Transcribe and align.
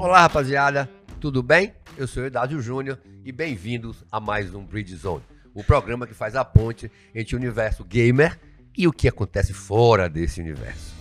Olá, 0.00 0.22
rapaziada, 0.22 0.88
tudo 1.20 1.42
bem? 1.42 1.74
Eu 1.94 2.08
sou 2.08 2.22
o 2.22 2.26
Edádio 2.26 2.58
Júnior 2.62 2.98
e 3.22 3.30
bem-vindos 3.30 4.02
a 4.10 4.18
mais 4.18 4.54
um 4.54 4.64
Bridge 4.64 4.96
Zone, 4.96 5.22
o 5.52 5.62
programa 5.62 6.06
que 6.06 6.14
faz 6.14 6.34
a 6.34 6.42
ponte 6.42 6.90
entre 7.14 7.36
o 7.36 7.38
universo 7.38 7.84
gamer 7.84 8.40
e 8.74 8.88
o 8.88 8.92
que 8.94 9.06
acontece 9.06 9.52
fora 9.52 10.08
desse 10.08 10.40
universo. 10.40 10.94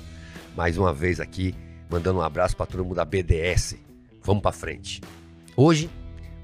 Mais 0.53 0.77
uma 0.77 0.93
vez 0.93 1.21
aqui, 1.21 1.55
mandando 1.89 2.19
um 2.19 2.21
abraço 2.21 2.57
para 2.57 2.65
todo 2.65 2.83
mundo 2.83 2.97
da 2.97 3.05
BDS. 3.05 3.77
Vamos 4.21 4.43
para 4.43 4.51
frente. 4.51 4.99
Hoje, 5.55 5.89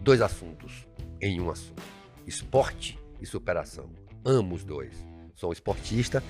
dois 0.01 0.21
assuntos 0.21 0.87
em 1.19 1.41
um 1.41 1.51
assunto: 1.51 1.83
esporte 2.25 2.97
e 3.19 3.25
superação. 3.25 3.89
Amo 4.23 4.55
os 4.55 4.63
dois. 4.63 4.95
Sou 5.35 5.49
um 5.49 5.53
esportista 5.53 6.23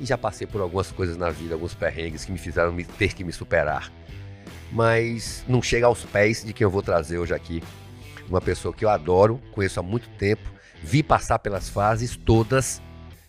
e 0.00 0.06
já 0.06 0.16
passei 0.16 0.46
por 0.46 0.62
algumas 0.62 0.90
coisas 0.90 1.18
na 1.18 1.28
vida, 1.28 1.52
alguns 1.52 1.74
perrengues 1.74 2.24
que 2.24 2.32
me 2.32 2.38
fizeram 2.38 2.74
ter 2.96 3.12
que 3.12 3.22
me 3.22 3.30
superar. 3.30 3.92
Mas 4.72 5.44
não 5.48 5.62
chega 5.62 5.86
aos 5.86 6.04
pés 6.04 6.44
de 6.44 6.52
quem 6.52 6.64
eu 6.64 6.70
vou 6.70 6.82
trazer 6.82 7.18
hoje 7.18 7.34
aqui. 7.34 7.62
Uma 8.28 8.40
pessoa 8.40 8.74
que 8.74 8.84
eu 8.84 8.88
adoro, 8.88 9.40
conheço 9.52 9.78
há 9.78 9.82
muito 9.82 10.08
tempo, 10.10 10.50
vi 10.82 11.02
passar 11.02 11.38
pelas 11.38 11.68
fases 11.68 12.16
todas 12.16 12.82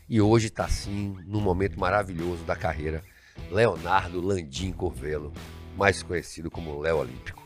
e 0.09 0.20
hoje 0.20 0.47
está 0.47 0.66
assim 0.66 1.16
num 1.25 1.41
momento 1.41 1.80
maravilhoso 1.80 2.44
da 2.44 2.55
carreira. 2.55 3.03
Leonardo 3.52 4.20
Landim 4.20 4.71
Corvelo, 4.71 5.31
mais 5.77 6.02
conhecido 6.02 6.49
como 6.49 6.80
Léo 6.80 6.97
Olímpico. 6.97 7.45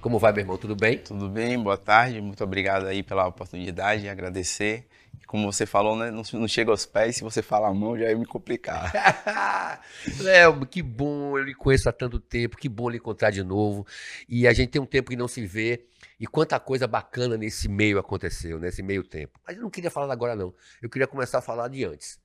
Como 0.00 0.18
vai, 0.18 0.32
meu 0.32 0.40
irmão? 0.40 0.56
Tudo 0.56 0.76
bem? 0.76 0.98
Tudo 0.98 1.28
bem, 1.28 1.58
boa 1.58 1.76
tarde. 1.76 2.20
Muito 2.20 2.42
obrigado 2.42 2.86
aí 2.86 3.02
pela 3.02 3.26
oportunidade, 3.26 4.08
agradecer. 4.08 4.86
Como 5.30 5.52
você 5.52 5.64
falou, 5.64 5.94
né, 5.94 6.10
não, 6.10 6.24
não 6.32 6.48
chega 6.48 6.72
aos 6.72 6.84
pés, 6.84 7.14
se 7.14 7.22
você 7.22 7.40
falar 7.40 7.68
a 7.68 7.72
mão 7.72 7.96
já 7.96 8.08
ia 8.08 8.18
me 8.18 8.26
complicar. 8.26 9.80
Léo, 10.18 10.66
que 10.66 10.82
bom, 10.82 11.38
eu 11.38 11.44
lhe 11.44 11.54
conheço 11.54 11.88
há 11.88 11.92
tanto 11.92 12.18
tempo, 12.18 12.56
que 12.56 12.68
bom 12.68 12.88
lhe 12.90 12.96
encontrar 12.96 13.30
de 13.30 13.44
novo. 13.44 13.86
E 14.28 14.44
a 14.48 14.52
gente 14.52 14.70
tem 14.70 14.82
um 14.82 14.86
tempo 14.86 15.08
que 15.08 15.16
não 15.16 15.28
se 15.28 15.46
vê, 15.46 15.86
e 16.18 16.26
quanta 16.26 16.58
coisa 16.58 16.88
bacana 16.88 17.36
nesse 17.36 17.68
meio 17.68 17.96
aconteceu, 18.00 18.58
nesse 18.58 18.82
meio 18.82 19.04
tempo. 19.04 19.38
Mas 19.46 19.56
eu 19.56 19.62
não 19.62 19.70
queria 19.70 19.88
falar 19.88 20.12
agora, 20.12 20.34
não. 20.34 20.52
Eu 20.82 20.90
queria 20.90 21.06
começar 21.06 21.38
a 21.38 21.40
falar 21.40 21.68
de 21.68 21.84
antes. 21.84 22.18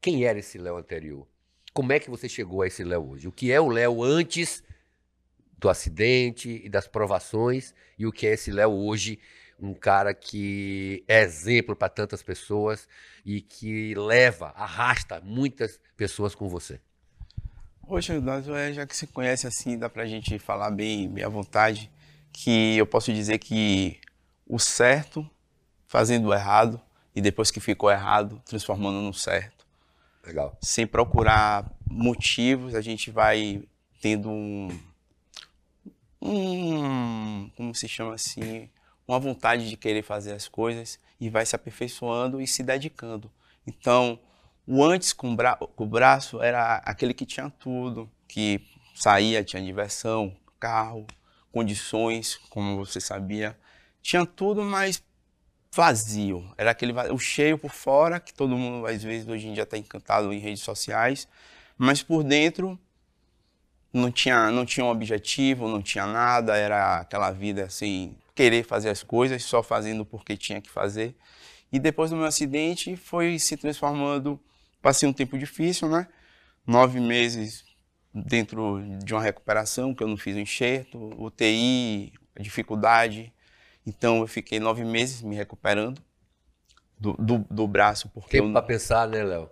Quem 0.00 0.24
era 0.24 0.38
esse 0.38 0.56
Léo 0.56 0.78
anterior? 0.78 1.28
Como 1.74 1.92
é 1.92 2.00
que 2.00 2.08
você 2.08 2.26
chegou 2.26 2.62
a 2.62 2.66
esse 2.66 2.82
Léo 2.82 3.10
hoje? 3.10 3.28
O 3.28 3.32
que 3.32 3.52
é 3.52 3.60
o 3.60 3.68
Léo 3.68 4.02
antes 4.02 4.64
do 5.58 5.68
acidente 5.68 6.62
e 6.64 6.70
das 6.70 6.88
provações 6.88 7.74
e 7.98 8.06
o 8.06 8.12
que 8.12 8.26
é 8.26 8.32
esse 8.32 8.50
Léo 8.50 8.72
hoje, 8.72 9.18
um 9.60 9.74
cara 9.74 10.12
que 10.14 11.04
é 11.08 11.22
exemplo 11.22 11.74
para 11.74 11.88
tantas 11.88 12.22
pessoas 12.22 12.88
e 13.24 13.40
que 13.40 13.94
leva, 13.94 14.52
arrasta 14.56 15.20
muitas 15.20 15.80
pessoas 15.96 16.34
com 16.34 16.48
você. 16.48 16.80
Poxa, 17.86 18.14
é, 18.56 18.72
já 18.72 18.86
que 18.86 18.96
se 18.96 19.06
conhece 19.06 19.46
assim, 19.46 19.78
dá 19.78 19.88
pra 19.88 20.06
gente 20.06 20.38
falar 20.38 20.70
bem, 20.70 21.08
bem 21.08 21.24
à 21.24 21.28
vontade, 21.28 21.90
que 22.32 22.76
eu 22.76 22.86
posso 22.86 23.12
dizer 23.12 23.38
que 23.38 24.00
o 24.46 24.58
certo 24.58 25.28
fazendo 25.86 26.28
o 26.28 26.34
errado 26.34 26.80
e 27.14 27.20
depois 27.20 27.50
que 27.50 27.60
ficou 27.60 27.90
errado, 27.90 28.42
transformando 28.44 29.00
no 29.00 29.14
certo. 29.14 29.64
Legal. 30.24 30.58
Sem 30.60 30.86
procurar 30.86 31.72
motivos, 31.88 32.74
a 32.74 32.80
gente 32.80 33.10
vai 33.10 33.62
tendo 34.00 34.28
um, 34.28 34.68
um, 36.20 37.50
como 37.56 37.74
se 37.74 37.88
chama 37.88 38.14
assim, 38.14 38.68
uma 39.06 39.18
vontade 39.18 39.68
de 39.68 39.76
querer 39.76 40.02
fazer 40.02 40.32
as 40.32 40.48
coisas 40.48 40.98
e 41.20 41.30
vai 41.30 41.46
se 41.46 41.54
aperfeiçoando 41.54 42.40
e 42.40 42.46
se 42.46 42.62
dedicando. 42.62 43.30
Então, 43.66 44.18
o 44.66 44.84
antes 44.84 45.12
com, 45.12 45.34
bra 45.34 45.56
com 45.56 45.84
o 45.84 45.86
braço 45.86 46.42
era 46.42 46.76
aquele 46.78 47.14
que 47.14 47.24
tinha 47.24 47.50
tudo, 47.50 48.10
que 48.26 48.60
saía, 48.94 49.44
tinha 49.44 49.62
diversão, 49.62 50.36
carro, 50.58 51.06
condições, 51.52 52.36
como 52.50 52.76
você 52.76 53.00
sabia, 53.00 53.56
tinha 54.02 54.26
tudo, 54.26 54.62
mas 54.62 55.02
vazio. 55.72 56.52
Era 56.56 56.70
aquele 56.70 56.92
vazio, 56.92 57.14
o 57.14 57.18
cheio 57.18 57.58
por 57.58 57.70
fora, 57.70 58.18
que 58.18 58.32
todo 58.34 58.56
mundo 58.56 58.86
às 58.86 59.02
vezes 59.02 59.28
hoje 59.28 59.46
em 59.46 59.52
dia 59.52 59.62
está 59.62 59.78
encantado 59.78 60.32
em 60.32 60.38
redes 60.38 60.62
sociais, 60.62 61.28
mas 61.78 62.02
por 62.02 62.24
dentro 62.24 62.78
não 63.92 64.10
tinha, 64.10 64.50
não 64.50 64.66
tinha 64.66 64.84
um 64.84 64.90
objetivo, 64.90 65.68
não 65.68 65.80
tinha 65.80 66.06
nada, 66.06 66.56
era 66.56 67.00
aquela 67.00 67.30
vida 67.30 67.64
assim, 67.64 68.14
querer 68.36 68.62
fazer 68.62 68.90
as 68.90 69.02
coisas, 69.02 69.42
só 69.42 69.62
fazendo 69.62 70.04
porque 70.04 70.36
tinha 70.36 70.60
que 70.60 70.70
fazer. 70.70 71.16
E 71.72 71.80
depois 71.80 72.10
do 72.10 72.16
meu 72.16 72.26
acidente 72.26 72.94
foi 72.94 73.38
se 73.38 73.56
transformando, 73.56 74.38
passei 74.80 75.08
um 75.08 75.12
tempo 75.12 75.36
difícil, 75.36 75.88
né? 75.88 76.06
Nove 76.64 77.00
meses 77.00 77.64
dentro 78.14 78.80
de 79.02 79.14
uma 79.14 79.22
recuperação, 79.22 79.94
que 79.94 80.02
eu 80.02 80.08
não 80.08 80.16
fiz 80.16 80.36
o 80.36 80.38
enxerto, 80.38 81.10
UTI, 81.18 82.12
dificuldade. 82.38 83.32
Então 83.86 84.18
eu 84.18 84.26
fiquei 84.26 84.60
nove 84.60 84.84
meses 84.84 85.22
me 85.22 85.34
recuperando 85.34 86.00
do, 86.98 87.14
do, 87.14 87.38
do 87.50 87.66
braço. 87.66 88.08
Porque 88.10 88.36
Tempo 88.36 88.48
eu... 88.48 88.52
para 88.52 88.62
pensar, 88.62 89.08
né, 89.08 89.24
Léo? 89.24 89.50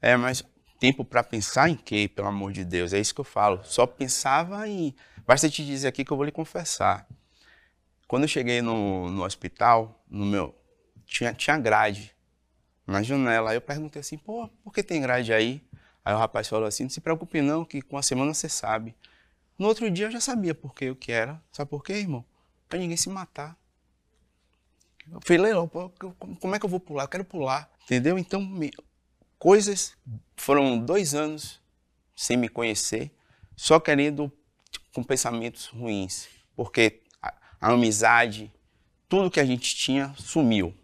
É, 0.00 0.16
mas 0.16 0.42
tempo 0.80 1.04
para 1.04 1.22
pensar 1.22 1.68
em 1.68 1.76
quê, 1.76 2.08
pelo 2.08 2.28
amor 2.28 2.52
de 2.52 2.64
Deus? 2.64 2.92
É 2.92 2.98
isso 2.98 3.14
que 3.14 3.20
eu 3.20 3.24
falo. 3.24 3.60
Só 3.62 3.86
pensava 3.86 4.66
em. 4.66 4.94
Basta 5.26 5.48
te 5.48 5.64
dizer 5.64 5.88
aqui 5.88 6.04
que 6.04 6.10
eu 6.10 6.16
vou 6.16 6.24
lhe 6.24 6.32
confessar. 6.32 7.06
Quando 8.12 8.24
eu 8.24 8.28
cheguei 8.28 8.60
no, 8.60 9.08
no 9.08 9.24
hospital, 9.24 10.04
no 10.06 10.26
meu. 10.26 10.54
Tinha, 11.06 11.32
tinha 11.32 11.56
grade 11.56 12.14
na 12.86 13.02
janela. 13.02 13.48
Aí 13.48 13.56
eu 13.56 13.60
perguntei 13.62 14.00
assim, 14.00 14.18
pô, 14.18 14.50
por 14.62 14.70
que 14.70 14.82
tem 14.82 15.00
grade 15.00 15.32
aí? 15.32 15.66
Aí 16.04 16.12
o 16.12 16.18
rapaz 16.18 16.46
falou 16.46 16.66
assim, 16.66 16.82
não 16.82 16.90
se 16.90 17.00
preocupe 17.00 17.40
não, 17.40 17.64
que 17.64 17.80
com 17.80 17.96
a 17.96 18.02
semana 18.02 18.34
você 18.34 18.50
sabe. 18.50 18.94
No 19.58 19.66
outro 19.66 19.90
dia 19.90 20.08
eu 20.08 20.10
já 20.10 20.20
sabia 20.20 20.54
por 20.54 20.74
que 20.74 20.90
o 20.90 20.94
que 20.94 21.10
era. 21.10 21.42
Sabe 21.50 21.70
por 21.70 21.82
quê, 21.82 21.94
irmão? 21.94 22.22
Pra 22.68 22.78
ninguém 22.78 22.98
se 22.98 23.08
matar. 23.08 23.56
Eu 25.10 25.18
falei, 25.24 25.44
Leilão, 25.44 25.66
como 26.38 26.54
é 26.54 26.58
que 26.58 26.66
eu 26.66 26.70
vou 26.70 26.80
pular? 26.80 27.04
Eu 27.04 27.08
quero 27.08 27.24
pular, 27.24 27.72
entendeu? 27.84 28.18
Então, 28.18 28.46
coisas. 29.38 29.96
Foram 30.36 30.78
dois 30.78 31.14
anos 31.14 31.62
sem 32.14 32.36
me 32.36 32.50
conhecer, 32.50 33.10
só 33.56 33.80
querendo 33.80 34.30
com 34.92 35.02
pensamentos 35.02 35.68
ruins, 35.68 36.28
porque 36.54 37.01
a, 37.62 37.72
amizade, 37.72 38.52
tudo 39.08 39.30
que 39.30 39.40
a 39.40 39.44
gente 39.44 39.74
tinha 39.74 40.12
sumiu. 40.18 40.74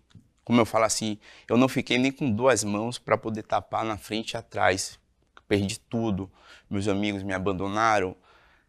Como 0.44 0.60
eu 0.60 0.64
falo 0.64 0.84
assim, 0.84 1.18
eu 1.48 1.56
não 1.56 1.68
fiquei 1.68 1.98
nem 1.98 2.10
com 2.12 2.30
duas 2.30 2.64
mãos 2.64 2.98
para 2.98 3.18
poder 3.18 3.42
tapar 3.42 3.84
na 3.84 3.98
frente 3.98 4.32
e 4.32 4.36
atrás. 4.36 4.98
Perdi 5.46 5.78
tudo. 5.78 6.30
Meus 6.70 6.88
amigos 6.88 7.22
me 7.22 7.34
abandonaram. 7.34 8.16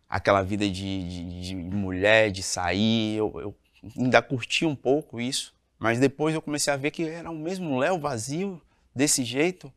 Aquela 0.09 0.41
vida 0.41 0.67
de, 0.67 1.09
de, 1.09 1.41
de 1.41 1.55
mulher, 1.55 2.31
de 2.31 2.41
sair, 2.41 3.17
eu, 3.17 3.31
eu 3.39 3.55
ainda 3.97 4.21
curti 4.21 4.65
um 4.65 4.75
pouco 4.75 5.21
isso. 5.21 5.53
Mas 5.77 5.99
depois 5.99 6.33
eu 6.33 6.41
comecei 6.41 6.73
a 6.73 6.77
ver 6.77 6.91
que 6.91 7.03
era 7.03 7.29
o 7.29 7.37
mesmo 7.37 7.77
Léo 7.77 7.99
vazio, 7.99 8.61
desse 8.93 9.23
jeito 9.23 9.71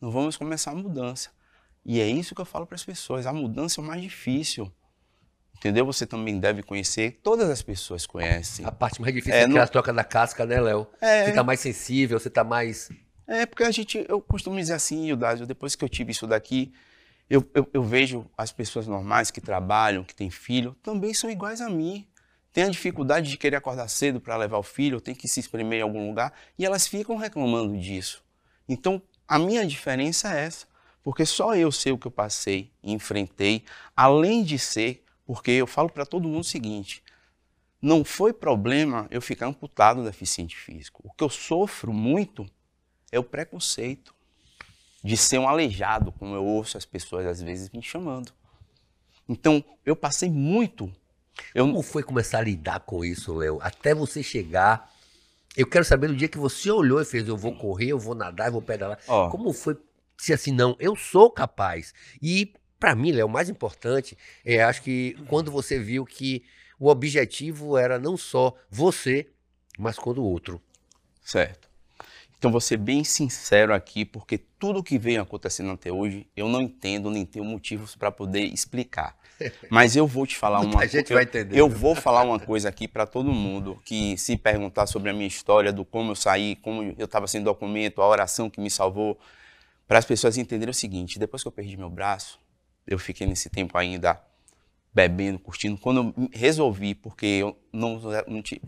não 0.00 0.10
vamos 0.10 0.36
começar 0.36 0.72
a 0.72 0.74
mudança. 0.74 1.30
E 1.84 2.00
é 2.00 2.06
isso 2.06 2.34
que 2.34 2.40
eu 2.40 2.44
falo 2.46 2.66
para 2.66 2.76
as 2.76 2.84
pessoas, 2.84 3.26
a 3.26 3.32
mudança 3.32 3.80
é 3.80 3.84
o 3.84 3.86
mais 3.86 4.02
difícil. 4.02 4.70
Entendeu? 5.64 5.86
Você 5.86 6.06
também 6.06 6.38
deve 6.38 6.62
conhecer, 6.62 7.20
todas 7.22 7.48
as 7.48 7.62
pessoas 7.62 8.06
conhecem. 8.06 8.66
A 8.66 8.70
parte 8.70 9.00
mais 9.00 9.14
difícil 9.14 9.32
é, 9.32 9.50
é 9.50 9.58
a 9.58 9.66
troca 9.66 9.94
da 9.94 10.04
casca, 10.04 10.44
né, 10.44 10.60
Léo? 10.60 10.86
É, 11.00 11.24
você 11.24 11.32
tá 11.32 11.42
mais 11.42 11.58
sensível, 11.58 12.20
você 12.20 12.28
tá 12.28 12.44
mais... 12.44 12.90
É, 13.26 13.46
porque 13.46 13.64
a 13.64 13.70
gente, 13.70 14.04
eu 14.06 14.20
costumo 14.20 14.58
dizer 14.58 14.74
assim, 14.74 15.08
Eudásio, 15.08 15.46
depois 15.46 15.74
que 15.74 15.82
eu 15.82 15.88
tive 15.88 16.12
isso 16.12 16.26
daqui, 16.26 16.70
eu, 17.30 17.42
eu, 17.54 17.66
eu, 17.72 17.82
vejo 17.82 18.30
as 18.36 18.52
pessoas 18.52 18.86
normais 18.86 19.30
que 19.30 19.40
trabalham, 19.40 20.04
que 20.04 20.14
têm 20.14 20.28
filho, 20.28 20.76
também 20.82 21.14
são 21.14 21.30
iguais 21.30 21.62
a 21.62 21.70
mim. 21.70 22.06
Tem 22.52 22.64
a 22.64 22.68
dificuldade 22.68 23.30
de 23.30 23.38
querer 23.38 23.56
acordar 23.56 23.88
cedo 23.88 24.20
para 24.20 24.36
levar 24.36 24.58
o 24.58 24.62
filho, 24.62 25.00
tem 25.00 25.14
que 25.14 25.26
se 25.26 25.40
espremer 25.40 25.78
em 25.78 25.82
algum 25.82 26.06
lugar, 26.06 26.34
e 26.58 26.66
elas 26.66 26.86
ficam 26.86 27.16
reclamando 27.16 27.78
disso. 27.78 28.22
Então, 28.68 29.00
a 29.26 29.38
minha 29.38 29.66
diferença 29.66 30.30
é 30.34 30.44
essa, 30.44 30.66
porque 31.02 31.24
só 31.24 31.56
eu 31.56 31.72
sei 31.72 31.90
o 31.90 31.96
que 31.96 32.06
eu 32.06 32.10
passei 32.10 32.70
e 32.82 32.92
enfrentei, 32.92 33.64
além 33.96 34.44
de 34.44 34.58
ser, 34.58 35.03
porque 35.26 35.50
eu 35.50 35.66
falo 35.66 35.88
para 35.88 36.06
todo 36.06 36.28
mundo 36.28 36.40
o 36.40 36.44
seguinte: 36.44 37.02
não 37.80 38.04
foi 38.04 38.32
problema 38.32 39.06
eu 39.10 39.20
ficar 39.20 39.46
amputado 39.46 40.04
deficiente 40.04 40.56
físico. 40.56 41.02
O 41.04 41.12
que 41.12 41.24
eu 41.24 41.30
sofro 41.30 41.92
muito 41.92 42.46
é 43.10 43.18
o 43.18 43.24
preconceito 43.24 44.14
de 45.02 45.16
ser 45.16 45.38
um 45.38 45.48
aleijado, 45.48 46.12
como 46.12 46.34
eu 46.34 46.44
ouço 46.44 46.78
as 46.78 46.84
pessoas 46.84 47.26
às 47.26 47.42
vezes 47.42 47.70
me 47.70 47.82
chamando. 47.82 48.32
Então, 49.28 49.64
eu 49.84 49.94
passei 49.94 50.30
muito. 50.30 50.90
Eu... 51.54 51.66
Como 51.66 51.82
foi 51.82 52.02
começar 52.02 52.38
a 52.38 52.42
lidar 52.42 52.80
com 52.80 53.04
isso, 53.04 53.34
Léo? 53.34 53.58
Até 53.60 53.94
você 53.94 54.22
chegar 54.22 54.90
eu 55.56 55.66
quero 55.68 55.84
saber 55.84 56.08
no 56.08 56.16
dia 56.16 56.28
que 56.28 56.38
você 56.38 56.70
olhou 56.70 57.00
e 57.00 57.04
fez, 57.04 57.28
eu 57.28 57.36
vou 57.36 57.54
correr, 57.54 57.88
eu 57.88 57.98
vou 57.98 58.14
nadar, 58.14 58.48
eu 58.48 58.52
vou 58.52 58.62
pedalar. 58.62 58.98
Oh. 59.06 59.28
Como 59.30 59.52
foi 59.52 59.76
se 60.16 60.32
assim, 60.32 60.52
não, 60.52 60.76
eu 60.80 60.96
sou 60.96 61.30
capaz. 61.30 61.94
E 62.20 62.52
para 62.84 62.94
mim, 62.94 63.12
Léo, 63.12 63.24
o 63.24 63.30
mais 63.30 63.48
importante 63.48 64.14
é, 64.44 64.62
acho 64.62 64.82
que 64.82 65.16
quando 65.26 65.50
você 65.50 65.78
viu 65.78 66.04
que 66.04 66.44
o 66.78 66.88
objetivo 66.88 67.78
era 67.78 67.98
não 67.98 68.14
só 68.14 68.54
você, 68.70 69.26
mas 69.78 69.98
quando 69.98 70.18
o 70.18 70.24
outro. 70.26 70.60
Certo. 71.22 71.66
Então 72.36 72.50
vou 72.50 72.60
ser 72.60 72.76
bem 72.76 73.02
sincero 73.02 73.72
aqui, 73.72 74.04
porque 74.04 74.36
tudo 74.36 74.82
que 74.82 74.98
vem 74.98 75.16
acontecendo 75.16 75.70
até 75.70 75.90
hoje, 75.90 76.26
eu 76.36 76.46
não 76.46 76.60
entendo 76.60 77.10
nem 77.10 77.24
tenho 77.24 77.42
motivos 77.42 77.96
para 77.96 78.10
poder 78.10 78.42
explicar. 78.42 79.16
Mas 79.70 79.96
eu 79.96 80.06
vou 80.06 80.26
te 80.26 80.36
falar 80.36 80.60
uma 80.60 80.86
gente 80.86 81.10
eu, 81.10 81.14
vai 81.14 81.24
entender. 81.24 81.58
Eu 81.58 81.70
vou 81.70 81.94
falar 81.94 82.22
uma 82.22 82.38
coisa 82.38 82.68
aqui 82.68 82.86
para 82.86 83.06
todo 83.06 83.32
mundo 83.32 83.80
que 83.82 84.18
se 84.18 84.36
perguntar 84.36 84.86
sobre 84.86 85.08
a 85.08 85.14
minha 85.14 85.26
história, 85.26 85.72
do 85.72 85.86
como 85.86 86.10
eu 86.10 86.14
saí, 86.14 86.56
como 86.56 86.82
eu 86.98 87.06
estava 87.06 87.26
sem 87.26 87.42
documento, 87.42 88.02
a 88.02 88.06
oração 88.06 88.50
que 88.50 88.60
me 88.60 88.70
salvou, 88.70 89.18
para 89.88 89.98
as 89.98 90.04
pessoas 90.04 90.36
entenderem 90.36 90.70
o 90.70 90.74
seguinte: 90.74 91.18
depois 91.18 91.42
que 91.42 91.48
eu 91.48 91.52
perdi 91.52 91.78
meu 91.78 91.88
braço, 91.88 92.43
eu 92.86 92.98
fiquei 92.98 93.26
nesse 93.26 93.48
tempo 93.48 93.76
ainda 93.76 94.20
bebendo, 94.94 95.38
curtindo. 95.40 95.76
Quando 95.76 96.14
eu 96.16 96.28
resolvi, 96.32 96.94
porque 96.94 97.26
eu 97.26 97.58
não, 97.72 98.00
não 98.28 98.40
te, 98.40 98.62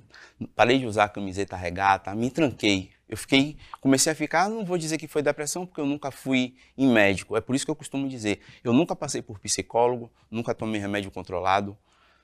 parei 0.54 0.78
de 0.78 0.86
usar 0.86 1.08
camiseta 1.08 1.56
regata, 1.56 2.14
me 2.14 2.30
tranquei. 2.30 2.90
Eu 3.08 3.16
fiquei, 3.16 3.56
comecei 3.80 4.10
a 4.10 4.14
ficar, 4.16 4.48
não 4.50 4.64
vou 4.64 4.76
dizer 4.76 4.98
que 4.98 5.06
foi 5.06 5.22
depressão, 5.22 5.64
porque 5.64 5.80
eu 5.80 5.86
nunca 5.86 6.10
fui 6.10 6.56
em 6.76 6.88
médico. 6.88 7.36
É 7.36 7.40
por 7.40 7.54
isso 7.54 7.64
que 7.64 7.70
eu 7.70 7.76
costumo 7.76 8.08
dizer, 8.08 8.40
eu 8.64 8.72
nunca 8.72 8.96
passei 8.96 9.22
por 9.22 9.38
psicólogo, 9.38 10.10
nunca 10.28 10.52
tomei 10.52 10.80
remédio 10.80 11.12
controlado, 11.12 11.78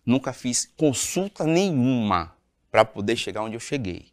nunca 0.05 0.33
fiz 0.33 0.67
consulta 0.77 1.45
nenhuma 1.45 2.35
para 2.69 2.85
poder 2.85 3.15
chegar 3.15 3.43
onde 3.43 3.55
eu 3.55 3.61
cheguei. 3.61 4.07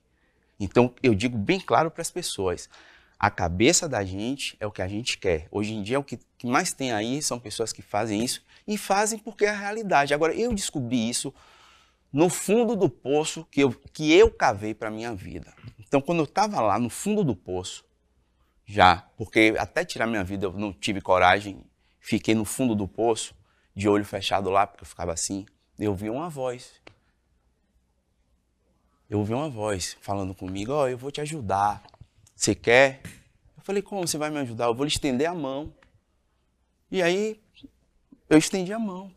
Então, 0.59 0.93
eu 1.01 1.15
digo 1.15 1.37
bem 1.37 1.59
claro 1.59 1.89
para 1.89 2.01
as 2.01 2.11
pessoas, 2.11 2.69
a 3.19 3.29
cabeça 3.29 3.89
da 3.89 4.05
gente 4.05 4.55
é 4.61 4.65
o 4.65 4.71
que 4.71 4.81
a 4.81 4.87
gente 4.87 5.17
quer. 5.17 5.47
Hoje 5.51 5.73
em 5.73 5.83
dia, 5.83 5.99
o 5.99 6.03
que 6.03 6.17
mais 6.45 6.71
tem 6.71 6.93
aí 6.93 7.21
são 7.21 7.37
pessoas 7.37 7.73
que 7.73 7.81
fazem 7.81 8.23
isso 8.23 8.41
e 8.65 8.77
fazem 8.77 9.19
porque 9.19 9.45
é 9.45 9.49
a 9.49 9.59
realidade. 9.59 10.13
Agora, 10.13 10.33
eu 10.33 10.53
descobri 10.53 11.09
isso 11.09 11.33
no 12.13 12.29
fundo 12.29 12.77
do 12.77 12.89
poço 12.89 13.45
que 13.51 13.61
eu, 13.61 13.73
que 13.91 14.13
eu 14.13 14.31
cavei 14.31 14.73
para 14.73 14.87
a 14.87 14.91
minha 14.91 15.13
vida. 15.13 15.53
Então, 15.77 15.99
quando 15.99 16.19
eu 16.19 16.23
estava 16.23 16.61
lá 16.61 16.79
no 16.79 16.89
fundo 16.89 17.21
do 17.21 17.35
poço, 17.35 17.83
já, 18.65 19.07
porque 19.17 19.53
até 19.59 19.83
tirar 19.83 20.07
minha 20.07 20.23
vida 20.23 20.45
eu 20.45 20.53
não 20.53 20.71
tive 20.71 21.01
coragem, 21.01 21.61
fiquei 21.99 22.33
no 22.33 22.45
fundo 22.45 22.73
do 22.73 22.87
poço, 22.87 23.35
de 23.75 23.89
olho 23.89 24.05
fechado 24.05 24.49
lá, 24.49 24.65
porque 24.65 24.83
eu 24.83 24.87
ficava 24.87 25.11
assim, 25.11 25.45
eu 25.77 25.93
vi 25.93 26.09
uma 26.09 26.29
voz. 26.29 26.71
Eu 29.09 29.19
ouvi 29.19 29.33
uma 29.33 29.49
voz 29.49 29.97
falando 29.99 30.33
comigo, 30.33 30.71
ó, 30.71 30.83
oh, 30.83 30.87
eu 30.87 30.97
vou 30.97 31.11
te 31.11 31.19
ajudar. 31.19 31.83
Você 32.39 32.55
quer? 32.55 33.01
Eu 33.57 33.63
falei, 33.63 33.81
como 33.81 34.07
você 34.07 34.17
vai 34.17 34.29
me 34.29 34.37
ajudar? 34.37 34.67
Eu 34.67 34.73
vou 34.73 34.85
lhe 34.85 34.89
estender 34.89 35.27
a 35.27 35.35
mão. 35.35 35.73
E 36.89 37.03
aí, 37.03 37.37
eu 38.29 38.37
estendi 38.37 38.71
a 38.71 38.79
mão. 38.79 39.13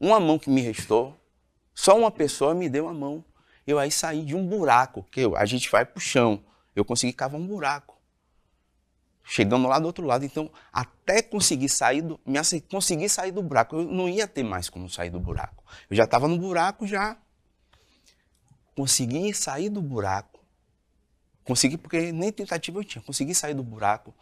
Uma 0.00 0.18
mão 0.18 0.38
que 0.38 0.48
me 0.48 0.62
restou, 0.62 1.14
só 1.74 1.94
uma 1.94 2.10
pessoa 2.10 2.54
me 2.54 2.70
deu 2.70 2.88
a 2.88 2.94
mão. 2.94 3.22
Eu 3.66 3.78
aí 3.78 3.90
saí 3.90 4.24
de 4.24 4.34
um 4.34 4.48
buraco, 4.48 5.02
que 5.12 5.20
a 5.36 5.44
gente 5.44 5.70
vai 5.70 5.84
pro 5.84 6.00
chão. 6.00 6.42
Eu 6.74 6.86
consegui 6.86 7.12
cavar 7.12 7.38
um 7.38 7.46
buraco. 7.46 8.00
Chegamos 9.22 9.68
lá 9.68 9.78
do 9.78 9.84
outro 9.84 10.06
lado, 10.06 10.24
então 10.24 10.50
até 10.72 11.20
conseguir 11.20 11.68
sair 11.68 12.00
do, 12.00 12.18
me 12.24 12.38
conseguir 12.70 13.10
sair 13.10 13.30
do 13.30 13.42
buraco, 13.42 13.76
eu 13.76 13.84
não 13.84 14.08
ia 14.08 14.26
ter 14.26 14.42
mais 14.42 14.70
como 14.70 14.88
sair 14.88 15.10
do 15.10 15.20
buraco. 15.20 15.62
Eu 15.90 15.96
já 15.96 16.04
estava 16.04 16.26
no 16.26 16.38
buraco 16.38 16.86
já. 16.86 17.18
Consegui 18.74 19.34
sair 19.34 19.68
do 19.68 19.82
buraco. 19.82 20.33
Consegui 21.44 21.76
porque 21.76 22.10
nem 22.10 22.32
tentativa 22.32 22.78
eu 22.78 22.84
tinha. 22.84 23.02
Consegui 23.02 23.34
sair 23.34 23.54
do 23.54 23.62
buraco. 23.62 24.14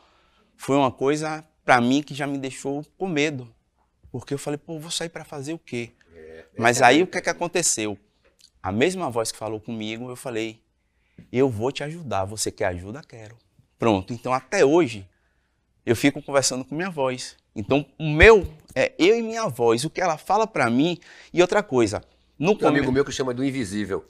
Foi 0.57 0.77
uma 0.77 0.91
coisa 0.91 1.45
para 1.65 1.81
mim 1.81 2.03
que 2.03 2.15
já 2.15 2.27
me 2.27 2.39
deixou 2.39 2.85
com 2.99 3.07
medo, 3.07 3.53
porque 4.11 4.35
eu 4.35 4.39
falei, 4.39 4.59
pô, 4.59 4.79
vou 4.79 4.91
sair 4.91 5.09
para 5.09 5.25
fazer 5.25 5.53
o 5.53 5.59
quê? 5.59 5.93
É, 6.15 6.45
Mas 6.59 6.81
é 6.81 6.85
aí 6.85 7.03
o 7.03 7.07
que 7.07 7.19
é 7.19 7.21
que 7.21 7.31
aconteceu? 7.31 7.99
A 8.63 8.71
mesma 8.71 9.11
voz 9.11 9.33
que 9.33 9.39
falou 9.39 9.59
comigo, 9.59 10.09
eu 10.09 10.15
falei: 10.15 10.63
Eu 11.33 11.49
vou 11.49 11.73
te 11.73 11.83
ajudar. 11.83 12.25
Você 12.27 12.51
quer 12.51 12.67
ajuda? 12.67 13.03
Quero. 13.03 13.37
Pronto. 13.77 14.13
Então, 14.13 14.33
até 14.33 14.65
hoje, 14.65 15.09
eu 15.85 15.97
fico 15.97 16.23
conversando 16.23 16.65
com 16.65 16.77
minha 16.77 16.91
voz. 16.91 17.37
Então, 17.57 17.85
o 17.99 18.09
meu 18.09 18.47
é 18.73 18.93
eu 18.99 19.19
e 19.19 19.23
minha 19.23 19.49
voz, 19.49 19.85
o 19.85 19.91
que 19.91 20.01
ela 20.01 20.17
fala 20.17 20.47
para 20.47 20.71
mim. 20.71 20.97
E 21.33 21.43
outra 21.43 21.61
coisa. 21.61 22.05
No 22.39 22.57
Tem 22.57 22.67
um 22.67 22.71
amigo 22.71 22.93
meu 22.93 23.05
que 23.05 23.11
chama 23.11 23.35
do 23.35 23.45
invisível. 23.45 24.07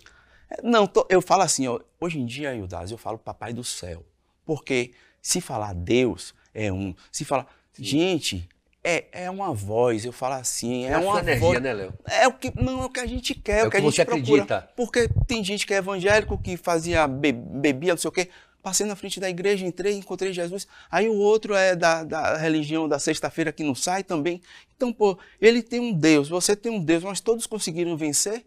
É, 0.52 0.60
não, 0.62 0.86
tô, 0.86 1.06
eu 1.08 1.22
falo 1.22 1.42
assim, 1.42 1.66
ó, 1.66 1.80
hoje 1.98 2.18
em 2.18 2.26
dia, 2.26 2.54
Ildaz, 2.54 2.90
eu 2.90 2.98
falo 2.98 3.18
papai 3.18 3.52
do 3.52 3.64
céu. 3.64 4.04
Porque 4.44 4.92
se 5.20 5.40
falar 5.40 5.72
Deus 5.72 6.34
é 6.52 6.70
um, 6.72 6.94
se 7.10 7.24
falar, 7.24 7.46
gente, 7.78 8.48
é, 8.84 9.04
é 9.12 9.30
uma 9.30 9.54
voz, 9.54 10.04
eu 10.04 10.12
falo 10.12 10.34
assim, 10.34 10.84
é, 10.84 10.90
é 10.90 10.98
uma 10.98 11.20
energia, 11.20 11.40
voz, 11.40 11.62
né, 11.62 11.72
Léo? 11.72 11.94
É 12.06 12.26
o 12.26 12.32
que 12.32 12.52
não 12.60 12.82
é 12.82 12.86
o 12.86 12.90
que 12.90 13.00
a 13.00 13.06
gente 13.06 13.34
quer, 13.34 13.60
é 13.60 13.62
o 13.62 13.70
que, 13.70 13.70
que 13.70 13.76
a 13.76 13.80
gente 13.80 13.94
você 13.94 14.04
procura. 14.04 14.42
Acredita. 14.42 14.70
Porque 14.76 15.08
tem 15.26 15.42
gente 15.44 15.66
que 15.66 15.72
é 15.72 15.78
evangélico, 15.78 16.36
que 16.36 16.56
fazia 16.56 17.06
be, 17.06 17.32
bebia, 17.32 17.92
não 17.92 17.98
sei 17.98 18.08
o 18.08 18.12
quê. 18.12 18.28
Passei 18.60 18.86
na 18.86 18.94
frente 18.94 19.18
da 19.18 19.28
igreja, 19.28 19.66
entrei, 19.66 19.96
encontrei 19.96 20.32
Jesus. 20.32 20.68
Aí 20.88 21.08
o 21.08 21.16
outro 21.16 21.52
é 21.54 21.74
da, 21.74 22.04
da 22.04 22.36
religião 22.36 22.88
da 22.88 22.96
sexta-feira 22.96 23.52
que 23.52 23.64
não 23.64 23.74
sai 23.74 24.04
também. 24.04 24.40
Então, 24.76 24.92
pô, 24.92 25.18
ele 25.40 25.62
tem 25.62 25.80
um 25.80 25.92
Deus, 25.92 26.28
você 26.28 26.54
tem 26.54 26.70
um 26.70 26.80
Deus, 26.80 27.02
mas 27.02 27.20
todos 27.20 27.44
conseguiram 27.44 27.96
vencer. 27.96 28.44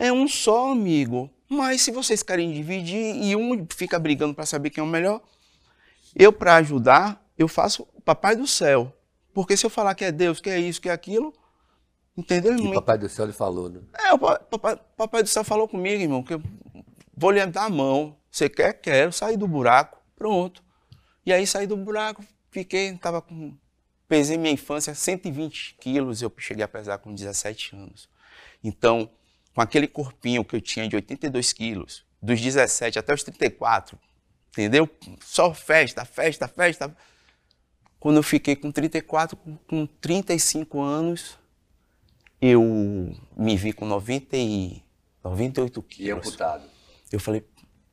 É 0.00 0.12
um 0.12 0.28
só, 0.28 0.70
amigo. 0.70 1.28
Mas 1.48 1.82
se 1.82 1.90
vocês 1.90 2.22
querem 2.22 2.52
dividir 2.52 3.16
e 3.16 3.34
um 3.34 3.66
fica 3.70 3.98
brigando 3.98 4.32
para 4.32 4.46
saber 4.46 4.70
quem 4.70 4.80
é 4.80 4.84
o 4.84 4.88
melhor, 4.88 5.20
eu, 6.14 6.32
para 6.32 6.54
ajudar, 6.56 7.20
eu 7.36 7.48
faço 7.48 7.86
o 7.94 8.00
papai 8.00 8.36
do 8.36 8.46
céu. 8.46 8.94
Porque 9.34 9.56
se 9.56 9.66
eu 9.66 9.70
falar 9.70 9.94
que 9.94 10.04
é 10.04 10.12
Deus, 10.12 10.40
que 10.40 10.48
é 10.48 10.58
isso, 10.58 10.80
que 10.80 10.88
é 10.88 10.92
aquilo, 10.92 11.32
entendeu? 12.16 12.56
E 12.56 12.60
o 12.60 12.74
Papai 12.74 12.98
do 12.98 13.08
Céu 13.08 13.26
lhe 13.26 13.32
falou, 13.32 13.68
né? 13.68 13.80
É, 13.94 14.12
o 14.12 14.18
papai, 14.18 14.78
papai 14.96 15.22
do 15.22 15.28
Céu 15.28 15.44
falou 15.44 15.68
comigo, 15.68 16.00
irmão, 16.00 16.22
que 16.22 16.34
eu 16.34 16.42
vou 17.16 17.30
lhe 17.30 17.44
dar 17.46 17.64
a 17.64 17.70
mão. 17.70 18.16
Você 18.30 18.48
quer? 18.48 18.74
Quero. 18.74 19.12
Sair 19.12 19.36
do 19.36 19.48
buraco. 19.48 19.98
Pronto. 20.16 20.62
E 21.24 21.32
aí 21.32 21.46
saí 21.46 21.66
do 21.66 21.76
buraco, 21.76 22.24
fiquei, 22.50 22.96
tava 22.96 23.20
com. 23.20 23.54
Pesei 24.08 24.38
minha 24.38 24.52
infância 24.52 24.94
120 24.94 25.76
quilos, 25.78 26.22
eu 26.22 26.32
cheguei 26.38 26.64
a 26.64 26.68
pesar 26.68 26.98
com 26.98 27.12
17 27.12 27.76
anos. 27.76 28.08
Então, 28.64 29.10
com 29.58 29.62
aquele 29.62 29.88
corpinho 29.88 30.44
que 30.44 30.54
eu 30.54 30.60
tinha 30.60 30.88
de 30.88 30.94
82 30.94 31.52
quilos, 31.52 32.04
dos 32.22 32.40
17 32.40 32.96
até 32.96 33.12
os 33.12 33.24
34, 33.24 33.98
entendeu? 34.52 34.88
Só 35.20 35.52
festa, 35.52 36.04
festa, 36.04 36.46
festa. 36.46 36.96
Quando 37.98 38.18
eu 38.18 38.22
fiquei 38.22 38.54
com 38.54 38.70
34, 38.70 39.36
com 39.66 39.84
35 40.00 40.80
anos, 40.80 41.36
eu 42.40 43.12
me 43.36 43.56
vi 43.56 43.72
com 43.72 43.84
90 43.84 44.36
e 44.36 44.80
98 45.24 45.82
quilos. 45.82 46.06
E 46.06 46.12
amputado. 46.12 46.62
Eu 47.10 47.18
falei, 47.18 47.44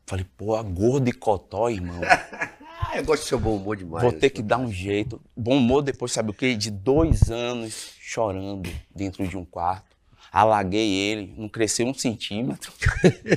falei, 0.05 0.25
pô, 0.37 0.63
gordo 0.65 1.09
e 1.09 1.13
cotó, 1.13 1.67
irmão. 1.67 1.99
eu 2.93 3.03
gosto 3.03 3.23
do 3.23 3.27
seu 3.27 3.39
bom 3.39 3.55
humor 3.55 3.75
demais. 3.75 4.03
Vou 4.03 4.13
ter 4.13 4.29
que 4.29 4.43
dar 4.43 4.59
um 4.59 4.71
jeito. 4.71 5.19
Bom 5.35 5.57
humor 5.57 5.81
depois, 5.81 6.11
sabe 6.11 6.29
o 6.29 6.33
quê? 6.35 6.53
De 6.53 6.69
dois 6.69 7.31
anos 7.31 7.95
chorando 7.99 8.71
dentro 8.93 9.27
de 9.27 9.35
um 9.35 9.43
quarto. 9.43 9.94
Alaguei 10.37 10.91
ele, 10.91 11.33
não 11.37 11.47
cresceu 11.47 11.87
um 11.87 11.93
centímetro. 11.93 12.73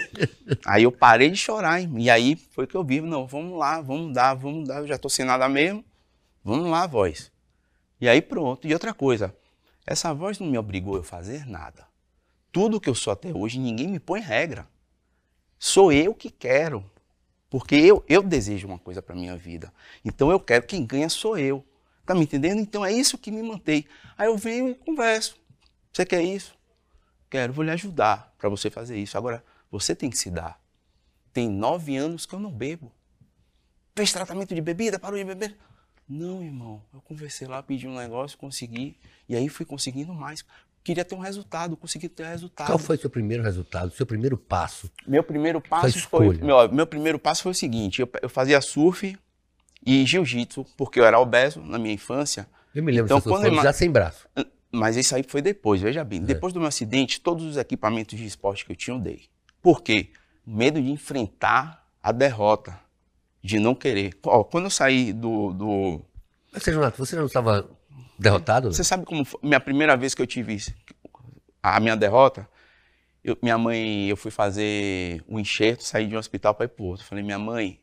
aí 0.67 0.83
eu 0.83 0.91
parei 0.91 1.31
de 1.31 1.37
chorar, 1.37 1.81
hein? 1.81 1.89
e 1.97 2.11
aí 2.11 2.35
foi 2.35 2.67
que 2.67 2.75
eu 2.75 2.83
vi, 2.83 3.01
não, 3.01 3.25
vamos 3.25 3.57
lá, 3.57 3.81
vamos 3.81 4.13
dar, 4.13 4.35
vamos 4.35 4.67
dar, 4.67 4.81
eu 4.81 4.87
já 4.89 4.99
tô 4.99 5.09
sem 5.09 5.25
nada 5.25 5.49
mesmo. 5.49 5.85
Vamos 6.43 6.69
lá, 6.69 6.89
voz. 6.89 7.31
E 8.01 8.09
aí 8.09 8.21
pronto. 8.21 8.67
E 8.67 8.73
outra 8.73 8.93
coisa, 8.93 9.33
essa 9.87 10.13
voz 10.13 10.41
não 10.41 10.49
me 10.49 10.59
obrigou 10.59 10.97
a 10.97 11.05
fazer 11.05 11.47
nada. 11.47 11.87
Tudo 12.51 12.81
que 12.81 12.91
eu 12.91 12.97
sou 12.97 13.13
até 13.13 13.33
hoje, 13.33 13.61
ninguém 13.61 13.87
me 13.87 14.01
põe 14.01 14.21
regra. 14.21 14.67
Sou 15.57 15.93
eu 15.93 16.13
que 16.13 16.31
quero. 16.31 16.85
Porque 17.49 17.77
eu, 17.77 18.05
eu 18.09 18.25
desejo 18.25 18.67
uma 18.67 18.79
coisa 18.79 19.01
para 19.01 19.15
minha 19.15 19.37
vida. 19.37 19.73
Então 20.05 20.33
eu 20.33 20.41
quero, 20.41 20.67
quem 20.67 20.85
ganha 20.85 21.09
sou 21.09 21.39
eu. 21.39 21.65
Tá 22.05 22.13
me 22.13 22.23
entendendo? 22.23 22.61
Então 22.61 22.85
é 22.85 22.93
isso 22.93 23.17
que 23.17 23.31
me 23.31 23.41
mantém. 23.41 23.87
Aí 24.17 24.27
eu 24.27 24.37
venho 24.37 24.71
e 24.71 24.75
converso. 24.75 25.37
Você 25.93 26.05
quer 26.05 26.23
isso? 26.23 26.58
Quero, 27.31 27.53
vou 27.53 27.65
lhe 27.65 27.71
ajudar 27.71 28.35
para 28.39 28.49
você 28.49 28.71
fazer 28.71 28.97
isso. 28.99 29.17
Agora, 29.19 29.45
você 29.71 29.95
tem 29.95 30.09
que 30.09 30.17
se 30.17 30.31
dar. 30.31 30.61
Tem 31.33 31.49
nove 31.49 31.97
anos 31.97 32.25
que 32.25 32.35
eu 32.35 32.41
não 32.41 32.51
bebo. 32.51 32.91
Fez 33.95 34.13
tratamento 34.13 34.55
de 34.55 34.61
bebida, 34.61 34.99
parou 34.99 35.19
de 35.19 35.25
beber. 35.25 35.57
Não, 36.09 36.43
irmão, 36.43 36.83
eu 36.95 37.03
conversei 37.03 37.47
lá, 37.47 37.63
pedi 37.63 37.87
um 37.87 37.95
negócio, 37.95 38.39
consegui, 38.39 38.97
e 39.29 39.37
aí 39.37 39.49
fui 39.49 39.67
conseguindo 39.67 40.15
mais. 40.15 40.43
Queria 40.83 41.05
ter 41.05 41.15
um 41.15 41.19
resultado, 41.19 41.77
consegui 41.77 42.09
ter 42.09 42.27
resultado. 42.27 42.69
Qual 42.69 42.79
foi 42.79 42.97
o 42.97 42.99
seu 42.99 43.11
primeiro 43.11 43.43
resultado, 43.43 43.89
o 43.89 43.91
seu 43.91 44.07
primeiro 44.07 44.39
passo? 44.39 44.91
Meu 45.07 45.23
primeiro 45.23 45.61
passo 45.61 45.99
foi. 46.09 46.39
Meu, 46.39 46.73
meu 46.73 46.87
primeiro 46.87 47.19
passo 47.19 47.43
foi 47.43 47.53
o 47.53 47.55
seguinte: 47.55 48.01
eu, 48.01 48.11
eu 48.23 48.29
fazia 48.31 48.59
surf 48.63 49.19
e 49.85 50.07
jiu-jitsu, 50.07 50.65
porque 50.79 50.99
eu 50.99 51.05
era 51.05 51.21
obeso 51.21 51.61
na 51.61 51.79
minha 51.79 51.93
infância. 51.93 52.49
Eu 52.75 52.83
me 52.83 52.91
lembro 52.91 53.07
então, 53.07 53.21
quando 53.21 53.45
eu, 53.45 53.63
já 53.63 53.73
sem 53.73 53.91
braço. 53.91 54.27
Mas 54.71 54.97
isso 54.97 55.15
aí 55.15 55.23
foi 55.23 55.41
depois, 55.41 55.81
veja 55.81 56.05
bem. 56.05 56.19
É. 56.21 56.23
Depois 56.23 56.53
do 56.53 56.61
meu 56.61 56.69
acidente, 56.69 57.21
todos 57.21 57.45
os 57.45 57.57
equipamentos 57.57 58.19
de 58.19 58.27
esporte 58.27 58.65
que 58.65 58.73
eu 58.73 58.77
tinha, 58.77 58.97
eu 58.97 59.01
dei. 59.01 59.29
Por 59.63 59.83
quê? 59.83 60.11
Medo 60.47 60.81
de 60.81 60.91
enfrentar 60.91 61.87
a 62.03 62.13
derrota 62.13 62.79
de 63.43 63.59
não 63.59 63.75
querer. 63.75 64.17
Ó, 64.25 64.45
quando 64.45 64.65
eu 64.65 64.71
saí 64.71 65.13
do. 65.13 65.53
do... 65.53 66.01
Mas, 66.53 66.65
Renato, 66.65 66.99
você 66.99 67.17
não 67.17 67.27
estava 67.27 67.69
derrotado? 68.19 68.73
Você 68.73 68.85
sabe 68.85 69.05
como 69.05 69.25
foi? 69.25 69.41
Minha 69.43 69.61
primeira 69.61 69.97
vez 69.97 70.15
que 70.15 70.23
eu 70.23 70.27
tive 70.27 70.59
a 71.63 71.81
minha 71.81 71.97
derrota, 71.97 72.49
eu, 73.23 73.37
minha 73.43 73.59
mãe, 73.59 74.09
eu 74.09 74.17
fui 74.17 74.31
fazer 74.31 75.23
um 75.29 75.39
enxerto, 75.39 75.83
saí 75.83 76.07
de 76.07 76.15
um 76.15 76.19
hospital 76.19 76.55
para 76.55 76.65
ir 76.65 76.69
para 76.69 76.85
outro. 76.85 77.05
Falei, 77.05 77.25
minha 77.25 77.39
mãe, 77.39 77.81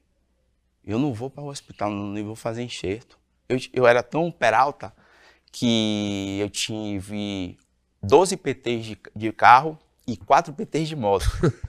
eu 0.84 0.98
não 1.00 1.14
vou 1.14 1.30
para 1.30 1.44
o 1.44 1.48
hospital, 1.48 1.90
não 1.90 2.24
vou 2.24 2.36
fazer 2.36 2.64
enxerto. 2.64 3.20
Eu, 3.48 3.60
eu 3.74 3.88
era 3.88 4.02
tão 4.02 4.32
peralta 4.32 4.94
que 5.58 6.38
eu 6.38 6.50
tive 6.50 7.58
12 8.04 8.36
PTs 8.36 8.86
de, 8.86 8.98
de 9.16 9.32
carro 9.32 9.80
e 10.06 10.18
4 10.18 10.54
PTs 10.54 10.90
de 10.90 10.98
moto. 10.98 11.26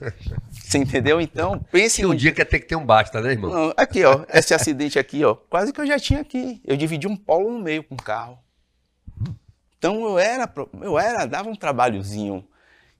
Você 0.51 0.77
entendeu? 0.77 1.21
Então, 1.21 1.57
pense 1.71 2.01
Que 2.01 2.05
um 2.05 2.13
dia 2.13 2.33
quer 2.33 2.43
ter 2.43 2.59
que 2.59 2.67
ter 2.67 2.75
um 2.75 2.85
basta, 2.85 3.21
né, 3.21 3.31
irmão? 3.31 3.49
Não, 3.49 3.73
aqui, 3.77 4.03
ó, 4.03 4.25
esse 4.27 4.53
acidente 4.53 4.99
aqui, 4.99 5.23
ó, 5.23 5.35
quase 5.35 5.71
que 5.71 5.79
eu 5.79 5.87
já 5.87 5.97
tinha 5.97 6.19
aqui. 6.19 6.61
Eu 6.65 6.75
dividi 6.75 7.07
um 7.07 7.15
polo 7.15 7.49
no 7.49 7.59
meio 7.59 7.81
com 7.81 7.95
o 7.95 8.03
carro. 8.03 8.37
Então 9.77 10.03
eu 10.03 10.19
era, 10.19 10.53
eu 10.81 10.99
era, 10.99 11.25
dava 11.25 11.49
um 11.49 11.55
trabalhozinho, 11.55 12.45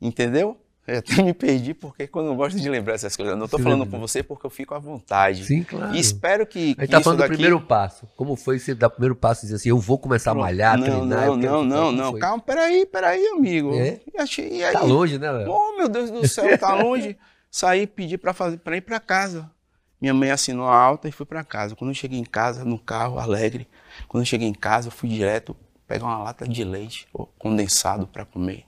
entendeu? 0.01 0.58
Eu 0.88 1.00
até 1.00 1.22
me 1.22 1.34
perdi 1.34 1.74
porque 1.74 2.08
quando 2.08 2.27
eu 2.27 2.36
gosto 2.36 2.58
de 2.58 2.70
lembrar 2.70 2.94
essas 2.94 3.13
coisas, 3.13 3.34
eu 3.34 3.38
não 3.38 3.46
Se 3.46 3.62
falando 3.62 3.84
lembra. 3.84 4.00
com 4.00 4.00
você 4.00 4.24
porque 4.24 4.46
eu 4.46 4.50
fico 4.50 4.74
à 4.74 4.79
vontade. 4.79 5.44
Sim, 5.44 5.62
claro. 5.63 5.94
E 5.94 6.00
espero 6.00 6.48
que, 6.48 6.75
A 6.77 6.82
gente 6.82 6.91
tá 6.91 6.98
isso 6.98 7.03
falando 7.03 7.20
daqui... 7.20 7.32
do 7.32 7.34
primeiro 7.34 7.60
passo. 7.60 8.08
Como 8.15 8.38
foi 8.38 8.58
você 8.58 8.74
dar 8.74 8.88
o 8.88 8.91
primeiro 8.91 9.13
passo 9.15 9.41
e 9.41 9.44
dizer 9.48 9.56
assim, 9.58 9.70
eu 9.70 9.77
vou 9.77 10.00
começar 10.00 10.32
a 10.32 10.36
malhar, 10.36 10.77
não, 10.77 10.86
treinar? 10.86 11.27
não, 11.27 11.36
não, 11.36 11.63
não, 11.65 11.91
não, 11.91 12.12
foi? 12.12 12.22
calma, 12.22 12.41
peraí, 12.41 12.86
peraí, 12.86 13.27
amigo. 13.27 13.74
É? 13.74 14.00
E 14.08 14.41
e 14.41 14.63
aí? 14.63 14.72
Tá 14.72 14.82
longe, 14.82 15.17
né, 15.20 15.29
Léo? 15.29 15.51
Oh, 15.51 15.75
meu 15.75 15.89
Deus 15.89 16.10
do 16.10 16.25
céu, 16.25 16.58
tá 16.58 16.74
longe. 16.82 17.17
Saí, 17.51 17.86
pedi 17.86 18.17
pra, 18.17 18.34
fazer, 18.34 18.58
pra 18.58 18.77
ir 18.77 18.82
pra 18.82 19.00
casa. 19.00 19.51
Minha 20.00 20.13
mãe 20.13 20.32
assinou 20.32 20.67
a 20.67 20.75
alta 20.75 21.10
e 21.10 21.12
fui 21.12 21.25
pra 21.25 21.44
casa. 21.44 21.75
Quando 21.75 21.91
eu 21.91 21.96
cheguei 21.96 22.20
em 22.20 22.24
casa, 22.24 22.63
no 22.63 22.79
carro, 22.79 23.20
alegre, 23.20 23.67
quando 24.08 24.22
eu 24.22 24.25
cheguei 24.25 24.48
em 24.48 24.53
casa, 24.53 24.88
eu 24.88 24.91
fui 24.91 25.10
direto 25.10 25.56
pegar 25.88 26.06
uma 26.06 26.20
lata 26.20 26.48
de 26.48 26.63
leite 26.63 27.08
condensado 27.38 28.08
pra 28.08 28.24
comer. 28.24 28.63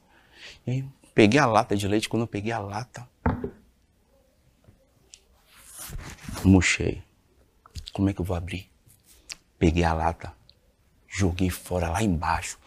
E 0.65 0.71
aí, 0.71 0.85
peguei 1.19 1.37
a 1.37 1.45
lata 1.45 1.75
de 1.75 1.85
leite, 1.85 2.07
quando 2.07 2.21
eu 2.21 2.27
peguei 2.27 2.53
a 2.53 2.59
lata, 2.59 3.05
murchei. 6.45 7.03
Como 7.91 8.09
é 8.09 8.13
que 8.13 8.21
eu 8.21 8.25
vou 8.25 8.37
abrir? 8.37 8.71
Peguei 9.57 9.83
a 9.83 9.91
lata, 9.91 10.31
joguei 11.09 11.49
fora 11.49 11.89
lá 11.89 12.01
embaixo. 12.01 12.57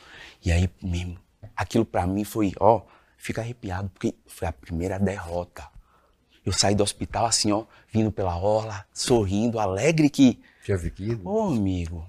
E 0.45 0.53
aí 0.53 0.69
mesmo, 0.83 1.19
aquilo 1.57 1.87
pra 1.87 2.07
mim 2.07 2.25
foi, 2.25 2.53
ó, 2.61 2.83
fica 3.17 3.41
arrepiado, 3.41 3.89
porque 3.89 4.15
foi 4.27 4.47
a 4.47 4.53
primeira 4.53 4.99
derrota. 4.99 5.67
Eu 6.45 6.53
saí 6.53 6.75
do 6.75 6.83
hospital 6.83 7.25
assim, 7.25 7.53
ó, 7.53 7.65
vindo 7.91 8.13
pela 8.13 8.37
orla, 8.37 8.85
sorrindo, 8.93 9.59
alegre 9.59 10.11
que, 10.11 10.43
Tinha 10.63 10.77
vivido. 10.77 11.27
ô 11.27 11.45
amigo, 11.45 12.07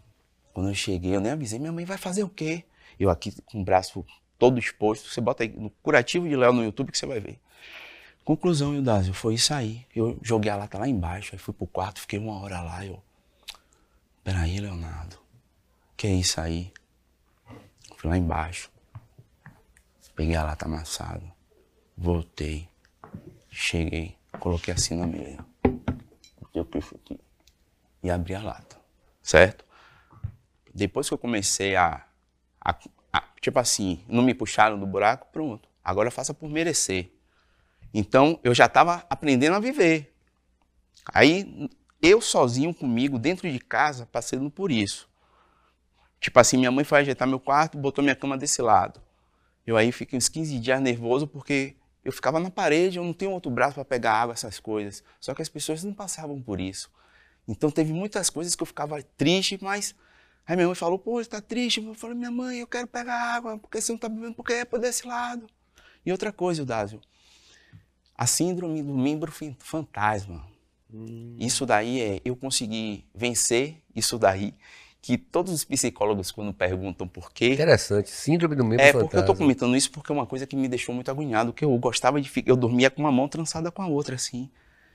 quando 0.54 0.68
eu 0.68 0.76
cheguei, 0.76 1.16
eu 1.16 1.22
nem 1.22 1.32
avisei, 1.32 1.58
minha 1.58 1.72
mãe 1.72 1.86
vai 1.86 1.98
fazer 1.98 2.24
o 2.24 2.28
quê? 2.30 2.66
Eu 3.00 3.10
aqui 3.10 3.32
com 3.46 3.62
o 3.62 3.64
braço 3.64 4.06
todo 4.44 4.60
exposto, 4.60 5.08
você 5.08 5.22
bota 5.22 5.44
aí 5.44 5.48
no 5.48 5.70
curativo 5.70 6.28
de 6.28 6.36
Léo 6.36 6.52
no 6.52 6.66
YouTube 6.66 6.92
que 6.92 6.98
você 6.98 7.06
vai 7.06 7.18
ver. 7.18 7.40
Conclusão, 8.26 8.76
Eudásio, 8.76 9.14
foi 9.14 9.36
isso 9.36 9.54
aí. 9.54 9.88
Eu 9.96 10.20
joguei 10.22 10.52
a 10.52 10.58
lata 10.58 10.78
lá 10.78 10.86
embaixo, 10.86 11.30
aí 11.34 11.40
fui 11.40 11.54
pro 11.54 11.66
quarto, 11.66 12.02
fiquei 12.02 12.20
uma 12.20 12.38
hora 12.42 12.62
lá, 12.62 12.86
eu... 12.86 13.02
Peraí, 14.22 14.60
Leonardo, 14.60 15.18
que 15.96 16.08
é 16.08 16.12
isso 16.12 16.42
aí? 16.42 16.74
Fui 17.96 18.10
lá 18.10 18.18
embaixo, 18.18 18.70
peguei 20.14 20.36
a 20.36 20.44
lata 20.44 20.66
amassada, 20.66 21.24
voltei, 21.98 22.68
cheguei, 23.50 24.18
coloquei 24.42 24.74
assim 24.74 24.98
na 24.98 25.08
mesa, 25.08 25.46
pifo 26.70 26.96
aqui 26.96 27.18
e 28.04 28.12
abri 28.12 28.36
a 28.36 28.42
lata, 28.42 28.78
certo? 29.22 29.64
Depois 30.74 31.08
que 31.08 31.14
eu 31.14 31.18
comecei 31.18 31.78
a- 31.78 32.06
a- 32.60 32.78
tipo 33.44 33.60
assim, 33.60 34.02
não 34.08 34.24
me 34.24 34.34
puxaram 34.34 34.80
do 34.80 34.88
buraco, 34.88 35.28
pronto, 35.32 35.68
agora 35.84 36.10
faça 36.10 36.34
por 36.34 36.50
merecer. 36.50 37.12
Então 37.94 38.40
eu 38.42 38.56
já 38.56 38.68
estava 38.68 39.06
aprendendo 39.10 39.56
a 39.56 39.60
viver. 39.60 40.16
Aí 41.14 41.70
eu 42.02 42.22
sozinho 42.22 42.74
comigo, 42.74 43.20
dentro 43.20 43.52
de 43.52 43.60
casa, 43.60 44.06
passando 44.06 44.50
por 44.50 44.72
isso. 44.72 45.10
Tipo 46.22 46.40
assim, 46.40 46.56
minha 46.58 46.72
mãe 46.72 46.86
foi 46.86 47.00
ajeitar 47.00 47.28
meu 47.28 47.40
quarto, 47.40 47.78
botou 47.78 48.02
minha 48.02 48.16
cama 48.16 48.38
desse 48.38 48.62
lado. 48.62 49.02
Eu 49.68 49.76
aí 49.76 49.92
fiquei 49.92 50.18
uns 50.18 50.30
15 50.30 50.58
dias 50.60 50.82
nervoso 50.82 51.28
porque 51.28 51.76
eu 52.04 52.14
ficava 52.14 52.40
na 52.40 52.50
parede, 52.50 52.98
eu 52.98 53.04
não 53.04 53.14
tenho 53.14 53.32
outro 53.32 53.52
braço 53.52 53.76
para 53.76 53.84
pegar 53.84 54.14
água, 54.14 54.34
essas 54.34 54.58
coisas. 54.58 55.04
Só 55.20 55.34
que 55.34 55.42
as 55.42 55.50
pessoas 55.50 55.84
não 55.84 55.94
passavam 55.94 56.42
por 56.42 56.62
isso. 56.62 56.90
Então 57.46 57.70
teve 57.70 57.92
muitas 57.92 58.30
coisas 58.30 58.56
que 58.56 58.64
eu 58.64 58.68
ficava 58.68 59.04
triste, 59.04 59.60
mas 59.62 59.94
aí 60.46 60.56
minha 60.56 60.68
mãe 60.68 60.76
falou: 60.76 61.00
"Pô, 61.00 61.24
você 61.24 61.30
tá 61.30 61.42
triste?" 61.42 61.84
Eu 61.84 61.94
falei: 61.94 62.16
"Minha 62.16 62.32
mãe, 62.32 62.60
eu 62.60 62.68
quero 62.68 62.88
pegar 62.88 63.16
água, 63.36 63.58
porque 63.58 63.82
você 63.82 63.92
não 63.92 64.00
tá 64.00 64.10
bebendo, 64.10 64.34
porque 64.34 64.54
é 64.54 64.66
por 64.66 64.80
desse 64.80 65.08
lado". 65.08 65.48
E 66.06 66.12
outra 66.12 66.32
coisa, 66.32 66.66
Dásio, 66.66 67.00
a 68.16 68.28
síndrome 68.28 68.82
do 68.84 68.94
membro 68.94 69.32
fantasma. 69.60 70.46
Isso 71.40 71.66
daí 71.66 72.00
é 72.00 72.22
eu 72.24 72.36
consegui 72.36 73.06
vencer 73.16 73.82
isso 73.96 74.20
daí 74.20 74.54
que 75.02 75.18
todos 75.18 75.52
os 75.52 75.66
psicólogos 75.66 76.32
quando 76.32 76.54
perguntam 76.54 77.06
por 77.08 77.34
quê, 77.34 77.54
Interessante. 77.54 78.10
Síndrome 78.10 78.56
do 78.56 78.64
membro 78.64 78.86
é, 78.86 78.94
porque 78.94 79.04
eu 79.04 79.10
tô 79.10 79.34
fantasma. 79.34 79.36
comentando 79.36 79.76
isso 79.76 79.92
porque 79.92 80.12
é 80.12 80.16
uma 80.16 80.26
coisa 80.26 80.48
que 80.48 80.56
me 80.56 80.68
deixou 80.70 80.96
muito 80.96 81.12
agoniado, 81.12 81.52
que 81.52 81.66
eu 81.66 81.78
gostava 81.78 82.22
de 82.22 82.30
ficar, 82.30 82.50
eu 82.50 82.56
dormia 82.56 82.90
com 82.90 83.02
uma 83.02 83.12
mão 83.12 83.28
trançada 83.28 83.70
com 83.70 83.82
a 83.82 83.88
outra, 83.88 84.16
assim. 84.16 84.50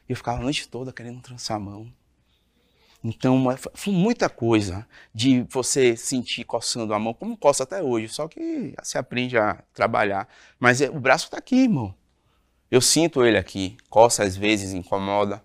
E 0.08 0.12
eu 0.12 0.16
ficava 0.16 0.38
a 0.38 0.42
noite 0.42 0.66
toda 0.66 0.92
querendo 0.92 1.20
trançar 1.20 1.58
a 1.58 1.60
mão. 1.60 1.92
Então, 3.02 3.50
é- 3.50 3.56
foi 3.56 3.92
muita 3.92 4.28
coisa 4.28 4.86
de 5.14 5.42
você 5.48 5.96
sentir 5.96 6.44
coçando 6.44 6.92
a 6.92 6.98
mão, 6.98 7.14
como 7.14 7.36
coça 7.36 7.62
até 7.62 7.82
hoje, 7.82 8.08
só 8.08 8.26
que 8.26 8.74
se 8.82 8.98
aprende 8.98 9.38
a 9.38 9.62
trabalhar. 9.72 10.28
Mas 10.58 10.80
é- 10.80 10.90
o 10.90 10.98
braço 10.98 11.30
tá 11.30 11.38
aqui, 11.38 11.62
irmão. 11.62 11.94
Eu 12.70 12.80
sinto 12.80 13.24
ele 13.24 13.38
aqui, 13.38 13.76
coça 13.88 14.24
às 14.24 14.36
vezes, 14.36 14.72
incomoda. 14.72 15.42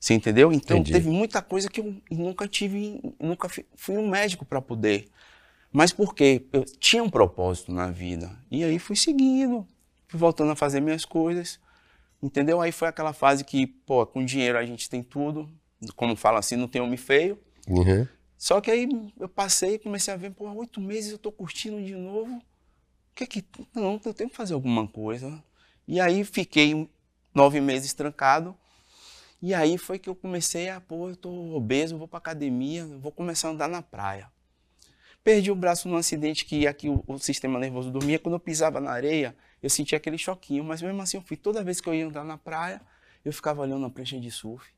Você 0.00 0.14
entendeu? 0.14 0.52
Então 0.52 0.78
Entendi. 0.78 0.92
teve 0.92 1.08
muita 1.08 1.40
coisa 1.42 1.68
que 1.68 1.80
eu 1.80 1.96
nunca 2.10 2.48
tive, 2.48 3.00
nunca 3.20 3.48
fui 3.74 3.96
um 3.96 4.08
médico 4.08 4.44
para 4.44 4.60
poder. 4.60 5.08
Mas 5.72 5.92
por 5.92 6.14
quê? 6.14 6.46
Eu 6.52 6.64
tinha 6.64 7.02
um 7.02 7.10
propósito 7.10 7.72
na 7.72 7.90
vida. 7.90 8.36
E 8.50 8.64
aí 8.64 8.78
fui 8.78 8.96
seguindo, 8.96 9.66
fui 10.08 10.18
voltando 10.18 10.52
a 10.52 10.56
fazer 10.56 10.80
minhas 10.80 11.04
coisas. 11.04 11.60
Entendeu? 12.22 12.60
Aí 12.60 12.72
foi 12.72 12.88
aquela 12.88 13.12
fase 13.12 13.44
que, 13.44 13.66
pô, 13.66 14.04
com 14.06 14.24
dinheiro 14.24 14.58
a 14.58 14.64
gente 14.64 14.88
tem 14.88 15.02
tudo. 15.02 15.48
Como 15.94 16.16
fala 16.16 16.38
assim, 16.38 16.56
não 16.56 16.68
tem 16.68 16.80
homem 16.80 16.96
feio. 16.96 17.38
Uhum. 17.68 18.06
Só 18.36 18.60
que 18.60 18.70
aí 18.70 18.88
eu 19.18 19.28
passei 19.28 19.74
e 19.74 19.78
comecei 19.78 20.12
a 20.12 20.16
ver, 20.16 20.30
pô, 20.30 20.50
oito 20.52 20.80
meses 20.80 21.12
eu 21.12 21.18
tô 21.18 21.32
curtindo 21.32 21.82
de 21.82 21.94
novo. 21.94 22.36
O 22.36 22.42
que 23.14 23.26
que. 23.26 23.44
Não, 23.74 24.00
eu 24.04 24.14
tenho 24.14 24.28
que 24.30 24.36
fazer 24.36 24.54
alguma 24.54 24.86
coisa. 24.86 25.42
E 25.88 26.00
aí 26.00 26.24
fiquei 26.24 26.88
nove 27.34 27.60
meses 27.60 27.94
trancado. 27.94 28.56
E 29.40 29.54
aí 29.54 29.78
foi 29.78 29.98
que 29.98 30.08
eu 30.08 30.14
comecei 30.14 30.68
a, 30.68 30.80
pô, 30.80 31.10
eu 31.10 31.16
tô 31.16 31.30
obeso, 31.54 31.98
vou 31.98 32.08
pra 32.08 32.18
academia, 32.18 32.86
vou 32.86 33.12
começar 33.12 33.48
a 33.48 33.50
andar 33.52 33.68
na 33.68 33.82
praia. 33.82 34.30
Perdi 35.22 35.50
o 35.50 35.56
braço 35.56 35.88
num 35.88 35.96
acidente 35.96 36.44
que 36.44 36.66
aqui 36.66 36.88
o, 36.88 37.02
o 37.06 37.18
sistema 37.18 37.58
nervoso 37.58 37.90
dormia. 37.90 38.18
Quando 38.18 38.34
eu 38.34 38.40
pisava 38.40 38.80
na 38.80 38.92
areia, 38.92 39.36
eu 39.62 39.68
sentia 39.68 39.98
aquele 39.98 40.18
choquinho. 40.18 40.62
Mas 40.62 40.80
mesmo 40.80 41.00
assim 41.02 41.16
eu 41.16 41.22
fui. 41.22 41.36
Toda 41.36 41.64
vez 41.64 41.80
que 41.80 41.88
eu 41.88 41.94
ia 41.94 42.06
andar 42.06 42.24
na 42.24 42.38
praia, 42.38 42.80
eu 43.24 43.32
ficava 43.32 43.60
olhando 43.62 43.84
a 43.84 43.90
prancha 43.90 44.20
de 44.20 44.30
surf. 44.30 44.75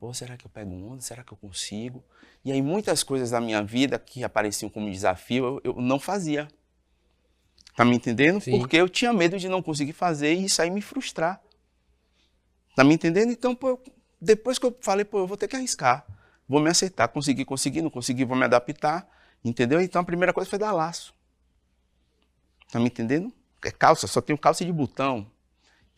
Pô, 0.00 0.14
será 0.14 0.34
que 0.34 0.46
eu 0.46 0.50
pego 0.50 0.72
onda? 0.72 1.02
Será 1.02 1.22
que 1.22 1.30
eu 1.30 1.36
consigo? 1.36 2.02
E 2.42 2.50
aí 2.50 2.62
muitas 2.62 3.02
coisas 3.02 3.30
da 3.30 3.38
minha 3.38 3.62
vida 3.62 3.98
que 3.98 4.24
apareciam 4.24 4.70
como 4.70 4.90
desafio, 4.90 5.60
eu, 5.62 5.74
eu 5.74 5.80
não 5.82 6.00
fazia. 6.00 6.48
Tá 7.76 7.84
me 7.84 7.96
entendendo? 7.96 8.40
Sim. 8.40 8.58
Porque 8.58 8.76
eu 8.76 8.88
tinha 8.88 9.12
medo 9.12 9.38
de 9.38 9.46
não 9.46 9.62
conseguir 9.62 9.92
fazer 9.92 10.32
e 10.32 10.46
isso 10.46 10.62
aí 10.62 10.70
me 10.70 10.80
frustrar. 10.80 11.38
Tá 12.74 12.82
me 12.82 12.94
entendendo? 12.94 13.30
Então, 13.30 13.54
pô, 13.54 13.68
eu- 13.68 13.82
depois 14.18 14.58
que 14.58 14.64
eu 14.64 14.74
falei, 14.80 15.04
pô, 15.04 15.18
eu 15.18 15.26
vou 15.26 15.36
ter 15.36 15.48
que 15.48 15.56
arriscar. 15.56 16.06
Vou 16.48 16.60
me 16.60 16.70
aceitar. 16.70 17.06
Consegui, 17.08 17.44
consegui, 17.44 17.82
não 17.82 17.90
consegui, 17.90 18.24
vou 18.24 18.36
me 18.36 18.44
adaptar. 18.44 19.06
Entendeu? 19.44 19.82
Então 19.82 20.00
a 20.00 20.04
primeira 20.04 20.32
coisa 20.32 20.48
foi 20.48 20.58
dar 20.58 20.72
laço. 20.72 21.14
Tá 22.72 22.78
me 22.80 22.86
entendendo? 22.86 23.30
É 23.62 23.70
calça, 23.70 24.06
só 24.06 24.22
tenho 24.22 24.38
calça 24.38 24.64
de 24.64 24.72
botão. 24.72 25.30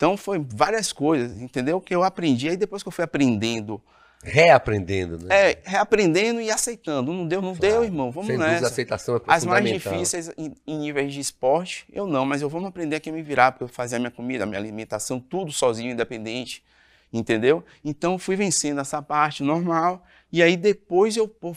Então 0.03 0.17
foi 0.17 0.45
várias 0.45 0.93
coisas, 0.93 1.41
entendeu? 1.41 1.81
Que 1.81 1.95
eu 1.95 2.03
aprendi. 2.03 2.49
Aí 2.49 2.57
depois 2.57 2.83
que 2.83 2.89
eu 2.89 2.93
fui 2.93 3.05
aprendendo, 3.05 3.81
Reaprendendo, 4.25 5.17
né? 5.19 5.53
é, 5.53 5.59
reaprendendo 5.65 6.41
e 6.41 6.51
aceitando. 6.51 7.13
Não 7.13 7.25
deu, 7.25 7.41
não 7.41 7.53
deu, 7.53 7.85
irmão. 7.85 8.11
Vamos 8.11 8.27
Sem 8.27 8.37
dúvida, 8.37 8.55
nessa. 8.55 8.67
aceitação 8.67 9.15
é 9.17 9.21
As 9.29 9.45
mais 9.45 9.65
difíceis 9.65 10.33
em, 10.37 10.53
em 10.67 10.77
níveis 10.77 11.15
de 11.15 11.21
esporte, 11.21 11.87
eu 11.93 12.09
não, 12.09 12.27
mas 12.27 12.43
eu 12.43 12.49
vou 12.49 12.61
me 12.61 12.67
aprender 12.67 12.97
aqui 12.97 13.11
a 13.11 13.13
me 13.13 13.23
virar, 13.23 13.53
porque 13.53 13.63
eu 13.63 13.69
fazia 13.69 13.97
a 13.97 14.01
minha 14.01 14.11
comida, 14.11 14.43
a 14.43 14.47
minha 14.47 14.59
alimentação, 14.59 15.21
tudo 15.21 15.53
sozinho, 15.53 15.93
independente, 15.93 16.65
entendeu? 17.13 17.65
Então 17.85 18.19
fui 18.19 18.35
vencendo 18.35 18.81
essa 18.81 19.01
parte 19.01 19.45
normal, 19.45 20.05
e 20.33 20.43
aí 20.43 20.57
depois 20.57 21.17
eu 21.17 21.29
pô, 21.29 21.55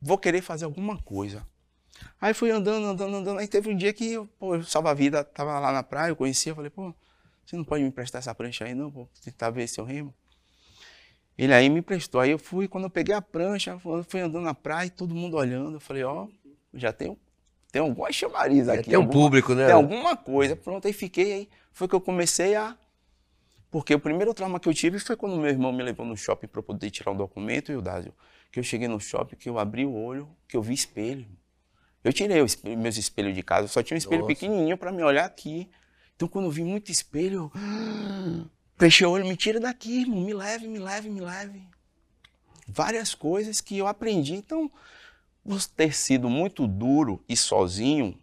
vou 0.00 0.16
querer 0.16 0.42
fazer 0.42 0.64
alguma 0.64 0.96
coisa. 0.96 1.44
Aí 2.20 2.34
fui 2.34 2.52
andando, 2.52 2.86
andando, 2.86 3.16
andando, 3.16 3.38
aí 3.40 3.48
teve 3.48 3.68
um 3.68 3.76
dia 3.76 3.92
que 3.92 4.12
eu, 4.12 4.28
pô, 4.38 4.54
eu 4.54 4.62
salva-vida, 4.62 5.24
tava 5.24 5.58
lá 5.58 5.72
na 5.72 5.82
praia, 5.82 6.10
eu 6.10 6.16
conhecia, 6.16 6.54
falei, 6.54 6.70
pô, 6.70 6.94
você 7.50 7.56
não 7.56 7.64
pode 7.64 7.82
me 7.82 7.88
emprestar 7.88 8.20
essa 8.20 8.34
prancha 8.34 8.64
aí 8.64 8.74
não, 8.74 8.90
pô, 8.90 9.08
tentar 9.24 9.50
ver 9.50 9.66
se 9.66 9.80
eu 9.80 9.84
remo. 9.84 10.14
Ele 11.36 11.52
aí 11.54 11.68
me 11.68 11.80
emprestou. 11.80 12.20
Aí 12.20 12.30
eu 12.30 12.38
fui, 12.38 12.68
quando 12.68 12.84
eu 12.84 12.90
peguei 12.90 13.14
a 13.14 13.22
prancha, 13.22 13.78
eu 13.84 14.04
fui 14.04 14.20
andando 14.20 14.44
na 14.44 14.54
praia, 14.54 14.86
e 14.86 14.90
todo 14.90 15.14
mundo 15.14 15.36
olhando. 15.36 15.76
Eu 15.76 15.80
falei, 15.80 16.04
ó, 16.04 16.26
já 16.74 16.92
tem, 16.92 17.16
tem 17.72 17.80
alguma 17.80 18.12
chamariz 18.12 18.68
É, 18.68 18.74
aqui. 18.74 18.90
tem 18.90 18.98
um 18.98 19.02
alguma- 19.02 19.22
público, 19.24 19.54
né? 19.54 19.64
Tem 19.66 19.74
alguma 19.74 20.16
coisa. 20.16 20.54
Pronto, 20.54 20.86
aí 20.86 20.92
fiquei 20.92 21.32
aí. 21.32 21.48
Foi 21.72 21.88
que 21.88 21.94
eu 21.94 22.00
comecei 22.00 22.54
a. 22.54 22.76
Porque 23.70 23.94
o 23.94 24.00
primeiro 24.00 24.34
trauma 24.34 24.60
que 24.60 24.68
eu 24.68 24.74
tive 24.74 24.98
foi 24.98 25.16
quando 25.16 25.36
meu 25.36 25.48
irmão 25.48 25.72
me 25.72 25.82
levou 25.82 26.04
no 26.04 26.16
shopping 26.16 26.46
para 26.48 26.62
poder 26.62 26.90
tirar 26.90 27.10
um 27.12 27.16
documento, 27.16 27.72
e 27.72 27.76
o 27.76 27.80
Dásio, 27.80 28.12
que 28.52 28.58
eu 28.58 28.64
cheguei 28.64 28.88
no 28.88 29.00
shopping, 29.00 29.36
que 29.36 29.48
eu 29.48 29.58
abri 29.58 29.86
o 29.86 29.94
olho, 29.94 30.28
que 30.46 30.56
eu 30.56 30.62
vi 30.62 30.74
espelho. 30.74 31.26
Eu 32.04 32.12
tirei 32.12 32.42
os 32.42 32.52
espelho- 32.52 32.76
meus 32.78 32.96
espelhos 32.96 33.34
de 33.34 33.42
casa, 33.42 33.64
eu 33.64 33.68
só 33.68 33.82
tinha 33.82 33.94
um 33.94 33.98
espelho 33.98 34.22
Nossa. 34.22 34.34
pequenininho 34.34 34.76
para 34.76 34.90
me 34.92 35.02
olhar 35.02 35.24
aqui. 35.24 35.70
Então 36.20 36.28
quando 36.28 36.44
eu 36.44 36.50
vi 36.50 36.62
muito 36.62 36.92
espelho, 36.92 37.50
eu 37.54 38.46
fechei 38.76 39.06
o 39.06 39.10
olho, 39.10 39.24
me 39.24 39.34
tira 39.34 39.58
daqui, 39.58 40.02
irmão, 40.02 40.20
me 40.20 40.34
leve, 40.34 40.68
me 40.68 40.78
leve, 40.78 41.08
me 41.08 41.22
leve. 41.22 41.62
Várias 42.68 43.14
coisas 43.14 43.62
que 43.62 43.78
eu 43.78 43.86
aprendi. 43.86 44.34
Então, 44.34 44.70
você 45.42 45.66
ter 45.74 45.94
sido 45.94 46.28
muito 46.28 46.66
duro 46.66 47.24
e 47.26 47.34
sozinho 47.34 48.18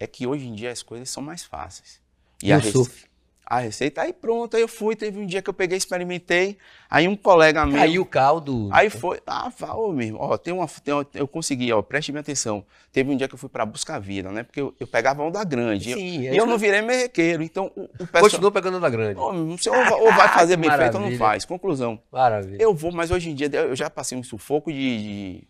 é 0.00 0.06
que 0.06 0.26
hoje 0.26 0.46
em 0.46 0.54
dia 0.54 0.72
as 0.72 0.82
coisas 0.82 1.10
são 1.10 1.22
mais 1.22 1.44
fáceis. 1.44 2.00
E 2.42 2.50
o 2.54 2.62
surf? 2.62 3.04
A 3.44 3.58
receita, 3.58 4.00
aí 4.02 4.12
pronto, 4.12 4.56
aí 4.56 4.62
eu 4.62 4.68
fui, 4.68 4.96
teve 4.96 5.18
um 5.18 5.26
dia 5.26 5.42
que 5.42 5.50
eu 5.50 5.52
peguei, 5.52 5.76
experimentei, 5.76 6.56
aí 6.88 7.06
um 7.06 7.14
colega 7.16 7.66
meu... 7.66 7.76
Caiu 7.76 8.02
o 8.02 8.06
caldo. 8.06 8.68
Aí 8.72 8.88
foi, 8.88 9.20
ah, 9.26 9.52
meu 9.92 10.00
irmão, 10.00 10.22
ó, 10.22 10.38
tem 10.38 10.54
uma, 10.54 10.66
tem 10.66 10.94
uma- 10.94 11.06
eu 11.12 11.28
consegui, 11.28 11.70
ó, 11.72 11.82
preste 11.82 12.12
minha 12.12 12.20
atenção. 12.22 12.64
Teve 12.92 13.10
um 13.10 13.16
dia 13.16 13.26
que 13.28 13.34
eu 13.34 13.38
fui 13.38 13.48
pra 13.48 13.66
Busca 13.66 13.98
Vida, 14.00 14.30
né? 14.30 14.42
Porque 14.42 14.60
eu, 14.60 14.74
eu 14.78 14.86
pegava 14.86 15.22
onda 15.22 15.42
grande. 15.44 15.92
Sim, 15.92 16.20
e 16.22 16.26
é 16.28 16.38
eu 16.38 16.46
não 16.46 16.56
virei 16.58 16.80
merrequeiro. 16.82 17.42
Então, 17.42 17.70
o, 17.76 17.82
o 17.84 18.06
pessoal. 18.06 18.22
Continuou 18.22 18.52
pegando 18.52 18.78
da 18.80 18.88
grande. 18.88 19.18
Irmão, 19.18 19.56
você 19.56 19.68
ou, 19.70 19.76
vai- 19.76 20.00
ou 20.00 20.12
vai 20.12 20.28
fazer 20.28 20.56
bem 20.56 20.70
feito 20.70 20.94
ou 20.94 21.00
não 21.00 21.16
faz. 21.16 21.44
Conclusão. 21.44 22.00
Maravilha. 22.12 22.62
Eu 22.62 22.74
vou, 22.74 22.92
mas 22.92 23.10
hoje 23.10 23.30
em 23.30 23.34
dia 23.34 23.48
eu 23.52 23.74
já 23.74 23.88
passei 23.90 24.16
um 24.16 24.22
sufoco 24.22 24.70
de, 24.72 24.98
de 24.98 25.48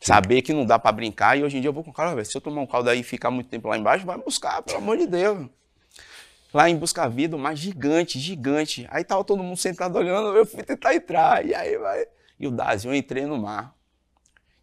saber 0.00 0.42
que 0.42 0.52
não 0.52 0.64
dá 0.66 0.78
pra 0.78 0.92
brincar. 0.92 1.38
E 1.38 1.44
hoje 1.44 1.58
em 1.58 1.60
dia 1.60 1.68
eu 1.68 1.72
vou 1.74 1.84
com 1.84 1.92
caldo. 1.92 2.14
velho, 2.16 2.26
Se 2.26 2.36
eu 2.36 2.40
tomar 2.40 2.60
um 2.62 2.66
caldo 2.66 2.90
aí 2.90 3.00
e 3.00 3.04
ficar 3.04 3.30
muito 3.30 3.48
tempo 3.48 3.68
lá 3.68 3.78
embaixo, 3.78 4.04
vai 4.04 4.18
buscar, 4.18 4.62
pelo 4.62 4.78
amor 4.78 4.96
de 4.96 5.06
Deus. 5.06 5.46
Lá 6.52 6.68
em 6.68 6.76
Busca 6.76 7.08
Vida, 7.08 7.36
mas 7.36 7.58
gigante, 7.58 8.18
gigante. 8.18 8.86
Aí 8.90 9.04
tava 9.04 9.22
todo 9.24 9.42
mundo 9.42 9.56
sentado 9.56 9.96
olhando, 9.96 10.36
eu 10.36 10.44
fui 10.44 10.62
tentar 10.62 10.94
entrar. 10.94 11.44
E 11.46 11.54
aí 11.54 11.78
vai. 11.78 12.06
E 12.38 12.46
o 12.46 12.50
Dazinho, 12.50 12.92
eu 12.92 12.96
entrei 12.98 13.24
no 13.26 13.38
mar. 13.38 13.74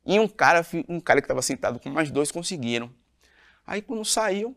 E 0.06 0.20
um 0.20 0.28
cara, 0.28 0.66
um 0.88 1.00
cara 1.00 1.22
que 1.22 1.28
tava 1.28 1.42
sentado 1.42 1.80
com 1.80 1.90
mais 1.90 2.12
dois 2.12 2.32
conseguiram. 2.32 2.90
Aí 3.66 3.82
quando 3.82 4.04
saiu, 4.06 4.56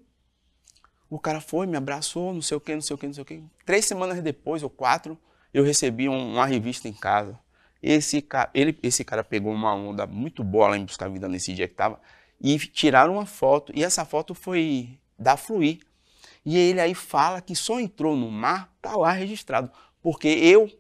o 1.09 1.19
cara 1.19 1.41
foi, 1.41 1.67
me 1.67 1.77
abraçou, 1.77 2.33
não 2.33 2.43
sei 2.43 2.57
o 2.57 2.61
que, 2.61 2.75
não 2.75 2.81
sei 2.83 2.95
o 2.95 2.99
que, 2.99 3.07
não 3.07 3.15
sei 3.15 3.23
o 3.23 3.27
que. 3.27 3.43
Três 3.67 3.85
semanas 3.85 4.21
depois, 4.23 4.63
ou 4.63 4.71
quatro, 4.71 5.19
eu 5.53 5.65
recebi 5.65 6.09
um- 6.09 6.35
uma 6.35 6.47
revista 6.47 6.89
em 6.89 6.93
casa. 6.93 7.39
Esse, 7.83 8.21
ca- 8.23 8.51
ele, 8.55 8.79
esse 8.83 9.05
cara 9.05 9.25
pegou 9.25 9.53
uma 9.53 9.75
onda 9.75 10.07
muito 10.07 10.45
boa 10.45 10.69
lá 10.69 10.77
em 10.79 10.85
Buscar 10.85 11.09
Vida 11.09 11.29
nesse 11.29 11.53
dia 11.55 11.67
que 11.67 11.75
tava 11.75 12.01
e 12.41 12.59
tiraram 12.59 13.15
uma 13.15 13.27
foto. 13.27 13.73
E 13.75 13.83
essa 13.83 14.05
foto 14.05 14.35
foi 14.35 14.99
da 15.19 15.37
Fluir. 15.37 15.81
E 16.45 16.57
ele 16.57 16.81
aí 16.81 16.95
fala 16.95 17.41
que 17.41 17.55
só 17.55 17.79
entrou 17.79 18.17
no 18.17 18.31
mar, 18.31 18.73
tá 18.81 18.97
lá 18.97 19.13
registrado. 19.13 19.71
Porque 20.03 20.29
eu 20.29 20.71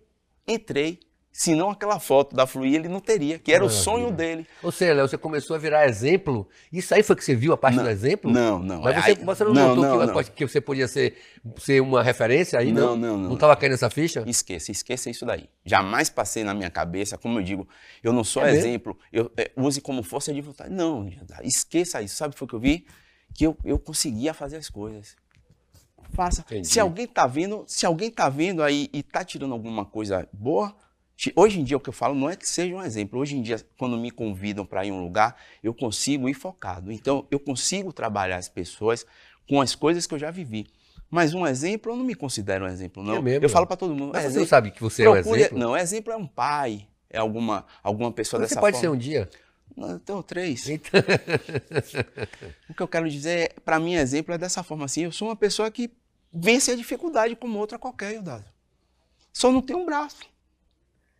entrei, 0.48 0.98
senão 1.30 1.70
aquela 1.70 2.00
foto 2.00 2.34
da 2.34 2.46
Fluir 2.46 2.74
ele 2.74 2.88
não 2.88 2.98
teria, 2.98 3.38
que 3.38 3.52
era 3.52 3.62
o 3.62 3.66
Maravilha. 3.66 3.84
sonho 3.84 4.10
dele. 4.10 4.46
Ou 4.62 4.72
seja, 4.72 4.94
Léo, 4.94 5.06
você 5.08 5.18
começou 5.18 5.54
a 5.54 5.58
virar 5.58 5.86
exemplo. 5.86 6.48
Isso 6.72 6.94
aí 6.94 7.02
foi 7.02 7.14
que 7.14 7.22
você 7.24 7.34
viu 7.36 7.52
a 7.52 7.58
parte 7.58 7.78
do 7.78 7.88
exemplo? 7.88 8.30
Não, 8.30 8.58
não. 8.58 8.80
Mas 8.80 8.96
você, 9.04 9.10
Aí- 9.10 9.14
você 9.24 9.44
não, 9.44 9.52
não, 9.52 9.76
notou 9.76 9.84
não, 10.06 10.06
que, 10.06 10.12
não. 10.30 10.34
que 10.34 10.46
você 10.48 10.60
podia 10.60 10.88
ser, 10.88 11.18
ser 11.58 11.80
uma 11.82 12.02
referência 12.02 12.58
aí? 12.58 12.72
Não, 12.72 12.96
Não, 12.96 12.96
não, 12.96 13.16
não. 13.18 13.28
Não 13.28 13.34
estava 13.34 13.54
caindo 13.54 13.74
essa 13.74 13.90
ficha? 13.90 14.24
Esqueça, 14.26 14.72
esqueça 14.72 15.10
isso 15.10 15.24
daí. 15.26 15.48
Jamais 15.64 16.08
passei 16.10 16.42
na 16.42 16.54
minha 16.54 16.70
cabeça, 16.70 17.16
como 17.18 17.38
eu 17.38 17.42
digo, 17.44 17.68
eu 18.02 18.12
não 18.12 18.24
sou 18.24 18.44
É 18.44 18.50
exemplo, 18.52 18.98
eu, 19.12 19.30
é, 19.36 19.50
use 19.56 19.80
como 19.82 20.02
força 20.02 20.32
de 20.32 20.40
vontade. 20.40 20.70
Não, 20.72 21.06
esqueça 21.44 22.00
isso. 22.02 22.16
Sabe 22.16 22.30
o 22.30 22.32
que 22.32 22.38
foi 22.38 22.48
que 22.48 22.54
eu 22.54 22.60
vi? 22.60 22.86
Que 23.34 23.46
eu, 23.46 23.56
eu 23.64 23.78
conseguia 23.78 24.34
fazer 24.34 24.56
as 24.56 24.68
coisas. 24.68 25.14
Faça. 26.12 26.42
Entendi. 26.42 26.68
Se 26.68 26.80
alguém 26.80 27.06
tá 27.06 27.26
vendo, 27.26 27.64
se 27.66 27.86
alguém 27.86 28.10
tá 28.10 28.28
vendo 28.28 28.62
aí 28.62 28.88
e 28.92 29.02
tá 29.02 29.24
tirando 29.24 29.52
alguma 29.52 29.84
coisa 29.84 30.28
boa, 30.32 30.74
hoje 31.36 31.60
em 31.60 31.64
dia 31.64 31.76
o 31.76 31.80
que 31.80 31.88
eu 31.88 31.92
falo 31.92 32.14
não 32.14 32.28
é 32.28 32.36
que 32.36 32.48
seja 32.48 32.74
um 32.74 32.82
exemplo. 32.82 33.18
Hoje 33.18 33.36
em 33.36 33.42
dia, 33.42 33.60
quando 33.78 33.96
me 33.96 34.10
convidam 34.10 34.64
para 34.64 34.84
ir 34.84 34.88
em 34.88 34.92
um 34.92 35.02
lugar, 35.02 35.36
eu 35.62 35.74
consigo 35.74 36.28
ir 36.28 36.34
focado. 36.34 36.90
Então, 36.92 37.26
eu 37.30 37.38
consigo 37.38 37.92
trabalhar 37.92 38.36
as 38.36 38.48
pessoas 38.48 39.06
com 39.48 39.60
as 39.60 39.74
coisas 39.74 40.06
que 40.06 40.14
eu 40.14 40.18
já 40.18 40.30
vivi. 40.30 40.66
Mas 41.10 41.34
um 41.34 41.44
exemplo, 41.46 41.90
eu 41.92 41.96
não 41.96 42.04
me 42.04 42.14
considero 42.14 42.64
um 42.64 42.68
exemplo, 42.68 43.02
não. 43.02 43.16
É 43.16 43.20
mesmo? 43.22 43.44
eu 43.44 43.48
falo 43.48 43.66
para 43.66 43.76
todo 43.76 43.94
mundo. 43.94 44.12
Mas 44.12 44.22
você 44.22 44.26
exemplo- 44.28 44.40
não 44.42 44.48
sabe 44.48 44.70
que 44.70 44.80
você 44.80 45.02
é 45.04 45.10
um 45.10 45.16
exemplo? 45.16 45.58
Não, 45.58 45.76
exemplo 45.76 46.12
é 46.12 46.16
um 46.16 46.26
pai, 46.26 46.86
é 47.10 47.18
alguma, 47.18 47.66
alguma 47.82 48.12
pessoa 48.12 48.40
Você 48.40 48.50
dessa 48.54 48.60
pode 48.60 48.76
ser 48.76 48.86
forma. 48.86 48.96
um 48.96 48.98
dia. 48.98 49.28
Não, 49.76 49.90
eu 49.90 49.98
tenho 49.98 50.22
três. 50.22 50.68
Eita. 50.68 50.90
O 52.68 52.74
que 52.74 52.82
eu 52.82 52.88
quero 52.88 53.08
dizer, 53.10 53.38
é, 53.38 53.48
para 53.64 53.78
mim, 53.80 53.94
exemplo 53.94 54.34
é 54.34 54.38
dessa 54.38 54.62
forma 54.62 54.84
assim. 54.84 55.02
Eu 55.02 55.12
sou 55.12 55.28
uma 55.28 55.36
pessoa 55.36 55.70
que 55.70 55.90
vence 56.32 56.70
a 56.70 56.76
dificuldade 56.76 57.34
como 57.36 57.58
outra 57.58 57.78
qualquer, 57.78 58.14
Eudado. 58.14 58.44
Só 59.32 59.50
não 59.50 59.62
tem 59.62 59.76
um 59.76 59.86
braço. 59.86 60.20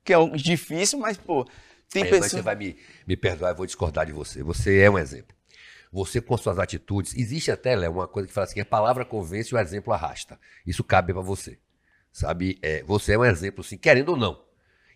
Que 0.05 0.12
é 0.12 0.18
um- 0.18 0.33
difícil, 0.37 0.99
mas, 0.99 1.16
pô, 1.16 1.44
tem 1.90 2.03
É, 2.03 2.11
mas 2.11 2.20
pessoas... 2.20 2.33
você 2.33 2.42
vai 2.42 2.57
me, 2.57 2.77
me 3.07 3.16
perdoar, 3.16 3.51
eu 3.51 3.57
vou 3.57 3.66
discordar 3.66 4.07
de 4.07 4.12
você. 4.12 4.42
Você 4.42 4.79
é 4.81 4.90
um 4.90 4.99
exemplo. 4.99 5.37
Você 5.92 6.20
com 6.20 6.37
suas 6.37 6.59
atitudes, 6.59 7.14
existe 7.16 7.51
até, 7.51 7.75
Léo, 7.75 7.92
uma 7.92 8.07
coisa 8.09 8.29
que 8.29 8.33
fala 8.35 8.46
assim, 8.46 8.61
a 8.61 8.64
palavra 8.64 9.05
convence 9.05 9.53
e 9.53 9.57
o 9.57 9.59
exemplo 9.59 9.92
arrasta. 9.92 10.38
Isso 10.66 10.85
cabe 10.85 11.12
pra 11.12 11.23
você. 11.23 11.59
Sabe? 12.12 12.59
É, 12.62 12.83
você 12.85 13.12
é 13.14 13.18
um 13.18 13.25
exemplo, 13.25 13.62
sim, 13.62 13.77
querendo 13.77 14.11
ou 14.11 14.16
não. 14.16 14.44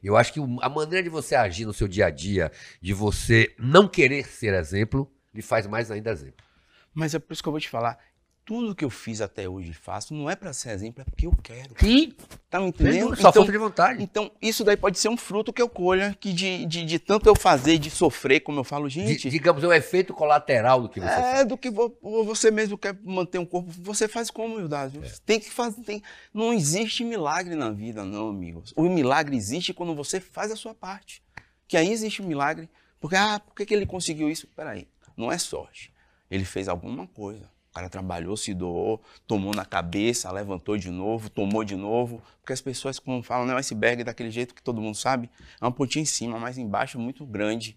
Eu 0.03 0.17
acho 0.17 0.33
que 0.33 0.41
a 0.61 0.69
maneira 0.69 1.03
de 1.03 1.09
você 1.09 1.35
agir 1.35 1.65
no 1.65 1.73
seu 1.73 1.89
dia 1.89 2.07
a 2.07 2.11
dia, 2.11 2.53
de 2.81 2.93
você 2.93 3.55
não 3.59 3.89
querer 3.89 4.27
ser 4.27 4.53
exemplo, 4.55 5.11
lhe 5.33 5.43
faz 5.43 5.67
mais 5.67 5.91
ainda 5.91 6.11
exemplo. 6.11 6.45
Mas 6.93 7.15
é 7.15 7.19
por 7.19 7.33
isso 7.33 7.43
que 7.43 7.49
eu 7.49 7.53
vou 7.53 7.61
te 7.61 7.69
falar. 7.69 7.99
Tudo 8.45 8.75
que 8.75 8.85
eu 8.85 8.91
fiz 8.91 9.23
até 9.23 9.49
hoje 9.49 9.71
e 9.71 9.73
faço 9.73 10.13
não 10.13 10.29
é 10.29 10.37
para 10.37 10.53
ser 10.53 10.71
exemplo, 10.73 11.01
é 11.01 11.05
porque 11.05 11.27
eu 11.27 11.33
quero. 11.43 11.75
Sim, 11.81 12.13
Tá 12.51 12.61
me 12.61 12.67
entendendo? 12.69 13.17
só 13.17 13.33
falta 13.33 13.51
de 13.51 13.57
vontade. 13.59 14.03
Então, 14.03 14.31
isso 14.41 14.63
daí 14.63 14.77
pode 14.77 14.99
ser 14.99 15.09
um 15.09 15.17
fruto 15.17 15.51
que 15.51 15.63
eu 15.63 15.69
colha, 15.69 16.15
que 16.21 16.31
de, 16.31 16.67
de, 16.67 16.85
de 16.85 16.99
tanto 16.99 17.27
eu 17.27 17.35
fazer, 17.35 17.79
de 17.79 17.91
sofrer, 17.91 18.41
como 18.41 18.61
eu 18.61 18.65
falo, 18.65 18.87
gente. 18.89 19.31
digamos, 19.31 19.65
é 19.65 19.67
um 19.69 19.73
efeito 19.73 20.13
colateral 20.13 20.83
do 20.83 20.89
que 20.91 21.01
você 21.01 21.07
faz. 21.09 21.41
É, 21.41 21.45
do 21.47 21.57
que 21.57 21.71
vo- 21.71 21.97
você 22.25 22.51
mesmo 22.51 22.77
quer 22.77 22.95
manter 23.03 23.39
um 23.39 23.47
corpo, 23.47 23.71
você 23.81 24.07
faz 24.07 24.31
com 24.31 24.45
humildade. 24.45 24.99
É. 25.03 25.11
Tem 25.25 25.41
que 25.41 25.51
fazer. 25.51 25.81
Tem, 25.83 26.03
não 26.33 26.53
existe 26.53 27.03
milagre 27.03 27.55
na 27.55 27.71
vida, 27.71 28.05
não, 28.05 28.29
amigos. 28.29 28.75
O 28.77 28.83
milagre 28.91 29.35
existe 29.37 29.73
quando 29.73 29.95
você 29.95 30.21
faz 30.21 30.53
a 30.53 30.57
sua 30.57 30.75
parte. 30.75 31.23
Que 31.67 31.79
aí 31.79 31.91
existe 31.91 32.21
o 32.21 32.25
milagre. 32.27 32.69
Porque, 33.01 33.17
ah, 33.17 33.41
por 33.41 33.55
que, 33.55 33.65
que 33.65 33.73
ele 33.75 33.87
conseguiu 33.87 34.29
isso? 34.29 34.47
Peraí, 34.55 34.87
não 35.17 35.33
é 35.33 35.39
sorte. 35.39 35.91
Ele 36.31 36.45
fez 36.45 36.69
alguma 36.69 37.07
coisa. 37.07 37.54
O 37.75 37.81
cara 37.83 37.89
trabalhou, 37.89 38.37
se 38.37 38.55
doou, 38.55 39.03
tomou 39.27 39.53
na 39.53 39.65
cabeça, 39.65 40.31
levantou 40.31 40.79
de 40.79 40.91
novo, 40.91 41.29
tomou 41.29 41.65
de 41.65 41.75
novo. 41.75 42.23
Porque 42.41 42.53
as 42.53 42.61
pessoas, 42.61 43.01
como 43.01 43.21
falam, 43.21 43.45
né, 43.47 43.53
o 43.53 43.57
iceberg 43.57 44.05
daquele 44.05 44.31
jeito 44.31 44.55
que 44.55 44.63
todo 44.63 44.81
mundo 44.81 44.95
sabe, 44.95 45.29
é 45.61 45.65
uma 45.65 45.73
pontinha 45.73 46.03
em 46.03 46.07
cima, 46.07 46.39
mas 46.39 46.57
embaixo 46.57 46.99
é 46.99 47.01
muito 47.01 47.27
grande. 47.27 47.77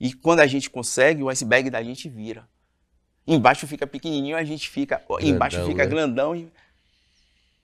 E 0.00 0.14
quando 0.14 0.40
a 0.40 0.46
gente 0.46 0.70
consegue, 0.70 1.22
o 1.22 1.28
iceberg 1.28 1.68
da 1.68 1.82
gente 1.82 2.08
vira. 2.08 2.48
Embaixo 3.26 3.66
fica 3.66 3.86
pequenininho, 3.86 4.34
a 4.34 4.44
gente 4.44 4.68
fica. 4.70 5.04
embaixo 5.20 5.56
Grandão, 5.56 5.70
fica 5.70 5.84
né? 5.84 5.90
grandão. 5.90 6.36
E, 6.36 6.50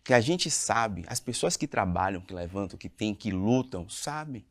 que 0.05 0.15
a 0.15 0.21
gente 0.21 0.51
sabe, 0.51 1.05
as 1.07 1.21
pessoas 1.21 1.57
que 1.57 1.67
trabalham, 1.67 2.21
que 2.21 2.35
levantam, 2.35 2.79
que 2.79 2.89
tem, 2.89 3.15
que 3.15 3.31
lutam, 3.31 3.89
sabem. 3.89 4.45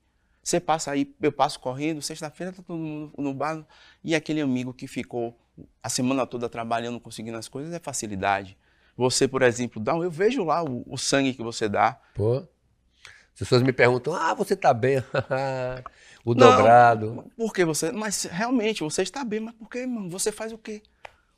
Você 0.50 0.60
passa 0.60 0.90
aí, 0.90 1.14
eu 1.22 1.32
passo 1.32 1.60
correndo, 1.60 2.02
sexta-feira 2.02 2.52
tá 2.52 2.64
todo 2.64 2.76
mundo 2.76 3.14
no 3.20 3.36
bar, 3.36 3.64
e 4.04 4.16
aquele 4.16 4.42
amigo 4.42 4.74
que 4.74 4.88
ficou 4.88 5.40
a 5.84 5.90
semana 5.90 6.26
toda 6.26 6.50
trabalhando, 6.50 7.00
conseguindo 7.00 7.38
as 7.38 7.48
coisas, 7.48 7.72
é 7.72 7.78
facilidade. 7.78 8.58
Você, 8.98 9.28
por 9.28 9.44
exemplo, 9.44 9.80
dá, 9.80 9.94
eu 9.94 10.10
vejo 10.10 10.44
lá 10.44 10.64
o, 10.64 10.84
o 10.88 10.98
sangue 10.98 11.36
que 11.36 11.44
você 11.44 11.70
dá. 11.70 12.02
Pô. 12.16 12.38
As 12.38 13.38
pessoas 13.38 13.62
me 13.62 13.72
perguntam, 13.72 14.16
ah, 14.16 14.34
você 14.34 14.56
tá 14.56 14.74
bem. 14.74 14.98
o 16.26 16.34
Não. 16.34 16.50
dobrado. 16.50 17.32
Por 17.38 17.54
que 17.54 17.64
você. 17.64 17.92
Mas 17.92 18.24
realmente, 18.24 18.82
você 18.82 19.04
está 19.04 19.24
bem, 19.24 19.42
mas 19.42 19.54
por 19.54 19.70
que, 19.70 19.78
irmão? 19.78 20.10
Você 20.10 20.32
faz 20.32 20.52
o 20.52 20.58
quê? 20.58 20.82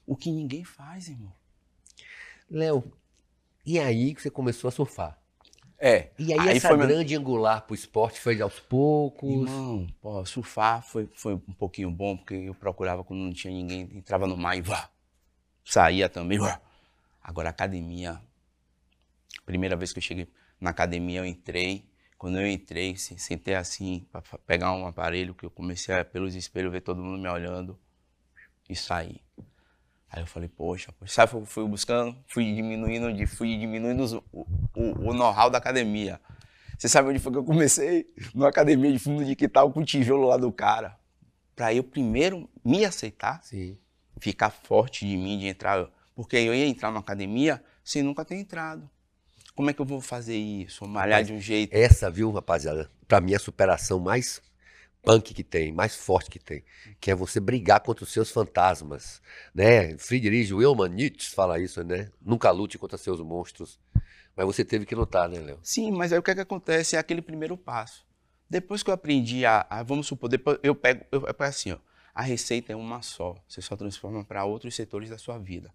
O 0.08 0.16
que 0.16 0.32
ninguém 0.32 0.64
faz, 0.64 1.10
irmão. 1.10 1.34
Léo, 2.50 2.90
e 3.66 3.78
aí 3.78 4.16
que 4.16 4.22
você 4.22 4.30
começou 4.32 4.70
a 4.70 4.72
surfar? 4.72 5.21
É. 5.84 6.12
E 6.20 6.32
aí, 6.32 6.50
essa 6.50 6.68
foi 6.68 6.78
meu- 6.78 6.88
grande 6.88 7.16
angular 7.16 7.62
pro 7.66 7.74
esporte 7.74 8.20
foi 8.20 8.40
aos 8.40 8.60
poucos? 8.60 9.50
Irmão, 9.50 9.88
pô, 10.00 10.24
surfar 10.26 10.84
foi, 10.84 11.10
foi 11.16 11.34
um 11.34 11.40
pouquinho 11.58 11.90
bom, 11.90 12.16
porque 12.16 12.36
eu 12.36 12.54
procurava 12.54 13.04
quando 13.04 13.22
não 13.22 13.34
tinha 13.34 13.52
ninguém, 13.52 13.90
entrava 13.98 14.28
no 14.28 14.38
mar 14.38 14.56
e 14.56 14.62
vá, 14.62 14.90
saía 15.66 16.08
também. 16.08 16.38
Vá. 16.38 16.62
Agora, 17.24 17.50
academia, 17.50 18.22
primeira 19.46 19.76
vez 19.76 19.92
que 19.92 19.98
eu 20.00 20.04
cheguei 20.04 20.28
na 20.60 20.70
academia, 20.70 21.20
eu 21.20 21.26
entrei. 21.26 21.84
Quando 22.18 22.40
eu 22.40 22.48
entrei, 22.48 22.96
se- 22.96 23.18
sentei 23.18 23.56
assim, 23.56 24.06
para 24.12 24.22
pegar 24.46 24.74
um 24.74 24.86
aparelho, 24.86 25.34
que 25.34 25.44
eu 25.44 25.50
comecei 25.50 25.96
a, 25.96 26.06
pelos 26.06 26.36
espelhos, 26.36 26.72
ver 26.72 26.82
todo 26.82 27.02
mundo 27.02 27.20
me 27.20 27.28
olhando 27.28 27.80
e 28.70 28.76
saí. 28.76 29.20
Aí 30.12 30.22
eu 30.22 30.28
falei, 30.28 30.48
poxa, 30.48 30.92
poxa. 30.92 31.12
sabe, 31.14 31.46
fui 31.48 31.68
buscando, 31.68 32.16
fui 32.28 32.54
diminuindo, 32.54 33.26
fui 33.28 33.58
diminuindo 33.58 34.04
os- 34.04 34.22
o, 34.82 35.10
o, 35.10 35.14
know-how 35.14 35.50
da 35.50 35.58
academia. 35.58 36.20
Você 36.78 36.90
sabe 36.90 37.10
onde 37.10 37.20
foi 37.20 37.32
que 37.32 37.38
eu 37.38 37.44
comecei? 37.44 38.08
Numa 38.34 38.50
academia 38.50 38.92
de 38.92 39.00
fundo 39.00 39.24
de 39.24 39.36
quintal 39.36 39.72
com 39.72 39.82
o 39.82 39.86
tijolo 39.86 40.28
lá 40.28 40.38
do 40.38 40.52
cara. 40.52 40.98
Pra 41.56 41.74
eu 41.74 41.84
primeiro 41.84 42.50
me 42.64 42.84
aceitar, 42.84 43.42
Sim. 43.44 43.78
ficar 44.20 44.50
forte 44.50 45.06
de 45.06 45.16
mim, 45.16 45.38
de 45.38 45.48
entrar. 45.48 45.88
Porque 46.16 46.38
eu 46.38 46.54
ia 46.54 46.66
entrar 46.66 46.90
numa 46.90 47.02
academia 47.02 47.64
sem 47.84 48.02
nunca 48.02 48.26
ter 48.26 48.36
entrado. 48.36 48.90
Como 49.56 49.70
é 49.70 49.74
que 49.74 49.82
eu 49.82 49.86
vou 49.86 50.02
fazer 50.02 50.38
isso? 50.38 50.88
Malhar 50.88 51.24
de 51.24 51.34
um 51.34 51.40
jeito. 51.40 51.74
Essa, 51.74 52.10
viu, 52.10 52.32
rapaziada? 52.32 52.90
Pra 53.08 53.22
mim, 53.22 53.36
a 53.36 53.40
superação 53.40 54.00
mais 54.00 54.42
punk 55.04 55.34
que 55.34 55.44
tem, 55.44 55.72
mais 55.72 55.96
forte 55.96 56.30
que 56.30 56.40
tem, 56.40 56.64
que 57.00 57.12
é 57.12 57.16
você 57.16 57.40
brigar 57.40 57.80
contra 57.82 58.04
os 58.04 58.12
seus 58.12 58.30
fantasmas, 58.30 59.22
né? 59.54 59.98
Friedrich 59.98 60.54
Wilhelm 60.54 60.88
Nietzsche 60.88 61.32
fala 61.32 61.60
isso, 61.60 61.84
né? 61.84 62.10
Nunca 62.22 62.52
lute 62.52 62.78
contra 62.78 62.98
seus 62.98 63.20
monstros. 63.20 63.80
Mas 64.36 64.46
você 64.46 64.64
teve 64.64 64.86
que 64.86 64.96
lutar, 64.96 65.28
né, 65.28 65.40
Léo? 65.40 65.60
Sim, 65.62 65.92
mas 65.92 66.14
aí 66.14 66.20
o 66.20 66.24
que, 66.24 66.32
é 66.32 66.36
que 66.36 66.42
acontece 66.42 66.96
é 66.96 67.00
aquele 67.00 67.22
primeiro 67.22 67.58
passo. 67.58 68.06
Depois 68.50 68.84
que 68.84 68.90
eu 68.90 68.94
aprendi 68.94 69.46
a, 69.46 69.66
a 69.70 69.84
vamos 69.84 70.08
supor, 70.08 70.30
depois 70.30 70.58
eu 70.64 70.76
pego, 70.76 71.06
eu, 71.12 71.26
é 71.28 71.46
assim, 71.46 71.72
ó, 71.72 71.78
a 72.14 72.22
receita 72.22 72.74
é 72.74 72.76
uma 72.76 73.02
só. 73.02 73.36
Você 73.48 73.62
só 73.62 73.76
transforma 73.76 74.24
para 74.24 74.44
outros 74.46 74.76
setores 74.76 75.10
da 75.10 75.18
sua 75.18 75.38
vida. 75.38 75.74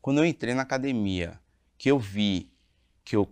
Quando 0.00 0.18
eu 0.18 0.24
entrei 0.24 0.54
na 0.54 0.62
academia, 0.62 1.40
que 1.76 1.90
eu 1.90 1.98
vi 1.98 2.50
que 3.04 3.16
eu 3.16 3.26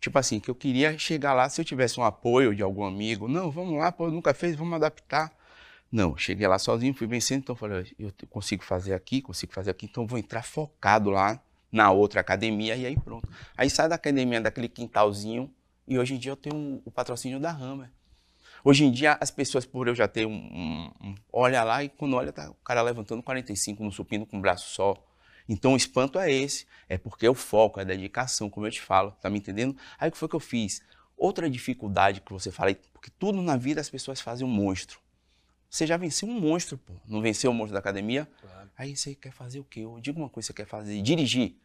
tipo 0.00 0.18
assim, 0.18 0.40
que 0.40 0.50
eu 0.50 0.54
queria 0.54 0.98
chegar 0.98 1.32
lá 1.32 1.48
se 1.48 1.60
eu 1.60 1.64
tivesse 1.64 1.98
um 2.00 2.02
apoio 2.02 2.54
de 2.54 2.62
algum 2.62 2.84
amigo, 2.84 3.28
não, 3.28 3.52
vamos 3.52 3.78
lá, 3.78 3.92
pô, 3.92 4.10
nunca 4.10 4.34
fez, 4.34 4.56
vamos 4.56 4.74
adaptar. 4.74 5.32
Não, 5.92 6.16
cheguei 6.16 6.46
lá 6.48 6.58
sozinho, 6.58 6.92
fui 6.92 7.06
vencendo, 7.06 7.42
então 7.42 7.54
falei, 7.54 7.94
eu 7.98 8.12
consigo 8.28 8.64
fazer 8.64 8.94
aqui, 8.94 9.22
consigo 9.22 9.52
fazer 9.52 9.70
aqui, 9.70 9.86
então 9.86 10.06
vou 10.06 10.18
entrar 10.18 10.42
focado 10.42 11.08
lá 11.08 11.40
na 11.72 11.90
outra 11.90 12.20
academia 12.20 12.76
e 12.76 12.84
aí 12.84 12.96
pronto. 12.96 13.28
Aí 13.56 13.70
sai 13.70 13.88
da 13.88 13.94
academia 13.94 14.40
daquele 14.40 14.68
quintalzinho 14.68 15.50
e 15.88 15.98
hoje 15.98 16.14
em 16.14 16.18
dia 16.18 16.32
eu 16.32 16.36
tenho 16.36 16.54
um, 16.54 16.82
o 16.84 16.90
patrocínio 16.90 17.40
da 17.40 17.50
Hammer. 17.50 17.90
Hoje 18.64 18.84
em 18.84 18.92
dia, 18.92 19.18
as 19.20 19.30
pessoas, 19.30 19.66
por 19.66 19.88
eu 19.88 19.94
já 19.94 20.06
ter 20.06 20.24
um, 20.24 20.32
um, 20.32 20.90
um 21.00 21.14
olha 21.32 21.64
lá 21.64 21.82
e 21.82 21.88
quando 21.88 22.14
olha, 22.14 22.32
tá 22.32 22.48
o 22.48 22.54
cara 22.54 22.80
levantando 22.80 23.20
45 23.20 23.82
no 23.82 23.90
supino 23.90 24.24
com 24.24 24.38
o 24.38 24.40
braço 24.40 24.70
só. 24.70 24.94
Então 25.48 25.72
o 25.72 25.76
espanto 25.76 26.16
é 26.16 26.30
esse, 26.30 26.66
é 26.88 26.96
porque 26.96 27.26
é 27.26 27.30
o 27.30 27.34
foco, 27.34 27.80
é 27.80 27.82
a 27.82 27.86
dedicação, 27.86 28.48
como 28.48 28.66
eu 28.66 28.70
te 28.70 28.80
falo, 28.80 29.10
tá 29.20 29.28
me 29.28 29.38
entendendo? 29.38 29.76
Aí 29.98 30.08
o 30.08 30.12
que 30.12 30.18
foi 30.18 30.28
que 30.28 30.36
eu 30.36 30.40
fiz? 30.40 30.80
Outra 31.16 31.50
dificuldade 31.50 32.20
que 32.20 32.32
você 32.32 32.52
fala, 32.52 32.72
porque 32.92 33.10
tudo 33.18 33.42
na 33.42 33.56
vida 33.56 33.80
as 33.80 33.90
pessoas 33.90 34.20
fazem 34.20 34.46
um 34.46 34.50
monstro. 34.50 35.00
Você 35.72 35.86
já 35.86 35.96
venceu 35.96 36.28
um 36.28 36.38
monstro, 36.38 36.76
pô. 36.76 36.92
Não 37.08 37.22
venceu 37.22 37.50
o 37.50 37.54
monstro 37.54 37.72
da 37.72 37.78
academia? 37.78 38.28
Claro. 38.42 38.68
Aí 38.76 38.94
você 38.94 39.14
quer 39.14 39.32
fazer 39.32 39.58
o 39.58 39.64
quê? 39.64 39.80
Eu 39.80 39.98
digo 40.02 40.20
uma 40.20 40.28
coisa, 40.28 40.48
você 40.48 40.52
quer 40.52 40.66
fazer, 40.66 41.00
dirigir. 41.00 41.56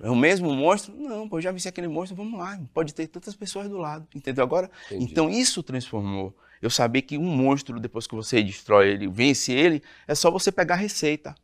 É 0.00 0.08
o 0.08 0.16
mesmo 0.16 0.50
monstro? 0.54 0.96
Não, 0.96 1.28
pô, 1.28 1.36
eu 1.36 1.42
já 1.42 1.52
venci 1.52 1.68
aquele 1.68 1.86
monstro, 1.86 2.16
vamos 2.16 2.38
lá. 2.38 2.58
Pode 2.72 2.94
ter 2.94 3.06
tantas 3.06 3.36
pessoas 3.36 3.68
do 3.68 3.76
lado, 3.76 4.08
entendeu 4.14 4.42
agora? 4.42 4.70
Entendi. 4.86 5.04
Então 5.04 5.28
isso 5.28 5.62
transformou. 5.62 6.34
Eu 6.62 6.70
saber 6.70 7.02
que 7.02 7.18
um 7.18 7.36
monstro, 7.36 7.78
depois 7.78 8.06
que 8.06 8.14
você 8.14 8.42
destrói 8.42 8.92
ele, 8.92 9.08
vence 9.08 9.52
ele, 9.52 9.82
é 10.08 10.14
só 10.14 10.30
você 10.30 10.50
pegar 10.50 10.76
a 10.76 10.78
receita. 10.78 11.34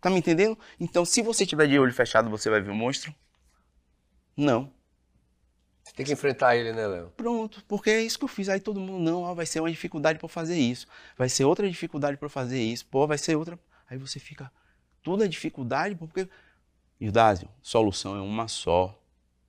Tá 0.00 0.08
me 0.08 0.18
entendendo? 0.18 0.56
Então, 0.78 1.04
se 1.04 1.20
você 1.20 1.44
tiver 1.44 1.66
de 1.66 1.76
olho 1.76 1.92
fechado, 1.92 2.30
você 2.30 2.48
vai 2.48 2.60
ver 2.60 2.70
o 2.70 2.76
monstro? 2.76 3.12
Não. 4.36 4.72
Você 5.90 5.96
tem 5.96 6.06
que 6.06 6.12
enfrentar 6.12 6.54
ele, 6.54 6.72
né, 6.72 6.86
Léo? 6.86 7.12
Pronto, 7.16 7.64
porque 7.66 7.90
é 7.90 8.00
isso 8.00 8.16
que 8.16 8.24
eu 8.24 8.28
fiz. 8.28 8.48
Aí 8.48 8.60
todo 8.60 8.78
mundo, 8.78 9.02
não, 9.02 9.22
ó, 9.22 9.34
vai 9.34 9.44
ser 9.44 9.58
uma 9.58 9.70
dificuldade 9.70 10.20
para 10.20 10.28
fazer 10.28 10.56
isso. 10.56 10.86
Vai 11.18 11.28
ser 11.28 11.44
outra 11.44 11.68
dificuldade 11.68 12.16
para 12.16 12.28
fazer 12.28 12.62
isso. 12.62 12.86
Pô, 12.86 13.08
vai 13.08 13.18
ser 13.18 13.34
outra. 13.34 13.58
Aí 13.90 13.98
você 13.98 14.20
fica, 14.20 14.52
tudo 15.02 15.24
é 15.24 15.28
dificuldade, 15.28 15.96
porque 15.96 16.28
Irdásio, 17.00 17.48
solução 17.60 18.14
é 18.16 18.20
uma 18.20 18.46
só. 18.46 18.96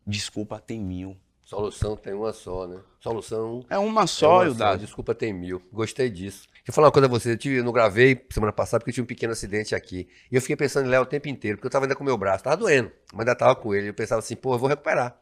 Desculpa 0.07 0.59
tem 0.59 0.79
mil. 0.79 1.15
Solução 1.43 1.95
tem 1.95 2.13
uma 2.13 2.33
só, 2.33 2.65
né? 2.65 2.79
Solução. 2.99 3.63
É 3.69 3.77
uma 3.77 4.07
só, 4.07 4.43
é 4.43 4.49
uma 4.49 4.77
Desculpa 4.77 5.13
tem 5.13 5.31
mil. 5.31 5.61
Gostei 5.71 6.09
disso. 6.09 6.47
Deixa 6.47 6.63
eu 6.69 6.73
falar 6.73 6.87
uma 6.87 6.91
coisa 6.91 7.07
a 7.07 7.09
você. 7.09 7.33
Eu, 7.33 7.37
tive, 7.37 7.57
eu 7.57 7.63
não 7.63 7.71
gravei 7.71 8.25
semana 8.31 8.51
passada 8.51 8.79
porque 8.79 8.91
eu 8.91 8.93
tive 8.95 9.03
um 9.03 9.07
pequeno 9.07 9.33
acidente 9.33 9.75
aqui. 9.75 10.07
E 10.31 10.35
eu 10.35 10.41
fiquei 10.41 10.55
pensando 10.55 10.87
em 10.87 10.89
Léo 10.89 11.03
o 11.03 11.05
tempo 11.05 11.27
inteiro, 11.27 11.57
porque 11.57 11.67
eu 11.67 11.71
tava 11.71 11.85
ainda 11.85 11.95
com 11.95 12.03
o 12.03 12.05
meu 12.05 12.17
braço. 12.17 12.43
Tava 12.43 12.55
doendo, 12.55 12.91
mas 13.11 13.19
ainda 13.19 13.35
tava 13.35 13.53
com 13.55 13.75
ele. 13.75 13.89
Eu 13.89 13.93
pensava 13.93 14.19
assim, 14.19 14.35
pô, 14.35 14.55
eu 14.55 14.59
vou 14.59 14.69
recuperar. 14.69 15.19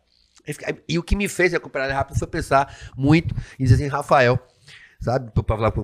E, 0.88 0.98
o 0.98 1.04
que 1.04 1.16
me 1.16 1.28
fez 1.28 1.52
recuperar 1.52 1.90
rápido 1.92 2.18
foi 2.18 2.28
pensar 2.28 2.76
muito 2.96 3.36
e 3.60 3.64
dizer 3.64 3.76
assim, 3.76 3.88
Rafael, 3.88 4.40
sabe? 5.00 5.32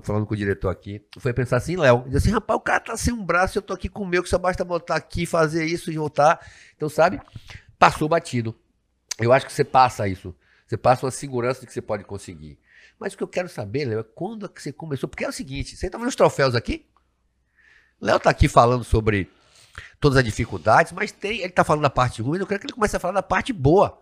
Falando 0.03 0.25
com 0.25 0.33
o 0.33 0.37
diretor 0.37 0.69
aqui. 0.69 1.05
Foi 1.19 1.33
pensar 1.33 1.57
assim, 1.57 1.75
Léo. 1.75 2.05
Diz 2.07 2.17
assim, 2.17 2.31
rapaz, 2.31 2.57
o 2.57 2.61
cara 2.61 2.79
tá 2.79 2.97
sem 2.97 3.13
um 3.13 3.23
braço, 3.23 3.57
eu 3.57 3.61
tô 3.61 3.73
aqui 3.73 3.89
com 3.89 4.03
o 4.03 4.07
meu, 4.07 4.23
que 4.23 4.29
só 4.29 4.37
basta 4.37 4.63
botar 4.63 4.95
aqui, 4.95 5.25
fazer 5.25 5.65
isso 5.65 5.91
e 5.91 5.97
voltar. 5.97 6.39
Então, 6.75 6.89
sabe? 6.89 7.21
Passou 7.77 8.09
batido. 8.09 8.55
Eu 9.19 9.31
acho 9.31 9.45
que 9.45 9.53
você 9.53 9.63
passa 9.63 10.07
isso. 10.07 10.35
Você 10.67 10.77
passa 10.77 11.05
uma 11.05 11.11
segurança 11.11 11.61
de 11.61 11.67
que 11.67 11.73
você 11.73 11.81
pode 11.81 12.03
conseguir. 12.03 12.57
Mas 12.99 13.13
o 13.13 13.17
que 13.17 13.23
eu 13.23 13.27
quero 13.27 13.49
saber, 13.49 13.85
Léo, 13.85 13.99
é 13.99 14.03
quando 14.03 14.45
é 14.45 14.49
que 14.49 14.61
você 14.61 14.71
começou? 14.71 15.07
Porque 15.07 15.25
é 15.25 15.29
o 15.29 15.33
seguinte, 15.33 15.75
você 15.75 15.89
tá 15.89 15.97
vendo 15.97 16.07
os 16.07 16.15
troféus 16.15 16.55
aqui? 16.55 16.85
Léo 18.01 18.19
tá 18.19 18.29
aqui 18.29 18.47
falando 18.47 18.83
sobre 18.83 19.29
todas 19.99 20.17
as 20.17 20.23
dificuldades, 20.23 20.91
mas 20.91 21.11
tem, 21.11 21.41
ele 21.41 21.49
tá 21.49 21.63
falando 21.63 21.83
da 21.83 21.89
parte 21.89 22.21
ruim, 22.21 22.39
eu 22.39 22.47
quero 22.47 22.59
que 22.59 22.67
ele 22.67 22.73
comece 22.73 22.95
a 22.95 22.99
falar 22.99 23.13
da 23.13 23.23
parte 23.23 23.51
boa 23.51 24.01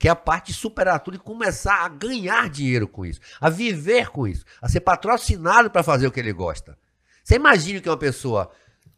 que 0.00 0.08
é 0.08 0.10
a 0.10 0.16
parte 0.16 0.46
de 0.46 0.54
superar 0.54 0.98
tudo 1.00 1.18
e 1.18 1.20
começar 1.20 1.84
a 1.84 1.88
ganhar 1.88 2.48
dinheiro 2.48 2.88
com 2.88 3.04
isso, 3.04 3.20
a 3.38 3.50
viver 3.50 4.08
com 4.08 4.26
isso, 4.26 4.46
a 4.62 4.66
ser 4.66 4.80
patrocinado 4.80 5.70
para 5.70 5.82
fazer 5.82 6.06
o 6.06 6.10
que 6.10 6.18
ele 6.18 6.32
gosta. 6.32 6.78
Você 7.22 7.34
imagina 7.34 7.82
que 7.82 7.88
uma 7.88 7.98
pessoa 7.98 8.50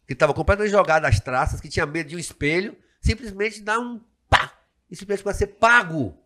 que 0.07 0.13
estava 0.13 0.33
completamente 0.33 0.71
jogada 0.71 1.05
às 1.05 1.19
traças, 1.19 1.59
que 1.59 1.67
tinha 1.67 1.85
medo 1.85 2.07
de 2.07 2.15
um 2.15 2.19
espelho, 2.19 2.77
simplesmente 3.01 3.61
dá 3.61 3.77
um 3.77 3.99
pá 4.29 4.57
e 4.89 4.95
simplesmente 4.95 5.25
vai 5.25 5.33
ser 5.33 5.47
pago 5.47 6.17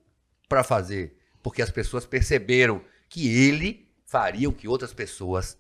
para 0.48 0.64
fazer, 0.64 1.18
porque 1.42 1.64
as 1.64 1.72
pessoas 1.72 2.06
perceberam 2.06 2.80
que 3.10 3.36
ele 3.36 3.92
faria 4.06 4.48
o 4.48 4.54
que 4.54 4.68
outras 4.68 4.94
pessoas 4.94 5.58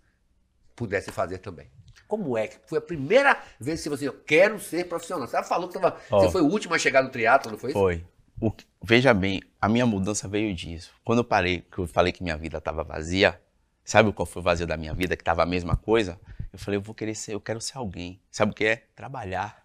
pudessem 0.75 1.11
fazer 1.11 1.39
também. 1.39 1.71
Como 2.07 2.37
é 2.37 2.45
que 2.49 2.59
foi 2.67 2.77
a 2.77 2.81
primeira 2.81 3.41
vez 3.59 3.81
que 3.81 3.89
você 3.89 4.07
eu 4.07 4.13
quero 4.13 4.59
ser 4.59 4.87
profissional? 4.87 5.27
Você 5.27 5.41
falou 5.43 5.67
que 5.67 5.73
tava, 5.73 5.99
oh, 6.11 6.19
você 6.19 6.31
foi 6.31 6.41
o 6.43 6.47
último 6.47 6.75
a 6.75 6.77
chegar 6.77 7.01
no 7.01 7.09
triatlo, 7.09 7.51
não 7.51 7.57
foi 7.57 7.71
isso? 7.71 7.79
Foi. 7.79 8.05
O, 8.39 8.51
veja 8.83 9.13
bem, 9.13 9.41
a 9.59 9.67
minha 9.67 9.85
mudança 9.85 10.27
veio 10.27 10.53
disso. 10.53 10.91
Quando 11.03 11.19
eu 11.19 11.23
parei, 11.23 11.61
que 11.61 11.79
eu 11.79 11.87
falei 11.87 12.11
que 12.11 12.21
minha 12.21 12.37
vida 12.37 12.57
estava 12.57 12.83
vazia, 12.83 13.41
sabe 13.83 14.11
qual 14.11 14.25
foi 14.25 14.41
o 14.41 14.43
vazio 14.43 14.67
da 14.67 14.77
minha 14.77 14.93
vida, 14.93 15.15
que 15.15 15.21
estava 15.21 15.43
a 15.43 15.45
mesma 15.45 15.75
coisa? 15.75 16.19
Eu 16.53 16.59
falei, 16.59 16.77
eu 16.77 16.81
vou 16.81 16.93
querer 16.93 17.15
ser, 17.15 17.33
eu 17.33 17.41
quero 17.41 17.59
ser 17.59 17.77
alguém. 17.77 18.19
Sabe 18.31 18.51
o 18.51 18.55
que 18.55 18.65
é? 18.65 18.83
Trabalhar. 18.95 19.63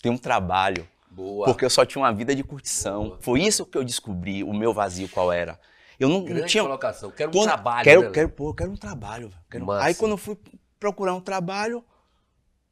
Ter 0.00 0.10
um 0.10 0.18
trabalho. 0.18 0.88
Boa. 1.10 1.46
Porque 1.46 1.64
eu 1.64 1.70
só 1.70 1.84
tinha 1.84 2.02
uma 2.02 2.12
vida 2.12 2.34
de 2.34 2.42
curtição. 2.42 3.08
Boa. 3.08 3.18
Foi 3.20 3.40
isso 3.40 3.66
que 3.66 3.76
eu 3.76 3.84
descobri, 3.84 4.42
o 4.42 4.52
meu 4.52 4.72
vazio 4.72 5.08
qual 5.08 5.32
era. 5.32 5.58
Eu 5.98 6.08
não, 6.08 6.20
não 6.20 6.46
tinha. 6.46 6.62
colocação. 6.62 7.10
Quero 7.10 7.36
um 7.36 7.42
trabalho. 7.42 7.84
Quero, 7.84 8.02
né? 8.02 8.10
quero, 8.10 8.28
pô, 8.28 8.54
quero 8.54 8.70
um 8.70 8.76
trabalho. 8.76 9.32
Quero... 9.50 9.70
Aí 9.72 9.94
quando 9.94 10.12
eu 10.12 10.18
fui 10.18 10.38
procurar 10.78 11.14
um 11.14 11.20
trabalho, 11.20 11.84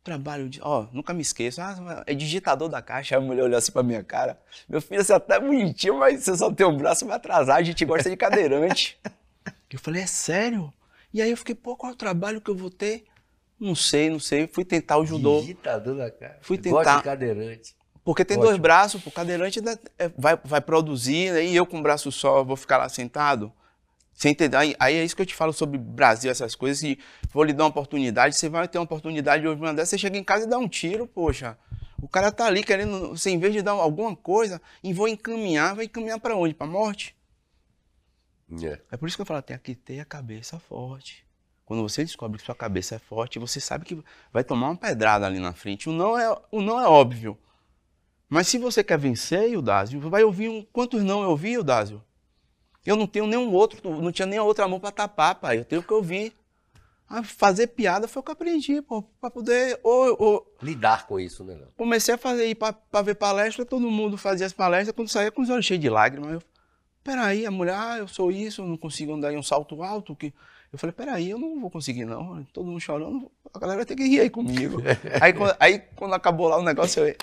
Trabalho 0.06 0.48
de. 0.48 0.60
Ó, 0.62 0.86
nunca 0.92 1.12
me 1.12 1.20
esqueço. 1.20 1.60
Ah, 1.60 2.04
é 2.06 2.14
digitador 2.14 2.68
da 2.68 2.80
caixa. 2.80 3.16
A 3.16 3.20
mulher 3.20 3.42
olhou 3.42 3.58
assim 3.58 3.72
pra 3.72 3.82
minha 3.82 4.04
cara. 4.04 4.40
Meu 4.68 4.80
filho, 4.80 5.02
você 5.02 5.12
é 5.12 5.16
até 5.16 5.40
bonitinho, 5.40 5.98
mas 5.98 6.22
você 6.22 6.36
só 6.36 6.48
tem 6.48 6.64
um 6.64 6.76
braço 6.76 7.04
vai 7.04 7.16
atrasar. 7.16 7.56
A 7.56 7.62
gente 7.64 7.84
gosta 7.84 8.08
de 8.08 8.16
cadeirante. 8.16 8.96
eu 9.68 9.80
falei, 9.80 10.02
é 10.02 10.06
sério? 10.06 10.72
E 11.12 11.20
aí 11.20 11.28
eu 11.28 11.36
fiquei, 11.36 11.56
pô, 11.56 11.74
qual 11.74 11.90
é 11.90 11.94
o 11.96 11.98
trabalho 11.98 12.40
que 12.40 12.48
eu 12.48 12.54
vou 12.54 12.70
ter? 12.70 13.02
Não 13.58 13.74
sei, 13.74 14.08
não 14.08 14.20
sei. 14.20 14.46
Fui 14.46 14.64
tentar 14.64 14.96
o 14.98 15.04
judô. 15.04 15.40
Digitador 15.40 15.96
da 15.96 16.08
caixa. 16.08 16.38
Fui 16.40 16.56
tentar. 16.56 16.84
Gosto 16.84 16.98
de 16.98 17.02
cadeirante. 17.02 17.74
Porque 18.04 18.24
tem 18.24 18.36
Ótimo. 18.36 18.50
dois 18.50 18.60
braços, 18.60 19.04
o 19.04 19.10
cadeirante 19.10 19.60
é, 19.98 20.08
vai, 20.16 20.38
vai 20.44 20.60
produzir, 20.60 21.32
né? 21.32 21.44
e 21.44 21.56
eu 21.56 21.66
com 21.66 21.80
o 21.80 21.82
braço 21.82 22.12
só 22.12 22.44
vou 22.44 22.54
ficar 22.54 22.78
lá 22.78 22.88
sentado. 22.88 23.52
Você 24.16 24.30
entendeu? 24.30 24.58
Aí, 24.58 24.74
aí, 24.80 24.96
é 24.96 25.04
isso 25.04 25.14
que 25.14 25.20
eu 25.20 25.26
te 25.26 25.34
falo 25.34 25.52
sobre 25.52 25.76
Brasil, 25.76 26.30
essas 26.30 26.54
coisas. 26.54 26.82
E 26.82 26.98
vou 27.30 27.44
lhe 27.44 27.52
dar 27.52 27.64
uma 27.64 27.70
oportunidade, 27.70 28.34
você 28.34 28.48
vai 28.48 28.66
ter 28.66 28.78
uma 28.78 28.84
oportunidade 28.84 29.42
de 29.42 29.48
ouvir 29.48 29.62
uma 29.62 29.74
dessas, 29.74 29.90
você 29.90 29.98
chega 29.98 30.16
em 30.16 30.24
casa 30.24 30.46
e 30.46 30.48
dá 30.48 30.56
um 30.56 30.66
tiro, 30.66 31.06
poxa. 31.06 31.58
O 32.00 32.08
cara 32.08 32.32
tá 32.32 32.46
ali 32.46 32.62
querendo, 32.62 33.10
você 33.10 33.30
em 33.30 33.38
vez 33.38 33.52
de 33.52 33.60
dar 33.60 33.72
alguma 33.72 34.16
coisa, 34.16 34.60
e 34.82 34.92
vou 34.94 35.06
encaminhar, 35.06 35.74
vai 35.74 35.84
encaminhar 35.84 36.18
para 36.18 36.34
onde? 36.34 36.54
Para 36.54 36.66
morte? 36.66 37.14
Yeah. 38.50 38.80
É 38.90 38.96
por 38.96 39.06
isso 39.06 39.16
que 39.16 39.22
eu 39.22 39.26
falo, 39.26 39.42
tem 39.42 39.58
que 39.58 39.74
ter 39.74 40.00
a 40.00 40.04
cabeça 40.04 40.58
forte. 40.58 41.26
Quando 41.66 41.82
você 41.82 42.02
descobre 42.02 42.38
que 42.38 42.44
sua 42.44 42.54
cabeça 42.54 42.94
é 42.94 42.98
forte, 42.98 43.38
você 43.38 43.60
sabe 43.60 43.84
que 43.84 44.02
vai 44.32 44.44
tomar 44.44 44.68
uma 44.68 44.76
pedrada 44.76 45.26
ali 45.26 45.40
na 45.40 45.52
frente. 45.52 45.90
O 45.90 45.92
não 45.92 46.16
é, 46.16 46.30
o 46.50 46.62
não 46.62 46.80
é 46.80 46.86
óbvio. 46.86 47.36
Mas 48.28 48.46
se 48.48 48.56
você 48.56 48.82
quer 48.82 48.98
vencer, 48.98 49.50
Eudásio, 49.50 50.00
vai 50.08 50.22
ouvir 50.22 50.48
um. 50.48 50.62
Quantos 50.72 51.02
não 51.02 51.22
eu 51.22 51.30
ouvi, 51.30 51.52
Eudásio? 51.52 52.02
Eu 52.86 52.96
não 52.96 53.06
tenho 53.06 53.26
nenhum 53.26 53.52
outro, 53.52 53.78
não 54.00 54.12
tinha 54.12 54.26
nem 54.26 54.38
outra 54.38 54.68
mão 54.68 54.78
para 54.78 54.92
tapar, 54.92 55.34
pai. 55.34 55.58
Eu 55.58 55.64
tenho 55.64 55.82
que 55.82 55.92
ouvir. 55.92 56.32
Ah, 57.08 57.22
fazer 57.22 57.68
piada 57.68 58.08
foi 58.08 58.20
o 58.20 58.22
que 58.22 58.30
eu 58.30 58.32
aprendi, 58.32 58.82
pô, 58.82 59.02
para 59.20 59.30
poder 59.30 59.78
ou, 59.82 60.16
ou, 60.18 60.56
lidar 60.60 61.06
com 61.06 61.20
isso, 61.20 61.44
né? 61.44 61.56
Comecei 61.76 62.14
a 62.14 62.18
fazer 62.18 62.46
ir 62.48 62.56
para 62.56 63.02
ver 63.02 63.14
palestra, 63.14 63.64
todo 63.64 63.88
mundo 63.88 64.16
fazia 64.16 64.44
as 64.44 64.52
palestras, 64.52 64.94
quando 64.94 65.08
saía 65.08 65.30
com 65.30 65.40
os 65.40 65.48
olhos 65.48 65.64
cheios 65.64 65.80
de 65.80 65.88
lágrimas. 65.88 66.32
Eu, 66.32 66.42
peraí, 67.04 67.46
a 67.46 67.50
mulher, 67.50 67.76
ah, 67.76 67.98
eu 67.98 68.08
sou 68.08 68.32
isso, 68.32 68.60
eu 68.60 68.66
não 68.66 68.76
consigo 68.76 69.14
andar 69.14 69.32
em 69.32 69.36
um 69.36 69.42
salto 69.42 69.80
alto. 69.84 70.16
Que... 70.16 70.34
Eu 70.72 70.78
falei, 70.80 70.92
peraí, 70.92 71.30
eu 71.30 71.38
não 71.38 71.60
vou 71.60 71.70
conseguir 71.70 72.04
não. 72.04 72.44
Todo 72.52 72.66
mundo 72.66 72.80
chorando, 72.80 73.30
a 73.54 73.58
galera 73.60 73.78
vai 73.78 73.86
ter 73.86 73.94
que 73.94 74.02
rir 74.02 74.20
aí 74.20 74.30
comigo. 74.30 74.78
aí, 75.22 75.32
quando, 75.32 75.56
aí 75.60 75.78
quando 75.94 76.14
acabou 76.14 76.48
lá 76.48 76.58
o 76.58 76.64
negócio, 76.64 77.06
eu 77.06 77.16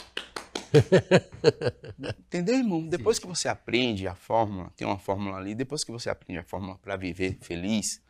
Entendeu, 2.19 2.55
irmão? 2.55 2.87
Depois 2.87 3.19
que 3.19 3.27
você 3.27 3.47
aprende 3.47 4.07
a 4.07 4.15
fórmula, 4.15 4.71
tem 4.75 4.87
uma 4.87 4.97
fórmula 4.97 5.37
ali, 5.37 5.53
depois 5.55 5.83
que 5.83 5.91
você 5.91 6.09
aprende 6.09 6.39
a 6.39 6.43
fórmula 6.43 6.77
para 6.79 6.95
viver 6.95 7.37
feliz, 7.41 8.01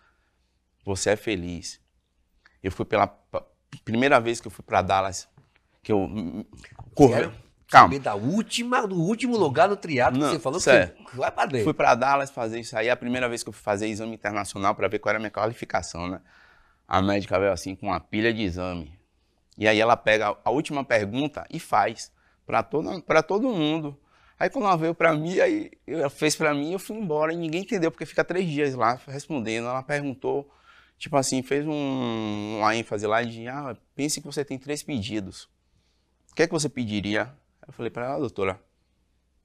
você 0.85 1.11
é 1.11 1.15
feliz. 1.15 1.81
Eu 2.61 2.71
fui 2.71 2.85
pela 2.85 3.07
primeira 3.83 4.19
vez 4.19 4.39
que 4.39 4.47
eu 4.47 4.51
fui 4.51 4.63
para 4.63 4.81
Dallas, 4.81 5.27
que 5.81 5.91
eu 5.91 6.09
corri. 6.95 7.29
Calma. 7.67 7.97
Da 7.99 8.13
última, 8.13 8.85
do 8.87 8.95
último 8.95 9.35
lugar 9.35 9.67
no 9.67 9.75
triatlo 9.75 10.19
que 10.19 10.29
você 10.29 10.39
falou 10.39 10.59
sério. 10.59 10.93
que 11.09 11.17
vai 11.17 11.31
pra 11.31 11.47
dentro. 11.47 11.63
Fui 11.63 11.73
para 11.73 11.95
Dallas 11.95 12.29
fazer 12.29 12.59
isso 12.59 12.77
aí, 12.77 12.87
a 12.87 12.95
primeira 12.95 13.27
vez 13.27 13.41
que 13.41 13.49
eu 13.49 13.53
fui 13.53 13.63
fazer 13.63 13.87
exame 13.87 14.13
internacional 14.13 14.75
para 14.75 14.87
ver 14.87 14.99
qual 14.99 15.09
era 15.09 15.17
a 15.17 15.19
minha 15.19 15.31
qualificação, 15.31 16.07
né? 16.07 16.21
A 16.87 17.01
médica 17.01 17.39
veio 17.39 17.51
assim 17.51 17.75
com 17.75 17.87
uma 17.87 17.99
pilha 17.99 18.31
de 18.31 18.43
exame. 18.43 18.95
E 19.57 19.67
aí 19.67 19.79
ela 19.79 19.97
pega 19.97 20.37
a 20.43 20.51
última 20.51 20.83
pergunta 20.83 21.47
e 21.49 21.59
faz 21.59 22.11
para 22.45 22.63
todo, 22.63 23.01
pra 23.03 23.23
todo 23.23 23.49
mundo. 23.49 23.97
Aí 24.39 24.49
quando 24.49 24.65
ela 24.65 24.75
veio 24.75 24.93
para 24.95 25.13
mim, 25.13 25.39
aí 25.39 25.71
ela 25.87 26.09
fez 26.09 26.35
para 26.35 26.53
mim, 26.53 26.73
eu 26.73 26.79
fui 26.79 26.97
embora 26.97 27.31
e 27.33 27.37
ninguém 27.37 27.61
entendeu, 27.61 27.91
porque 27.91 28.05
fica 28.05 28.23
três 28.23 28.49
dias 28.49 28.75
lá 28.75 28.99
respondendo. 29.07 29.67
Ela 29.67 29.83
perguntou, 29.83 30.49
tipo 30.97 31.15
assim, 31.15 31.41
fez 31.41 31.65
um, 31.65 32.57
uma 32.59 32.75
ênfase 32.75 33.05
lá 33.07 33.23
de, 33.23 33.47
ah, 33.47 33.75
pense 33.95 34.19
que 34.19 34.27
você 34.27 34.43
tem 34.43 34.57
três 34.57 34.83
pedidos. 34.83 35.43
O 36.31 36.35
que 36.35 36.43
é 36.43 36.47
que 36.47 36.53
você 36.53 36.67
pediria? 36.67 37.33
Eu 37.65 37.71
falei 37.71 37.89
para 37.89 38.05
ela, 38.05 38.15
"Ah, 38.15 38.19
doutora, 38.19 38.59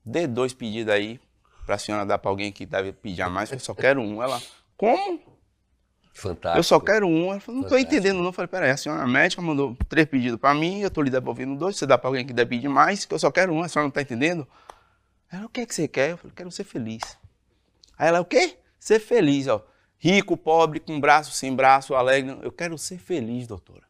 dê 0.05 0.27
dois 0.27 0.53
pedidos 0.53 0.93
aí 0.93 1.21
para 1.67 1.75
a 1.75 1.79
senhora 1.79 2.07
dar 2.07 2.19
para 2.19 2.31
alguém 2.31 2.51
que 2.51 2.65
deve 2.65 2.93
pedir 2.93 3.23
a 3.23 3.29
mais, 3.29 3.53
eu 3.53 3.61
só 3.61 3.75
quero 3.75 4.01
um. 4.01 4.23
Ela, 4.23 4.41
como? 4.77 5.21
Fantástico. 6.19 6.59
Eu 6.59 6.63
só 6.65 6.81
quero 6.81 7.07
um. 7.07 7.31
Ela 7.31 7.39
falou, 7.39 7.63
não 7.63 7.69
Fantástico. 7.69 7.95
entendendo 7.95 8.19
não. 8.19 8.27
Eu 8.27 8.33
falei, 8.33 8.49
peraí, 8.49 8.71
a 8.71 8.77
senhora 8.77 9.07
médica 9.07 9.41
mandou 9.41 9.77
três 9.89 10.07
pedidos 10.09 10.39
para 10.41 10.53
mim, 10.53 10.81
eu 10.81 10.91
tô 10.91 11.01
lhe 11.01 11.11
devolvendo 11.11 11.57
dois, 11.57 11.77
você 11.77 11.87
dá 11.87 11.97
para 11.97 12.09
alguém 12.09 12.27
que 12.27 12.33
deve 12.33 12.51
pedir 12.51 12.69
mais, 12.69 13.05
que 13.05 13.15
eu 13.15 13.19
só 13.21 13.31
quero 13.31 13.53
um, 13.53 13.63
a 13.63 13.69
senhora 13.69 13.87
não 13.87 13.93
tá 13.93 14.03
entendendo? 14.03 14.47
Ela, 15.31 15.47
o 15.47 15.49
que 15.49 15.61
é 15.61 15.67
que 15.67 15.73
você 15.73 15.87
quer? 15.87 16.11
Eu 16.11 16.17
falei, 16.17 16.33
quero 16.35 16.51
ser 16.51 16.65
feliz. 16.65 17.03
Aí 17.97 18.09
ela, 18.09 18.21
o 18.21 18.25
quê? 18.25 18.59
Ser 18.81 18.99
feliz, 18.99 19.47
ó. 19.47 19.65
Rico, 19.97 20.37
pobre, 20.37 20.81
com 20.81 20.99
braço, 20.99 21.33
sem 21.33 21.55
braço, 21.55 21.95
alegre. 21.95 22.37
Eu 22.43 22.51
quero 22.51 22.77
ser 22.77 22.99
feliz, 22.99 23.47
doutora. 23.47 23.85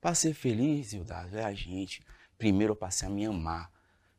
Para 0.00 0.14
ser 0.14 0.32
feliz, 0.32 0.92
Hilda, 0.92 1.28
é 1.32 1.42
a 1.42 1.54
gente. 1.54 2.02
Primeiro 2.38 2.72
eu 2.72 2.76
passei 2.76 3.08
a 3.08 3.10
me 3.10 3.24
amar, 3.24 3.70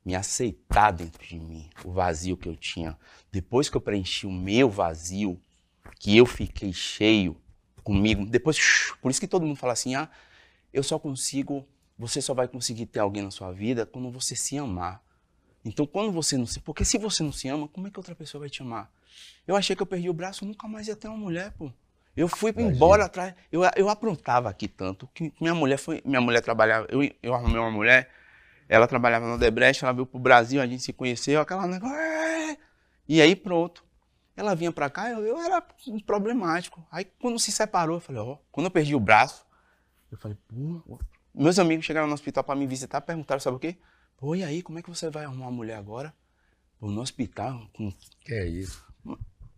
me 0.03 0.13
aceitar 0.13 0.91
dentro 0.91 1.25
de 1.25 1.39
mim, 1.39 1.69
o 1.85 1.91
vazio 1.91 2.35
que 2.35 2.49
eu 2.49 2.55
tinha. 2.55 2.97
Depois 3.31 3.69
que 3.69 3.77
eu 3.77 3.81
preenchi 3.81 4.25
o 4.25 4.31
meu 4.31 4.69
vazio, 4.69 5.39
que 5.99 6.17
eu 6.17 6.25
fiquei 6.25 6.73
cheio 6.73 7.37
comigo, 7.85 8.25
depois, 8.25 8.57
por 8.99 9.11
isso 9.11 9.21
que 9.21 9.27
todo 9.27 9.45
mundo 9.45 9.55
fala 9.55 9.73
assim, 9.73 9.93
ah, 9.93 10.09
eu 10.73 10.81
só 10.81 10.97
consigo, 10.97 11.65
você 11.97 12.19
só 12.19 12.33
vai 12.33 12.47
conseguir 12.47 12.87
ter 12.87 12.99
alguém 12.99 13.21
na 13.21 13.29
sua 13.29 13.51
vida 13.51 13.85
quando 13.85 14.11
você 14.11 14.35
se 14.35 14.57
amar. 14.57 15.01
Então, 15.63 15.85
quando 15.85 16.11
você 16.11 16.35
não 16.35 16.45
se. 16.45 16.59
Porque 16.59 16.83
se 16.83 16.97
você 16.97 17.23
não 17.23 17.31
se 17.31 17.47
ama, 17.47 17.67
como 17.67 17.87
é 17.87 17.91
que 17.91 17.97
outra 17.97 18.15
pessoa 18.15 18.41
vai 18.41 18.49
te 18.49 18.61
amar? 18.61 18.91
Eu 19.47 19.55
achei 19.55 19.75
que 19.75 19.81
eu 19.81 19.85
perdi 19.85 20.09
o 20.09 20.13
braço, 20.13 20.45
nunca 20.45 20.67
mais 20.67 20.87
ia 20.87 20.95
ter 20.95 21.07
uma 21.07 21.17
mulher, 21.17 21.51
pô. 21.51 21.71
Eu 22.17 22.27
fui 22.27 22.51
Imagina. 22.51 22.73
embora 22.73 23.05
atrás. 23.05 23.33
Eu, 23.51 23.61
eu 23.75 23.89
aprontava 23.89 24.49
aqui 24.49 24.67
tanto 24.67 25.07
que 25.13 25.31
minha 25.39 25.53
mulher 25.53 25.77
foi. 25.77 26.01
Minha 26.03 26.21
mulher 26.21 26.41
trabalhava. 26.41 26.87
Eu, 26.89 27.01
eu 27.21 27.33
arrumei 27.33 27.57
uma 27.57 27.71
mulher, 27.71 28.09
ela 28.67 28.87
trabalhava 28.87 29.27
no 29.27 29.37
Debrecht, 29.37 29.83
ela 29.83 29.93
veio 29.93 30.05
pro 30.05 30.19
Brasil, 30.19 30.61
a 30.61 30.67
gente 30.67 30.81
se 30.81 30.91
conheceu, 30.91 31.39
aquela 31.39 31.67
negócio. 31.67 31.95
E 33.07 33.21
aí 33.21 33.35
pronto. 33.35 33.84
Ela 34.35 34.53
vinha 34.55 34.71
pra 34.71 34.89
cá, 34.89 35.09
eu, 35.09 35.25
eu 35.25 35.37
era 35.39 35.63
problemático. 36.05 36.85
Aí 36.91 37.05
quando 37.05 37.39
se 37.39 37.51
separou, 37.51 37.97
eu 37.97 38.01
falei, 38.01 38.21
ó, 38.21 38.37
quando 38.51 38.65
eu 38.65 38.71
perdi 38.71 38.93
o 38.95 38.99
braço, 38.99 39.45
eu 40.11 40.17
falei, 40.17 40.37
pô. 40.47 40.99
Meus 41.33 41.59
amigos 41.59 41.85
chegaram 41.85 42.07
no 42.07 42.13
hospital 42.13 42.43
pra 42.43 42.55
me 42.55 42.65
visitar, 42.65 43.01
perguntaram, 43.01 43.39
sabe 43.39 43.57
o 43.57 43.59
quê? 43.59 43.77
Pô, 44.17 44.35
e 44.35 44.43
aí, 44.43 44.61
como 44.61 44.79
é 44.79 44.81
que 44.81 44.89
você 44.89 45.09
vai 45.09 45.25
arrumar 45.25 45.45
uma 45.45 45.51
mulher 45.51 45.77
agora? 45.77 46.13
Pô, 46.79 46.89
no 46.89 47.01
hospital, 47.01 47.67
com 47.73 47.91
Que 48.21 48.33
é 48.33 48.45
isso. 48.47 48.83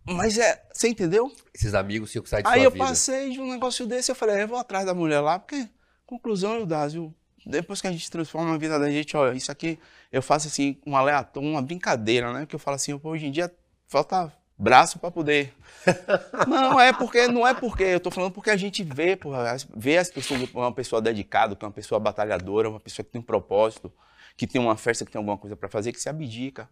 mas 0.05 0.37
é, 0.37 0.67
você 0.73 0.89
entendeu? 0.89 1.31
Esses 1.53 1.73
amigos 1.73 2.11
tinham 2.11 2.23
que 2.23 2.29
sair 2.29 2.41
de 2.43 2.49
Aí 2.49 2.63
eu 2.63 2.71
vida. 2.71 2.83
passei 2.83 3.31
de 3.31 3.39
um 3.39 3.49
negócio 3.51 3.85
desse, 3.85 4.11
eu 4.11 4.15
falei, 4.15 4.41
eu 4.41 4.47
vou 4.47 4.57
atrás 4.57 4.85
da 4.85 4.93
mulher 4.93 5.19
lá, 5.19 5.37
porque, 5.37 5.69
conclusão, 6.05 6.55
Eudásio, 6.55 7.13
depois 7.45 7.79
que 7.79 7.87
a 7.87 7.91
gente 7.91 8.09
transforma 8.09 8.53
a 8.53 8.57
vida 8.57 8.77
da 8.79 8.89
gente, 8.89 9.15
olha, 9.15 9.35
isso 9.35 9.51
aqui 9.51 9.79
eu 10.11 10.21
faço 10.21 10.47
assim, 10.47 10.77
um 10.85 10.95
aleatório, 10.97 11.47
uma 11.47 11.61
brincadeira, 11.61 12.33
né? 12.33 12.45
Que 12.45 12.55
eu 12.55 12.59
falo 12.59 12.75
assim, 12.75 12.99
hoje 13.03 13.25
em 13.25 13.31
dia 13.31 13.53
falta 13.87 14.33
braço 14.57 14.99
para 14.99 15.11
poder. 15.11 15.53
não, 16.47 16.79
é 16.79 16.91
porque, 16.91 17.27
não 17.27 17.47
é 17.47 17.53
porque, 17.53 17.83
eu 17.83 17.99
tô 17.99 18.11
falando 18.11 18.31
porque 18.31 18.49
a 18.49 18.57
gente 18.57 18.83
vê, 18.83 19.17
as- 19.53 19.67
vê 19.75 19.97
as 19.97 20.09
pessoas, 20.09 20.49
uma 20.53 20.71
pessoa 20.71 21.01
dedicada, 21.01 21.55
que 21.55 21.63
é 21.63 21.67
uma 21.67 21.73
pessoa 21.73 21.99
batalhadora, 21.99 22.69
uma 22.69 22.79
pessoa 22.79 23.05
que 23.05 23.11
tem 23.11 23.21
um 23.21 23.23
propósito, 23.23 23.91
que 24.35 24.45
tem 24.47 24.59
uma 24.61 24.75
festa, 24.75 25.05
que 25.05 25.11
tem 25.11 25.19
alguma 25.19 25.37
coisa 25.37 25.55
para 25.55 25.69
fazer, 25.69 25.91
que 25.93 26.01
se 26.01 26.09
abdica. 26.09 26.69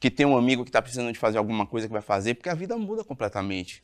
Que 0.00 0.08
tem 0.08 0.24
um 0.24 0.36
amigo 0.38 0.62
que 0.62 0.68
está 0.68 0.80
precisando 0.80 1.12
de 1.12 1.18
fazer 1.18 1.38
alguma 1.38 1.66
coisa 1.66 1.88
que 1.88 1.92
vai 1.92 2.00
fazer, 2.00 2.34
porque 2.34 2.48
a 2.48 2.54
vida 2.54 2.76
muda 2.78 3.02
completamente. 3.02 3.82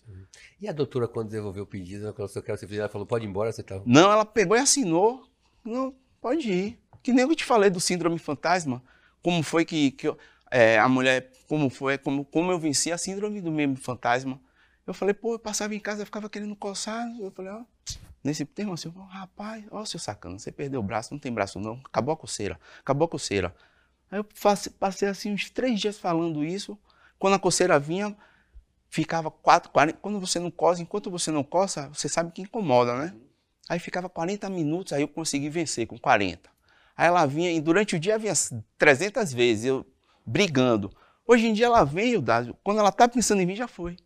E 0.61 0.69
a 0.69 0.73
doutora, 0.73 1.09
quando 1.09 1.27
desenvolveu 1.27 1.65
o 1.65 1.67
pedido, 1.67 2.05
ela 2.05 2.13
falou, 2.13 2.29
"Se 2.29 2.39
eu 2.39 2.43
quero 2.43 2.57
ser 2.57 2.67
feliz", 2.69 2.79
ela 2.79 2.89
falou, 2.89 3.05
pode 3.05 3.25
ir 3.25 3.29
embora, 3.29 3.51
você 3.51 3.65
tá... 3.65 3.81
Não, 3.85 4.13
ela 4.13 4.25
pegou 4.25 4.57
e 4.57 4.61
assinou. 4.61 5.27
Não, 5.65 5.93
pode 6.21 6.49
ir. 6.53 6.79
Que 7.03 7.13
nem 7.13 7.25
eu 7.25 7.35
te 7.35 7.45
falei 7.45 7.69
do 7.69 7.81
síndrome 7.81 8.17
fantasma. 8.21 8.81
Como 9.21 9.43
foi 9.43 9.65
que, 9.65 9.91
que 9.91 10.07
eu- 10.07 10.17
é, 10.51 10.79
a 10.79 10.89
mulher, 10.89 11.31
como 11.49 11.69
foi, 11.71 11.99
como, 11.99 12.25
como 12.25 12.51
eu 12.51 12.59
venci 12.59 12.93
a 12.93 12.99
síndrome 12.99 13.41
do 13.41 13.51
mesmo 13.51 13.77
fantasma. 13.77 14.41
Eu 14.87 14.95
falei, 14.95 15.15
pô, 15.15 15.35
eu 15.35 15.39
passava 15.39 15.75
em 15.75 15.81
casa, 15.81 16.03
eu 16.03 16.07
ficava 16.07 16.29
querendo 16.29 16.55
coçar. 16.55 17.07
Eu 17.19 17.31
falei, 17.31 17.51
ó, 17.53 17.63
nesse 18.23 18.45
termo 18.45 18.73
assim, 18.73 18.93
rapaz, 19.09 19.65
ó, 19.71 19.85
seu 19.85 20.01
sacana, 20.01 20.39
você 20.39 20.51
perdeu 20.51 20.81
o 20.81 20.83
braço, 20.83 21.13
não 21.13 21.19
tem 21.19 21.33
braço 21.33 21.61
não, 21.61 21.81
acabou 21.85 22.15
a 22.15 22.17
coceira, 22.17 22.59
acabou 22.81 23.07
a 23.07 23.09
coceira. 23.09 23.55
Aí 24.11 24.19
eu 24.19 24.27
passei 24.79 25.09
assim 25.09 25.33
uns 25.33 25.51
três 25.51 25.81
dias 25.81 25.99
falando 25.99 26.45
isso. 26.45 26.79
Quando 27.19 27.35
a 27.35 27.39
coceira 27.39 27.79
vinha, 27.79 28.17
ficava 28.89 29.31
quatro, 29.31 29.71
40, 29.71 29.99
quando 30.01 30.21
você 30.21 30.39
não 30.39 30.51
coça, 30.51 30.81
enquanto 30.81 31.11
você 31.11 31.31
não 31.31 31.43
coça, 31.43 31.89
você 31.89 32.09
sabe 32.09 32.31
que 32.33 32.43
incomoda, 32.43 32.97
né? 32.97 33.15
Aí 33.69 33.79
ficava 33.79 34.09
40 34.09 34.49
minutos, 34.51 34.93
aí 34.93 35.03
eu 35.03 35.09
consegui 35.09 35.49
vencer 35.49 35.87
com 35.87 35.99
40. 35.99 36.51
Aí 36.97 37.09
ela 37.09 37.27
vinha, 37.27 37.51
e 37.51 37.61
durante 37.61 37.97
o 37.97 37.99
dia 37.99 38.19
vinha 38.19 38.35
300 38.79 39.33
vezes, 39.33 39.65
eu 39.65 39.87
brigando. 40.25 40.95
Hoje 41.27 41.47
em 41.47 41.53
dia 41.53 41.67
ela 41.67 41.89
Eudásio, 41.97 42.57
quando 42.63 42.81
ela 42.81 42.93
tá 42.93 43.09
pensando 43.09 43.41
em 43.43 43.47
mim, 43.47 43.57
já 43.57 43.67
foi. 43.69 43.97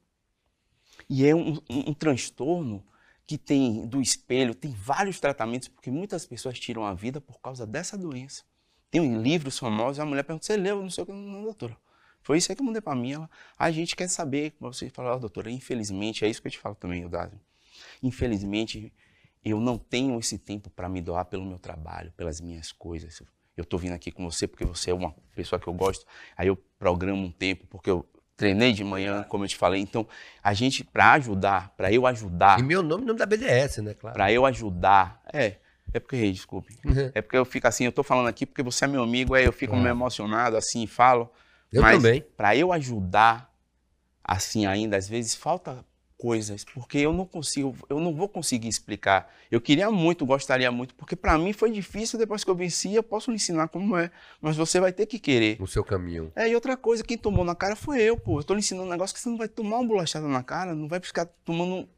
E 1.08 1.26
é 1.26 1.34
um, 1.34 1.54
um- 1.70 1.90
um 1.90 1.94
transtorno 1.94 2.84
que 3.26 3.36
tem 3.36 3.86
do 3.86 4.00
espelho, 4.00 4.54
tem 4.54 4.72
vários 4.72 5.20
tratamentos, 5.20 5.68
porque 5.68 5.90
muitas 5.90 6.24
pessoas 6.26 6.58
tiram 6.58 6.84
a 6.84 6.94
vida 6.94 7.20
por 7.20 7.40
causa 7.40 7.66
dessa 7.66 7.96
doença. 7.96 8.42
Tem 8.90 9.00
um 9.00 9.20
livros 9.20 9.58
famosos, 9.58 10.00
a 10.00 10.06
mulher 10.06 10.22
pergunta, 10.22 10.46
você 10.46 10.56
leu? 10.56 10.80
Não 10.82 10.90
sei 10.90 11.04
o 11.04 11.06
que, 11.06 11.12
não, 11.12 11.42
doutora. 11.42 11.76
Foi 12.22 12.38
isso 12.38 12.50
aí 12.50 12.56
que 12.56 12.62
eu 12.62 12.66
mandei 12.66 12.80
pra 12.80 12.94
mim. 12.94 13.12
Ela, 13.12 13.30
a 13.58 13.70
gente 13.70 13.94
quer 13.94 14.08
saber. 14.08 14.54
Você 14.60 14.88
fala, 14.90 15.14
ó, 15.14 15.18
doutora, 15.18 15.50
infelizmente, 15.50 16.24
é 16.24 16.28
isso 16.28 16.40
que 16.40 16.48
eu 16.48 16.52
te 16.52 16.58
falo 16.58 16.74
também, 16.74 17.02
Eudásio. 17.02 17.38
Infelizmente, 18.02 18.92
eu 19.44 19.60
não 19.60 19.78
tenho 19.78 20.18
esse 20.18 20.38
tempo 20.38 20.70
para 20.70 20.88
me 20.88 21.00
doar 21.02 21.26
pelo 21.26 21.44
meu 21.44 21.58
trabalho, 21.58 22.12
pelas 22.16 22.40
minhas 22.40 22.72
coisas. 22.72 23.22
Eu 23.58 23.64
estou 23.64 23.78
vindo 23.78 23.92
aqui 23.92 24.10
com 24.12 24.28
você 24.30 24.46
porque 24.46 24.64
você 24.64 24.90
é 24.90 24.94
uma 24.94 25.12
pessoa 25.34 25.58
que 25.58 25.66
eu 25.66 25.72
gosto. 25.74 26.06
Aí 26.36 26.46
eu 26.48 26.56
programo 26.78 27.22
um 27.22 27.30
tempo 27.30 27.66
porque 27.68 27.90
eu 27.90 28.06
treinei 28.36 28.72
de 28.72 28.84
manhã, 28.84 29.24
como 29.24 29.44
eu 29.44 29.48
te 29.48 29.56
falei. 29.56 29.80
Então, 29.80 30.06
a 30.42 30.54
gente 30.54 30.84
para 30.84 31.12
ajudar, 31.14 31.70
para 31.76 31.92
eu 31.92 32.06
ajudar, 32.06 32.60
E 32.60 32.62
meu 32.62 32.82
nome, 32.84 33.04
nome 33.04 33.18
da 33.18 33.26
BDS, 33.26 33.78
né, 33.78 33.94
claro. 33.94 34.14
para 34.14 34.32
eu 34.32 34.46
ajudar, 34.46 35.20
é, 35.32 35.56
é 35.92 35.98
porque, 35.98 36.30
desculpe, 36.30 36.78
é 37.14 37.20
porque 37.20 37.36
eu 37.36 37.44
fico 37.44 37.66
assim, 37.66 37.84
eu 37.84 37.90
tô 37.92 38.04
falando 38.04 38.28
aqui 38.28 38.46
porque 38.46 38.62
você 38.62 38.84
é 38.84 38.88
meu 38.88 39.02
amigo, 39.02 39.34
aí 39.34 39.44
eu 39.44 39.52
fico 39.52 39.72
Claro. 39.72 39.82
meio 39.82 39.92
emocionado 39.92 40.56
assim, 40.56 40.86
falo. 40.86 41.28
Eu 41.72 41.82
mas 41.82 41.96
também. 42.00 42.24
para 42.36 42.54
eu 42.54 42.72
ajudar 42.72 43.52
assim 44.22 44.66
ainda, 44.66 44.96
às 44.96 45.08
vezes 45.08 45.34
falta 45.34 45.84
coisas, 46.18 46.64
porque 46.64 46.98
eu 46.98 47.12
não 47.12 47.24
consigo, 47.24 47.74
eu 47.88 48.00
não 48.00 48.12
vou 48.12 48.28
conseguir 48.28 48.68
explicar. 48.68 49.32
Eu 49.50 49.60
queria 49.60 49.90
muito, 49.90 50.26
gostaria 50.26 50.70
muito, 50.70 50.94
porque 50.96 51.14
para 51.14 51.38
mim 51.38 51.52
foi 51.52 51.70
difícil, 51.70 52.18
depois 52.18 52.42
que 52.42 52.50
eu 52.50 52.54
venci, 52.56 52.92
eu 52.92 53.02
posso 53.02 53.30
lhe 53.30 53.36
ensinar 53.36 53.68
como 53.68 53.96
é, 53.96 54.10
mas 54.40 54.56
você 54.56 54.80
vai 54.80 54.92
ter 54.92 55.06
que 55.06 55.18
querer. 55.18 55.58
No 55.60 55.66
seu 55.66 55.84
caminho. 55.84 56.32
É, 56.34 56.48
e 56.48 56.54
outra 56.54 56.76
coisa, 56.76 57.04
quem 57.04 57.16
tomou 57.16 57.44
na 57.44 57.54
cara 57.54 57.76
foi 57.76 58.02
eu, 58.02 58.18
pô. 58.18 58.40
Eu 58.40 58.44
tô 58.44 58.52
lhe 58.52 58.58
ensinando 58.58 58.86
um 58.86 58.90
negócio 58.90 59.14
que 59.14 59.20
você 59.20 59.28
não 59.28 59.38
vai 59.38 59.48
tomar 59.48 59.78
uma 59.78 59.86
bolachada 59.86 60.26
na 60.26 60.42
cara, 60.42 60.74
não 60.74 60.88
vai 60.88 61.00
ficar 61.00 61.26
tomando 61.44 61.74
um, 61.74 61.88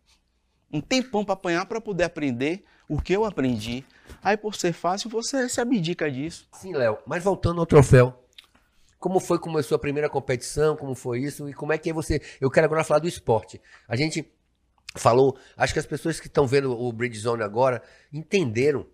um 0.74 0.80
tempão 0.80 1.24
para 1.24 1.32
apanhar 1.32 1.64
para 1.64 1.80
poder 1.80 2.04
aprender 2.04 2.62
o 2.88 3.00
que 3.00 3.14
eu 3.14 3.24
aprendi. 3.24 3.84
Aí, 4.22 4.36
por 4.36 4.54
ser 4.54 4.72
fácil, 4.72 5.08
você 5.08 5.48
se 5.48 5.60
abdica 5.60 6.10
disso. 6.10 6.46
Sim, 6.52 6.74
Léo. 6.74 6.98
Mas 7.06 7.24
voltando 7.24 7.60
ao 7.60 7.66
troféu. 7.66 8.19
Como 9.00 9.18
foi 9.18 9.38
que 9.38 9.44
começou 9.44 9.76
a 9.76 9.78
primeira 9.78 10.10
competição? 10.10 10.76
Como 10.76 10.94
foi 10.94 11.20
isso? 11.20 11.48
E 11.48 11.54
como 11.54 11.72
é 11.72 11.78
que 11.78 11.88
é 11.88 11.92
você. 11.92 12.20
Eu 12.38 12.50
quero 12.50 12.66
agora 12.66 12.84
falar 12.84 13.00
do 13.00 13.08
esporte. 13.08 13.58
A 13.88 13.96
gente 13.96 14.30
falou, 14.94 15.38
acho 15.56 15.72
que 15.72 15.78
as 15.78 15.86
pessoas 15.86 16.20
que 16.20 16.26
estão 16.26 16.46
vendo 16.46 16.78
o 16.78 16.92
Bridge 16.92 17.18
Zone 17.18 17.42
agora 17.42 17.82
entenderam 18.12 18.86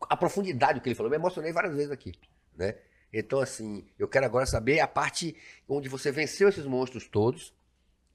a 0.00 0.16
profundidade 0.16 0.80
do 0.80 0.82
que 0.82 0.88
ele 0.88 0.96
falou. 0.96 1.06
Eu 1.06 1.16
me 1.16 1.24
emocionei 1.24 1.52
várias 1.52 1.76
vezes 1.76 1.92
aqui, 1.92 2.12
né? 2.56 2.74
Então, 3.12 3.38
assim, 3.38 3.86
eu 3.96 4.08
quero 4.08 4.26
agora 4.26 4.44
saber 4.46 4.80
a 4.80 4.88
parte 4.88 5.36
onde 5.68 5.88
você 5.88 6.10
venceu 6.10 6.48
esses 6.48 6.66
monstros 6.66 7.06
todos 7.06 7.54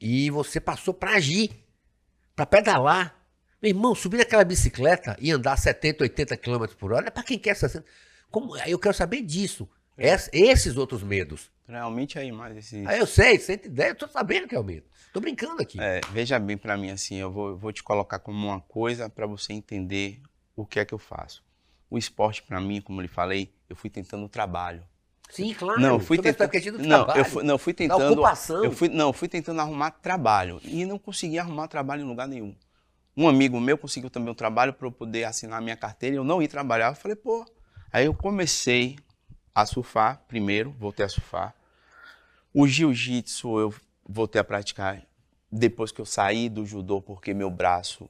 e 0.02 0.30
você 0.30 0.60
passou 0.60 0.94
pra 0.94 1.16
agir, 1.16 1.66
pra 2.36 2.46
pedalar. 2.46 3.16
Meu 3.62 3.70
irmão, 3.70 3.96
subir 3.96 4.18
naquela 4.18 4.44
bicicleta 4.44 5.16
e 5.18 5.32
andar 5.32 5.58
70, 5.58 6.04
80 6.04 6.36
km 6.36 6.66
por 6.78 6.92
hora, 6.92 7.08
é 7.08 7.10
pra 7.10 7.24
quem 7.24 7.40
quer 7.40 7.56
60. 7.56 7.86
Como, 8.30 8.58
eu 8.58 8.78
quero 8.78 8.94
saber 8.94 9.22
disso. 9.22 9.70
Es- 9.98 10.30
esses 10.34 10.78
outros 10.78 11.04
medos. 11.04 11.52
Realmente 11.68 12.20
aí 12.20 12.32
mais 12.32 12.58
esse. 12.58 12.84
Aí 12.88 13.00
eu 13.00 13.08
sei, 13.08 13.40
110, 13.40 13.90
eu 13.90 13.96
tô 13.96 14.08
sabendo 14.08 14.48
que 14.48 14.56
é 14.56 14.60
o 14.60 14.64
medo. 14.64 14.86
Tô 15.14 15.20
brincando 15.22 15.62
aqui. 15.62 15.80
É, 15.80 16.02
veja 16.12 16.38
bem 16.40 16.58
para 16.58 16.76
mim 16.76 16.90
assim, 16.92 17.16
eu 17.16 17.32
vou, 17.32 17.56
vou 17.58 17.72
te 17.72 17.84
colocar 17.84 18.20
como 18.20 18.48
uma 18.48 18.60
coisa 18.60 19.10
para 19.10 19.26
você 19.26 19.54
entender 19.54 20.22
o 20.56 20.66
que 20.66 20.80
é 20.80 20.86
que 20.86 20.94
eu 20.94 20.98
faço. 21.00 21.44
O 21.90 21.98
esporte 21.98 22.42
para 22.44 22.60
mim, 22.60 22.82
como 22.82 23.00
eu 23.00 23.04
lhe 23.04 23.08
falei, 23.08 23.54
eu 23.70 23.76
fui 23.76 23.90
tentando 23.90 24.28
trabalho. 24.28 24.84
Sim, 25.30 25.54
claro. 25.54 25.80
Não, 25.80 26.00
fui 26.00 26.18
tentando. 26.18 26.50
Não, 26.80 27.06
trabalho, 27.06 27.20
eu 27.20 27.26
fui, 27.26 27.44
não, 27.44 27.58
fui 27.58 27.74
tentando. 27.74 28.14
ocupação. 28.14 28.64
Eu 28.64 28.72
fui, 28.72 28.90
não, 28.90 29.14
fui 29.14 29.28
tentando 29.28 29.62
arrumar 29.62 29.92
trabalho 29.92 30.60
e 30.64 30.86
não 30.86 31.00
consegui 31.00 31.40
arrumar 31.40 31.68
trabalho 31.68 32.02
em 32.02 32.08
lugar 32.08 32.28
nenhum. 32.28 32.56
Um 33.16 33.28
amigo 33.28 33.60
meu 33.60 33.78
conseguiu 33.78 34.10
também 34.10 34.32
um 34.32 34.36
trabalho 34.36 34.74
para 34.74 34.88
eu 34.88 34.92
poder 34.92 35.24
assinar 35.24 35.62
minha 35.62 35.78
carteira 35.78 36.16
e 36.16 36.18
eu 36.18 36.24
não 36.24 36.42
ir 36.42 36.48
trabalhar. 36.48 36.90
Eu 36.90 36.96
falei, 36.96 37.16
pô. 37.16 37.46
Aí 37.92 38.06
eu 38.06 38.14
comecei 38.14 38.96
a 39.54 39.66
surfar 39.66 40.24
primeiro, 40.28 40.72
voltei 40.72 41.06
a 41.06 41.10
surfar. 41.10 41.54
O 42.54 42.68
jiu-jitsu 42.68 43.60
eu 43.60 43.74
voltei 44.08 44.40
a 44.40 44.44
praticar 44.44 45.02
depois 45.52 45.92
que 45.92 46.02
eu 46.02 46.06
saí 46.06 46.50
do 46.50 46.66
judô, 46.66 47.02
porque 47.02 47.34
meu 47.34 47.50
braço 47.50 48.10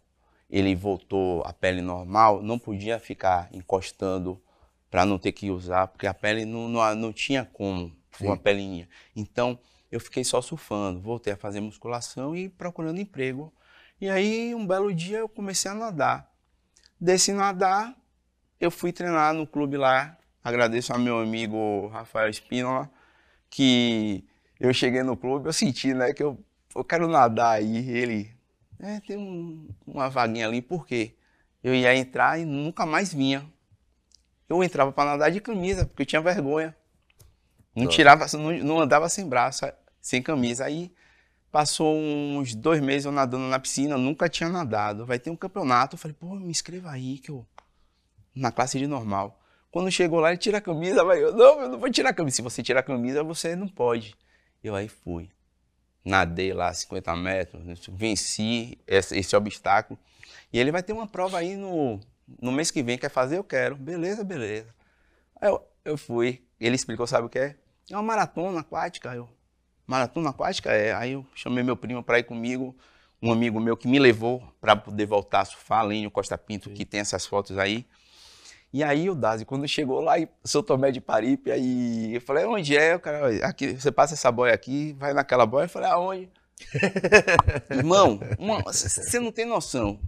ele 0.49 0.75
voltou 0.75 1.43
à 1.45 1.51
pele 1.51 1.81
normal, 1.81 2.41
não 2.41 2.59
podia 2.59 2.99
ficar 2.99 3.49
encostando 3.51 4.41
para 4.89 5.05
não 5.05 5.17
ter 5.17 5.31
que 5.31 5.49
usar, 5.49 5.87
porque 5.87 6.05
a 6.05 6.13
pele 6.13 6.45
não, 6.45 6.69
não, 6.69 6.95
não 6.95 7.11
tinha 7.11 7.43
como 7.43 7.91
Sim. 8.11 8.27
uma 8.27 8.37
pelinha. 8.37 8.87
Então 9.15 9.57
eu 9.91 9.99
fiquei 9.99 10.23
só 10.23 10.41
surfando, 10.41 11.01
voltei 11.01 11.33
a 11.33 11.37
fazer 11.37 11.59
musculação 11.59 12.35
e 12.35 12.47
procurando 12.47 12.99
emprego. 12.99 13.51
E 13.99 14.07
aí 14.07 14.53
um 14.53 14.65
belo 14.65 14.93
dia 14.93 15.17
eu 15.17 15.29
comecei 15.29 15.71
a 15.71 15.73
nadar. 15.73 16.31
Desse 16.99 17.33
nadar, 17.33 17.95
eu 18.59 18.71
fui 18.71 18.93
treinar 18.93 19.33
no 19.33 19.45
clube 19.45 19.75
lá. 19.77 20.17
Agradeço 20.43 20.91
ao 20.93 20.99
meu 20.99 21.19
amigo 21.19 21.87
Rafael 21.87 22.29
Espínola, 22.29 22.89
que 23.49 24.25
eu 24.59 24.73
cheguei 24.73 25.03
no 25.03 25.15
clube, 25.15 25.47
eu 25.47 25.53
senti, 25.53 25.93
né, 25.93 26.13
que 26.13 26.21
eu, 26.23 26.37
eu 26.75 26.83
quero 26.83 27.07
nadar 27.07 27.57
aí. 27.57 27.89
Ele, 27.89 28.35
é, 28.79 28.99
tem 29.01 29.17
um- 29.17 29.69
uma 29.85 30.09
vaguinha 30.09 30.47
ali, 30.47 30.61
por 30.61 30.85
quê? 30.85 31.15
Eu 31.63 31.73
ia 31.73 31.95
entrar 31.95 32.39
e 32.39 32.45
nunca 32.45 32.85
mais 32.85 33.13
vinha. 33.13 33.49
Eu 34.49 34.61
entrava 34.63 34.91
para 34.91 35.11
nadar 35.11 35.31
de 35.31 35.39
camisa, 35.39 35.85
porque 35.85 36.01
eu 36.01 36.05
tinha 36.05 36.21
vergonha. 36.21 36.75
Não 37.75 37.85
Nossa. 37.85 37.95
tirava, 37.95 38.25
não, 38.37 38.51
não 38.59 38.79
andava 38.79 39.07
sem 39.09 39.27
braço, 39.27 39.65
sem 40.01 40.21
camisa. 40.21 40.65
Aí 40.65 40.91
passou 41.51 41.95
uns 41.97 42.53
dois 42.53 42.81
meses 42.81 43.05
eu 43.05 43.11
nadando 43.11 43.45
na 43.47 43.59
piscina, 43.59 43.97
nunca 43.97 44.27
tinha 44.27 44.49
nadado. 44.49 45.05
Vai 45.05 45.17
ter 45.17 45.29
um 45.29 45.35
campeonato. 45.35 45.95
Eu 45.95 45.99
falei, 45.99 46.15
pô, 46.19 46.35
me 46.35 46.51
inscreva 46.51 46.91
aí, 46.91 47.17
que 47.17 47.31
eu. 47.31 47.47
Na 48.35 48.51
classe 48.51 48.77
de 48.77 48.85
normal. 48.87 49.39
Quando 49.73 49.89
chegou 49.89 50.19
lá, 50.19 50.29
ele 50.29 50.37
tira 50.37 50.59
a 50.59 50.61
camisa, 50.61 51.03
vai. 51.03 51.23
Eu, 51.23 51.33
não, 51.33 51.61
eu 51.61 51.69
não 51.69 51.79
vou 51.79 51.89
tirar 51.89 52.11
a 52.11 52.13
camisa. 52.13 52.35
Se 52.35 52.41
você 52.43 52.61
tirar 52.61 52.81
a 52.81 52.83
camisa, 52.83 53.23
você 53.23 53.55
não 53.55 53.67
pode. 53.67 54.15
Eu 54.63 54.75
aí 54.75 54.87
fui. 54.87 55.31
Nadei 56.05 56.53
lá 56.53 56.71
50 56.71 57.15
metros, 57.15 57.87
venci 57.89 58.77
esse, 58.85 59.17
esse 59.17 59.35
obstáculo. 59.35 59.99
E 60.51 60.59
ele 60.59 60.71
vai 60.71 60.83
ter 60.83 60.93
uma 60.93 61.07
prova 61.07 61.39
aí 61.39 61.55
no, 61.55 61.99
no 62.39 62.51
mês 62.51 62.69
que 62.69 62.83
vem. 62.83 62.99
Quer 62.99 63.09
fazer? 63.09 63.39
Eu 63.39 63.43
quero. 63.43 63.75
Beleza, 63.75 64.23
beleza. 64.23 64.67
Aí 65.41 65.49
eu, 65.49 65.67
eu 65.83 65.97
fui. 65.97 66.45
Ele 66.59 66.75
explicou, 66.75 67.07
sabe 67.07 67.25
o 67.25 67.29
que 67.29 67.39
é? 67.39 67.55
É 67.89 67.95
uma 67.95 68.03
maratona 68.03 68.59
aquática. 68.59 69.15
Eu, 69.15 69.27
maratona 69.87 70.29
aquática? 70.29 70.71
É. 70.71 70.93
Aí 70.93 71.13
eu 71.13 71.25
chamei 71.33 71.63
meu 71.63 71.75
primo 71.75 72.03
para 72.03 72.19
ir 72.19 72.25
comigo. 72.25 72.77
Um 73.19 73.31
amigo 73.31 73.59
meu 73.59 73.75
que 73.75 73.87
me 73.87 73.97
levou 73.97 74.43
para 74.61 74.75
poder 74.75 75.07
voltar 75.07 75.39
a 75.39 75.45
surfar, 75.45 75.83
Costa 76.11 76.37
Pinto, 76.37 76.69
que 76.69 76.85
tem 76.85 76.99
essas 76.99 77.25
fotos 77.25 77.57
aí. 77.57 77.87
E 78.73 78.83
aí 78.83 79.07
o 79.07 79.13
Dazi, 79.13 79.45
quando 79.45 79.67
chegou 79.67 80.01
lá 80.01 80.19
em 80.19 80.27
São 80.43 80.63
Tomé 80.63 80.89
de 80.89 80.99
Paripe, 80.99 81.51
aí 81.51 82.15
eu 82.15 82.21
falei, 82.21 82.43
onde 82.45 82.75
é? 82.75 82.95
O 82.95 82.99
cara, 82.99 83.25
"Olha, 83.25 83.45
aqui, 83.45 83.79
você 83.79 83.91
passa 83.91 84.15
essa 84.15 84.31
boia 84.31 84.51
aqui, 84.51 84.93
vai 84.93 85.13
naquela 85.13 85.45
boia. 85.45 85.65
Eu 85.65 85.69
falei, 85.69 85.89
aonde? 85.89 86.29
Irmão, 87.69 88.19
você 88.65 89.19
não 89.19 89.31
tem 89.31 89.45
noção. 89.45 89.99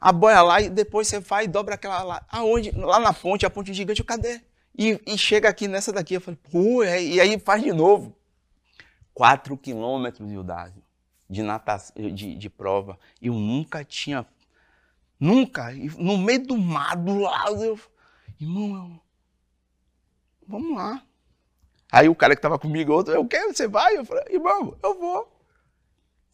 A 0.00 0.10
boia 0.10 0.42
lá 0.42 0.60
e 0.60 0.68
depois 0.68 1.06
você 1.06 1.20
vai 1.20 1.44
e 1.44 1.48
dobra 1.48 1.76
aquela 1.76 2.02
lá. 2.02 2.26
Aonde? 2.28 2.72
Lá 2.72 2.98
na 2.98 3.12
ponte, 3.12 3.46
a 3.46 3.50
ponte 3.50 3.72
gigante, 3.72 4.02
cadê? 4.02 4.40
E, 4.76 5.00
e 5.06 5.16
chega 5.16 5.48
aqui 5.48 5.68
nessa 5.68 5.92
daqui, 5.92 6.14
eu 6.14 6.20
falei, 6.20 6.38
pô, 6.50 6.82
é, 6.82 7.00
e 7.00 7.20
aí 7.20 7.38
faz 7.38 7.62
de 7.62 7.72
novo. 7.72 8.14
Quatro 9.14 9.56
quilômetros, 9.56 10.30
Ildásio, 10.30 10.82
de 11.30 11.42
natação, 11.42 11.94
de, 12.12 12.34
de 12.34 12.50
prova. 12.50 12.98
Eu 13.22 13.32
nunca 13.32 13.84
tinha 13.84 14.26
Nunca. 15.18 15.72
E 15.72 15.88
No 15.90 16.18
meio 16.18 16.46
do 16.46 16.56
do 16.56 17.18
lado, 17.18 17.64
eu. 17.64 17.78
Irmão, 18.40 18.76
eu. 18.76 19.00
Vamos 20.46 20.76
lá. 20.76 21.02
Aí 21.90 22.08
o 22.08 22.14
cara 22.14 22.34
que 22.34 22.42
tava 22.42 22.58
comigo, 22.58 22.92
outro, 22.92 23.14
eu 23.14 23.26
quero, 23.26 23.54
você 23.54 23.66
vai? 23.66 23.96
Eu 23.96 24.04
falei, 24.04 24.24
irmão, 24.30 24.76
eu 24.82 24.98
vou. 24.98 25.32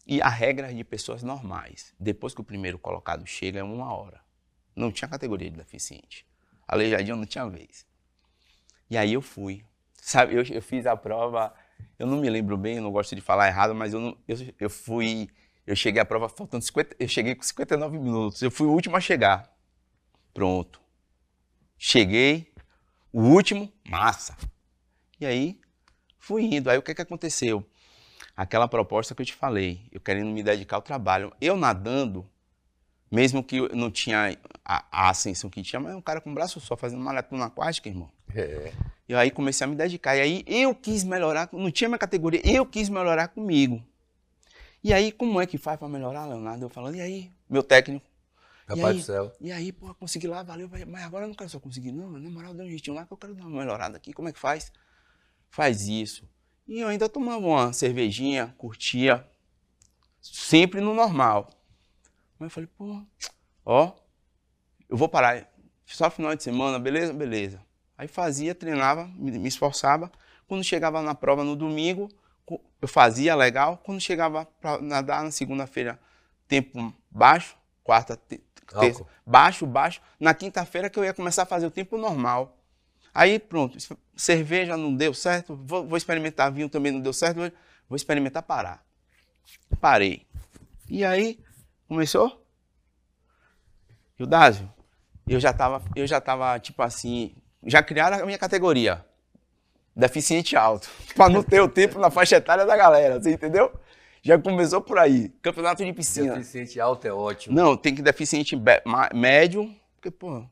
E 0.05 0.21
a 0.21 0.27
regra 0.27 0.73
de 0.73 0.83
pessoas 0.83 1.23
normais. 1.23 1.93
Depois 1.99 2.33
que 2.33 2.41
o 2.41 2.43
primeiro 2.43 2.77
colocado 2.77 3.25
chega, 3.25 3.59
é 3.59 3.63
uma 3.63 3.93
hora. 3.93 4.21
Não 4.75 4.91
tinha 4.91 5.07
categoria 5.07 5.49
de 5.49 5.57
deficiente. 5.57 6.25
Aleijadinho 6.67 7.15
não 7.15 7.25
tinha 7.25 7.47
vez. 7.47 7.85
E 8.89 8.97
aí 8.97 9.13
eu 9.13 9.21
fui. 9.21 9.63
Sabe, 9.95 10.35
eu, 10.35 10.43
eu 10.43 10.61
fiz 10.61 10.85
a 10.85 10.97
prova, 10.97 11.53
eu 11.97 12.05
não 12.05 12.17
me 12.17 12.29
lembro 12.29 12.57
bem, 12.57 12.75
eu 12.77 12.83
não 12.83 12.91
gosto 12.91 13.15
de 13.15 13.21
falar 13.21 13.47
errado, 13.47 13.73
mas 13.73 13.93
eu, 13.93 13.99
não, 13.99 14.17
eu, 14.27 14.37
eu 14.59 14.69
fui. 14.69 15.29
Eu 15.65 15.75
cheguei 15.75 16.01
à 16.01 16.05
prova 16.05 16.27
faltando 16.27 16.63
50. 16.63 16.95
Eu 16.99 17.07
cheguei 17.07 17.35
com 17.35 17.43
59 17.43 17.97
minutos. 17.97 18.41
Eu 18.41 18.51
fui 18.51 18.67
o 18.67 18.71
último 18.71 18.97
a 18.97 18.99
chegar. 18.99 19.51
Pronto. 20.33 20.81
Cheguei. 21.77 22.51
O 23.11 23.21
último, 23.21 23.71
massa. 23.87 24.35
E 25.19 25.25
aí, 25.25 25.59
fui 26.17 26.43
indo. 26.43 26.69
Aí 26.69 26.77
o 26.77 26.81
que, 26.81 26.93
que 26.93 27.01
aconteceu? 27.01 27.65
Aquela 28.35 28.67
proposta 28.67 29.13
que 29.13 29.21
eu 29.21 29.25
te 29.25 29.33
falei, 29.33 29.87
eu 29.91 30.01
querendo 30.01 30.31
me 30.31 30.41
dedicar 30.41 30.77
ao 30.77 30.81
trabalho. 30.81 31.31
Eu 31.39 31.55
nadando, 31.55 32.27
mesmo 33.11 33.43
que 33.43 33.57
eu 33.57 33.69
não 33.75 33.91
tinha 33.91 34.35
a, 34.65 34.85
a 34.91 35.09
ascensão 35.09 35.49
que 35.49 35.61
tinha, 35.61 35.79
mas 35.79 35.93
um 35.93 36.01
cara 36.01 36.19
com 36.19 36.31
um 36.31 36.33
braço 36.33 36.59
só 36.59 36.75
fazendo 36.75 37.03
maratona 37.03 37.45
aquática, 37.45 37.87
irmão. 37.87 38.09
É. 38.35 38.73
E 39.07 39.13
aí 39.13 39.29
comecei 39.29 39.63
a 39.63 39.67
me 39.67 39.75
dedicar. 39.75 40.15
E 40.15 40.21
aí 40.21 40.43
eu 40.47 40.73
quis 40.73 41.03
melhorar, 41.03 41.47
não 41.53 41.69
tinha 41.69 41.87
minha 41.87 41.99
categoria, 41.99 42.41
eu 42.43 42.65
quis 42.65 42.89
melhorar 42.89 43.27
comigo. 43.27 43.83
E 44.83 44.93
aí, 44.93 45.11
como 45.11 45.39
é 45.39 45.45
que 45.45 45.57
faz 45.57 45.79
para 45.79 45.87
melhorar, 45.87 46.25
Leonardo? 46.25 46.65
Eu 46.65 46.69
falando, 46.69 46.95
e 46.95 47.01
aí, 47.01 47.31
meu 47.49 47.63
técnico? 47.63 48.05
Rapaz 48.67 48.95
do 48.97 49.01
céu. 49.03 49.31
E 49.39 49.51
aí, 49.51 49.71
pô, 49.71 49.93
consegui 49.95 50.27
lá, 50.27 50.43
valeu, 50.43 50.69
mas 50.87 51.03
agora 51.03 51.25
eu 51.25 51.29
não 51.29 51.35
quero 51.35 51.49
só 51.49 51.59
conseguir, 51.59 51.91
não. 51.91 52.11
Na 52.11 52.29
moral, 52.29 52.53
deu 52.53 52.65
um 52.65 52.69
jeitinho 52.69 52.95
lá 52.95 53.05
que 53.05 53.13
eu 53.13 53.17
quero 53.17 53.33
dar 53.33 53.45
uma 53.45 53.59
melhorada 53.59 53.97
aqui. 53.97 54.13
Como 54.13 54.27
é 54.27 54.33
que 54.33 54.39
faz? 54.39 54.71
Faz 55.49 55.87
isso. 55.87 56.27
E 56.67 56.79
eu 56.79 56.87
ainda 56.87 57.07
tomava 57.07 57.45
uma 57.45 57.73
cervejinha, 57.73 58.53
curtia, 58.57 59.25
sempre 60.21 60.81
no 60.81 60.93
normal. 60.93 61.49
Mas 62.39 62.47
eu 62.47 62.49
falei, 62.49 62.69
pô, 62.77 63.01
ó, 63.65 63.93
eu 64.89 64.97
vou 64.97 65.07
parar 65.07 65.49
só 65.85 66.09
final 66.09 66.35
de 66.35 66.43
semana, 66.43 66.79
beleza? 66.79 67.13
Beleza. 67.13 67.61
Aí 67.97 68.07
fazia, 68.07 68.55
treinava, 68.55 69.07
me, 69.15 69.31
me 69.31 69.47
esforçava. 69.47 70.11
Quando 70.47 70.63
chegava 70.63 71.01
na 71.01 71.13
prova 71.15 71.43
no 71.43 71.55
domingo, 71.55 72.09
eu 72.81 72.87
fazia 72.87 73.35
legal. 73.35 73.77
Quando 73.83 73.99
chegava 74.01 74.45
para 74.59 74.81
nadar 74.81 75.23
na 75.23 75.31
segunda-feira, 75.31 75.99
tempo 76.47 76.93
baixo, 77.09 77.55
quarta, 77.83 78.15
te- 78.17 78.41
terça, 78.79 79.05
baixo, 79.25 79.65
baixo. 79.65 80.01
Na 80.19 80.33
quinta-feira 80.33 80.89
que 80.89 80.97
eu 80.99 81.03
ia 81.03 81.13
começar 81.13 81.43
a 81.43 81.45
fazer 81.45 81.65
o 81.65 81.71
tempo 81.71 81.97
normal. 81.97 82.57
Aí 83.13 83.37
pronto, 83.39 83.77
cerveja 84.15 84.75
não 84.75 84.95
deu 84.95 85.13
certo, 85.13 85.55
vou, 85.55 85.87
vou 85.87 85.97
experimentar 85.97 86.51
vinho 86.51 86.67
também 86.67 86.91
não 86.91 86.99
deu 86.99 87.13
certo, 87.13 87.37
vou- 87.87 87.95
experimentar 87.95 88.41
parar. 88.43 88.83
Parei. 89.79 90.25
E 90.89 91.05
aí, 91.05 91.39
começou? 91.87 92.43
Judásio, 94.17 94.71
eu 95.27 95.39
já 95.39 95.53
tava, 95.53 95.81
eu 95.95 96.05
já 96.07 96.19
tava, 96.21 96.59
tipo 96.59 96.81
assim, 96.81 97.35
já 97.65 97.81
criaram 97.83 98.21
a 98.21 98.25
minha 98.25 98.37
categoria. 98.37 99.05
Deficiente 99.95 100.55
alto. 100.55 100.89
Pra 101.15 101.29
não 101.29 101.43
ter 101.43 101.61
o 101.61 101.67
tempo 101.67 101.99
na 101.99 102.09
faixa 102.09 102.37
etária 102.37 102.65
da 102.65 102.75
galera, 102.75 103.21
você 103.21 103.31
entendeu? 103.33 103.71
Já 104.21 104.39
começou 104.39 104.81
por 104.81 104.97
aí. 104.97 105.29
Campeonato 105.41 105.83
de 105.83 105.93
piscina. 105.93 106.35
Deficiente 106.35 106.79
alto 106.79 107.05
é 107.05 107.11
ótimo. 107.13 107.55
Não, 107.55 107.75
tem 107.75 107.93
que 107.93 108.01
deficiente 108.01 108.55
médio, 109.13 109.73
porque, 109.95 110.09
pô, 110.09 110.45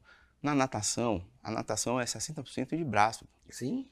na 0.44 0.54
natação, 0.54 1.26
a 1.42 1.50
natação 1.50 2.00
é 2.00 2.04
60% 2.04 2.76
de 2.76 2.84
braço, 2.84 3.26
Sim. 3.50 3.88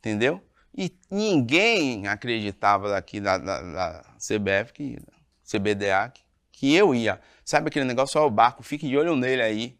entendeu? 0.00 0.40
E 0.76 0.90
ninguém 1.10 2.08
acreditava 2.08 2.88
daqui 2.90 3.20
da, 3.20 3.38
da- 3.38 3.60
da 3.62 4.04
CBF, 4.18 4.72
que, 4.72 4.98
CBDA, 5.44 6.10
que, 6.12 6.22
que 6.52 6.74
eu 6.74 6.94
ia. 6.94 7.20
Sabe 7.44 7.68
aquele 7.68 7.84
negócio, 7.84 8.20
ó, 8.20 8.26
o 8.26 8.30
barco, 8.30 8.62
fique 8.62 8.88
de 8.88 8.96
olho 8.96 9.14
nele 9.14 9.42
aí. 9.42 9.78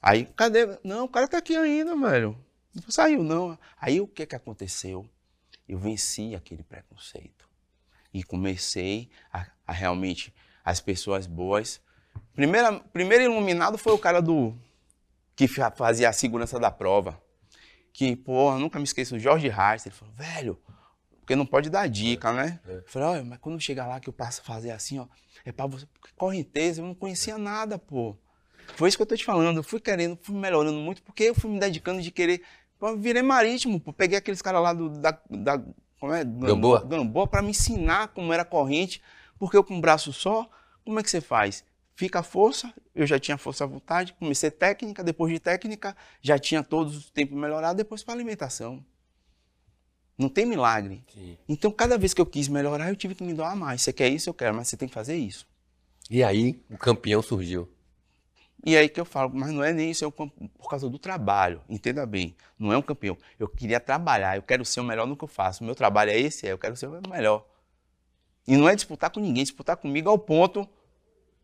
Aí, 0.00 0.24
cadê? 0.36 0.78
Não, 0.82 1.04
o 1.04 1.08
cara 1.08 1.28
tá 1.28 1.38
aqui 1.38 1.56
ainda, 1.56 1.94
velho. 1.96 2.36
Não 2.74 2.90
saiu, 2.90 3.22
não. 3.22 3.58
Aí 3.80 4.00
o 4.00 4.06
que 4.06 4.26
que 4.26 4.34
aconteceu? 4.34 5.08
Eu 5.68 5.78
venci 5.78 6.34
aquele 6.34 6.62
preconceito. 6.62 7.48
E 8.12 8.22
comecei 8.22 9.10
a, 9.32 9.46
a 9.66 9.72
realmente, 9.72 10.34
as 10.64 10.80
pessoas 10.80 11.26
boas. 11.26 11.80
Primeira, 12.34 12.78
primeiro 12.92 13.24
iluminado 13.24 13.78
foi 13.78 13.92
o 13.92 13.98
cara 13.98 14.20
do 14.20 14.54
que 15.34 15.48
fa- 15.48 15.70
fazia 15.70 16.08
a 16.08 16.12
segurança 16.12 16.58
da 16.58 16.70
prova. 16.70 17.20
Que, 17.92 18.16
porra, 18.16 18.58
nunca 18.58 18.78
me 18.78 18.84
esqueço, 18.84 19.16
o 19.16 19.18
Jorge 19.18 19.48
Reis. 19.48 19.84
Ele 19.86 19.94
falou, 19.94 20.14
velho, 20.14 20.58
porque 21.20 21.36
não 21.36 21.46
pode 21.46 21.68
dar 21.70 21.86
dica, 21.88 22.32
né? 22.32 22.60
É. 22.66 22.76
Eu 22.78 22.84
falei, 22.86 23.08
olha, 23.08 23.24
mas 23.24 23.38
quando 23.38 23.60
chegar 23.60 23.86
lá 23.86 24.00
que 24.00 24.08
eu 24.08 24.12
passo 24.12 24.40
a 24.40 24.44
fazer 24.44 24.70
assim, 24.70 24.98
ó, 24.98 25.06
é 25.44 25.52
pra 25.52 25.66
você. 25.66 25.86
Porque 25.86 26.10
correnteza, 26.16 26.80
eu 26.80 26.86
não 26.86 26.94
conhecia 26.94 27.36
nada, 27.38 27.78
pô. 27.78 28.16
Foi 28.76 28.88
isso 28.88 28.96
que 28.96 29.02
eu 29.02 29.06
tô 29.06 29.16
te 29.16 29.24
falando. 29.24 29.56
Eu 29.58 29.62
fui 29.62 29.80
querendo, 29.80 30.18
fui 30.22 30.34
melhorando 30.34 30.78
muito, 30.78 31.02
porque 31.02 31.24
eu 31.24 31.34
fui 31.34 31.50
me 31.50 31.58
dedicando 31.58 32.00
de 32.00 32.10
querer 32.10 32.42
Pô, 32.82 32.96
virei 32.96 33.22
marítimo, 33.22 33.78
pô. 33.78 33.92
Peguei 33.92 34.18
aqueles 34.18 34.42
caras 34.42 34.60
lá 34.60 34.72
do, 34.72 34.88
da, 34.88 35.16
da 35.30 35.62
como 36.00 36.12
é? 36.12 36.24
Gamboa. 36.24 36.84
Gamboa 36.84 37.28
para 37.28 37.40
me 37.40 37.50
ensinar 37.50 38.08
como 38.08 38.32
era 38.32 38.42
a 38.42 38.44
corrente, 38.44 39.00
porque 39.38 39.56
eu 39.56 39.62
com 39.62 39.76
um 39.76 39.80
braço 39.80 40.12
só, 40.12 40.50
como 40.84 40.98
é 40.98 41.02
que 41.04 41.08
você 41.08 41.20
faz? 41.20 41.64
Fica 41.94 42.18
a 42.18 42.22
força, 42.24 42.74
eu 42.92 43.06
já 43.06 43.20
tinha 43.20 43.38
força 43.38 43.62
à 43.62 43.68
vontade, 43.68 44.12
comecei 44.14 44.50
técnica, 44.50 45.04
depois 45.04 45.32
de 45.32 45.38
técnica, 45.38 45.96
já 46.20 46.36
tinha 46.40 46.60
todos 46.60 46.96
os 46.96 47.08
tempos 47.08 47.38
melhorados, 47.38 47.76
depois 47.76 48.02
para 48.02 48.14
alimentação. 48.14 48.84
Não 50.18 50.28
tem 50.28 50.44
milagre. 50.44 51.04
Sim. 51.14 51.38
Então, 51.48 51.70
cada 51.70 51.96
vez 51.96 52.12
que 52.12 52.20
eu 52.20 52.26
quis 52.26 52.48
melhorar, 52.48 52.88
eu 52.88 52.96
tive 52.96 53.14
que 53.14 53.22
me 53.22 53.32
doar 53.32 53.54
mais. 53.54 53.82
Você 53.82 53.92
quer 53.92 54.08
isso, 54.08 54.28
eu 54.28 54.34
quero, 54.34 54.56
mas 54.56 54.66
você 54.66 54.76
tem 54.76 54.88
que 54.88 54.94
fazer 54.94 55.14
isso. 55.14 55.46
E 56.10 56.24
aí, 56.24 56.60
o 56.68 56.76
campeão 56.76 57.22
surgiu. 57.22 57.70
E 58.64 58.76
aí 58.76 58.88
que 58.88 59.00
eu 59.00 59.04
falo, 59.04 59.32
mas 59.34 59.50
não 59.50 59.64
é 59.64 59.72
nem 59.72 59.90
isso, 59.90 60.04
é 60.04 60.08
um 60.08 60.10
por 60.10 60.70
causa 60.70 60.88
do 60.88 60.98
trabalho. 60.98 61.60
Entenda 61.68 62.06
bem, 62.06 62.36
não 62.58 62.72
é 62.72 62.76
um 62.76 62.82
campeão. 62.82 63.18
Eu 63.38 63.48
queria 63.48 63.80
trabalhar, 63.80 64.36
eu 64.36 64.42
quero 64.42 64.64
ser 64.64 64.80
o 64.80 64.84
melhor 64.84 65.06
no 65.06 65.16
que 65.16 65.24
eu 65.24 65.28
faço. 65.28 65.62
O 65.62 65.66
meu 65.66 65.74
trabalho 65.74 66.10
é 66.10 66.18
esse, 66.18 66.46
é, 66.46 66.52
eu 66.52 66.58
quero 66.58 66.76
ser 66.76 66.86
o 66.86 67.00
melhor. 67.08 67.44
E 68.46 68.56
não 68.56 68.68
é 68.68 68.74
disputar 68.74 69.10
com 69.10 69.20
ninguém, 69.20 69.42
disputar 69.42 69.76
comigo 69.76 70.08
ao 70.08 70.18
ponto 70.18 70.68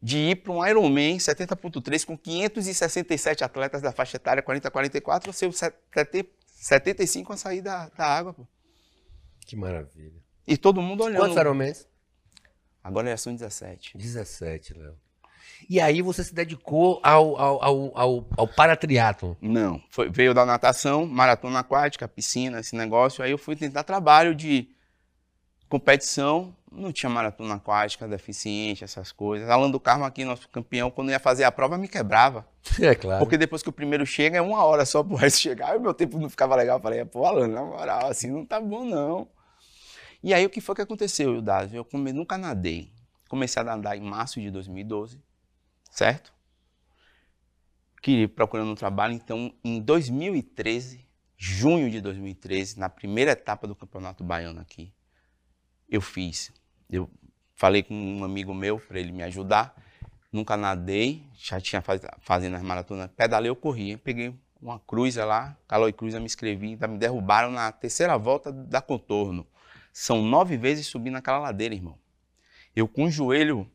de 0.01 0.17
ir 0.17 0.37
para 0.37 0.53
um 0.53 0.65
Ironman 0.65 1.17
70.3 1.17 2.05
com 2.05 2.17
567 2.17 3.43
atletas 3.43 3.83
da 3.83 3.91
faixa 3.91 4.17
etária 4.17 4.43
40 4.43 4.69
a 4.69 4.71
44, 4.71 5.33
ser 5.33 5.47
o 5.47 5.53
70 5.53 6.39
75 6.59 7.33
a 7.33 7.37
sair 7.37 7.63
da, 7.63 7.89
da 7.91 8.05
água. 8.05 8.35
Pô. 8.35 8.47
Que 9.41 9.57
maravilha. 9.57 10.21
E 10.47 10.57
todo 10.57 10.83
mundo 10.83 11.05
olhando. 11.05 11.21
Quantos 11.21 11.37
Ironmans? 11.37 11.87
Agora 12.83 13.09
já 13.09 13.17
são 13.17 13.33
17. 13.33 13.97
17, 13.97 14.75
Léo. 14.75 14.97
E 15.71 15.81
aí 15.81 16.03
você 16.03 16.23
se 16.25 16.35
dedicou 16.35 17.01
ao, 17.03 17.39
ao, 17.39 17.63
ao, 17.65 17.99
ao, 17.99 18.27
ao 18.37 18.49
paratriatlon. 18.49 19.35
Não, 19.41 19.81
foi, 19.91 20.11
veio 20.11 20.35
da 20.35 20.45
natação, 20.45 21.07
maratona 21.07 21.61
aquática, 21.61 22.07
piscina, 22.09 22.61
esse 22.61 22.75
negócio. 22.77 23.23
Aí 23.25 23.31
eu 23.31 23.39
fui 23.39 23.57
tentar 23.57 23.83
trabalho 23.85 24.35
de 24.35 24.69
competição. 25.69 26.55
Não 26.71 26.93
tinha 26.93 27.09
maratona 27.09 27.55
aquática, 27.55 28.07
deficiente, 28.07 28.85
essas 28.85 29.11
coisas. 29.11 29.49
Alan 29.49 29.71
do 29.71 29.81
Carmo 29.81 30.05
aqui, 30.05 30.23
nosso 30.25 30.49
campeão, 30.51 30.91
quando 30.91 31.11
ia 31.11 31.19
fazer 31.19 31.45
a 31.45 31.51
prova, 31.53 31.79
me 31.79 31.89
quebrava. 31.89 32.47
É 32.81 32.95
claro. 32.95 33.19
Porque 33.21 33.39
depois 33.39 33.63
que 33.63 33.71
o 33.71 33.73
primeiro 33.73 34.05
chega, 34.05 34.37
é 34.37 34.43
uma 34.43 34.63
hora 34.63 34.85
só 34.85 35.03
pro 35.03 35.17
resto 35.17 35.41
chegar. 35.41 35.75
E 35.75 35.79
o 35.79 35.81
meu 35.81 35.95
tempo 35.95 36.19
não 36.19 36.29
ficava 36.29 36.55
legal. 36.55 36.77
Eu 36.77 36.83
falei, 36.83 37.03
pô, 37.07 37.25
Alan, 37.25 37.49
na 37.49 37.63
moral, 37.65 38.07
assim 38.09 38.31
não 38.31 38.45
tá 38.45 38.61
bom, 38.61 38.85
não. 38.85 39.27
E 40.23 40.35
aí 40.35 40.45
o 40.45 40.51
que 40.51 40.61
foi 40.61 40.75
que 40.75 40.83
aconteceu, 40.83 41.41
Dásio? 41.41 41.77
Eu 41.79 41.85
come- 41.85 42.13
nunca 42.13 42.37
nadei. 42.37 42.93
Comecei 43.29 43.61
a 43.63 43.65
nadar 43.65 43.97
em 43.97 44.03
março 44.03 44.39
de 44.41 44.51
2012, 44.51 45.19
certo? 45.99 46.33
Queria 48.01 48.29
procurando 48.29 48.71
um 48.71 48.77
trabalho, 48.77 49.13
então 49.13 49.53
em 49.65 49.81
2013, 49.81 51.05
junho 51.37 51.91
de 51.91 52.01
2013, 52.01 52.79
na 52.79 52.89
primeira 52.89 53.33
etapa 53.33 53.67
do 53.67 53.75
Campeonato 53.75 54.23
Baiano 54.23 54.61
aqui, 54.61 54.95
eu 55.89 56.01
fiz. 56.01 56.53
Eu 56.89 57.11
falei 57.57 57.83
com 57.83 57.95
um 57.95 58.23
amigo 58.23 58.55
meu 58.55 58.79
para 58.79 59.01
ele 59.01 59.11
me 59.11 59.25
ajudar. 59.25 59.75
Nunca 60.33 60.57
nadei, 60.57 61.27
já 61.35 61.61
tinha 61.61 61.83
faz, 61.83 62.01
fazendo 62.21 62.55
as 62.55 62.63
maratonas, 62.63 63.11
pedalei, 63.17 63.51
eu 63.51 63.57
corri. 63.57 63.97
Peguei 63.97 64.33
uma 64.63 64.79
cruza 64.79 65.25
lá, 65.25 65.59
Caloi 65.67 65.93
Cruza, 65.93 66.21
me 66.21 66.27
inscrevi, 66.27 66.69
ainda 66.69 66.87
me 66.87 66.99
derrubaram 66.99 67.51
na 67.51 67.73
terceira 67.73 68.17
volta 68.17 68.53
da 68.53 68.81
contorno. 68.81 69.45
São 69.93 70.23
nove 70.23 70.57
vezes 70.57 70.87
subir 70.87 71.11
naquela 71.11 71.39
ladeira, 71.39 71.75
irmão. 71.75 71.99
Eu 72.77 72.87
com 72.87 73.07
o 73.07 73.11
joelho 73.11 73.69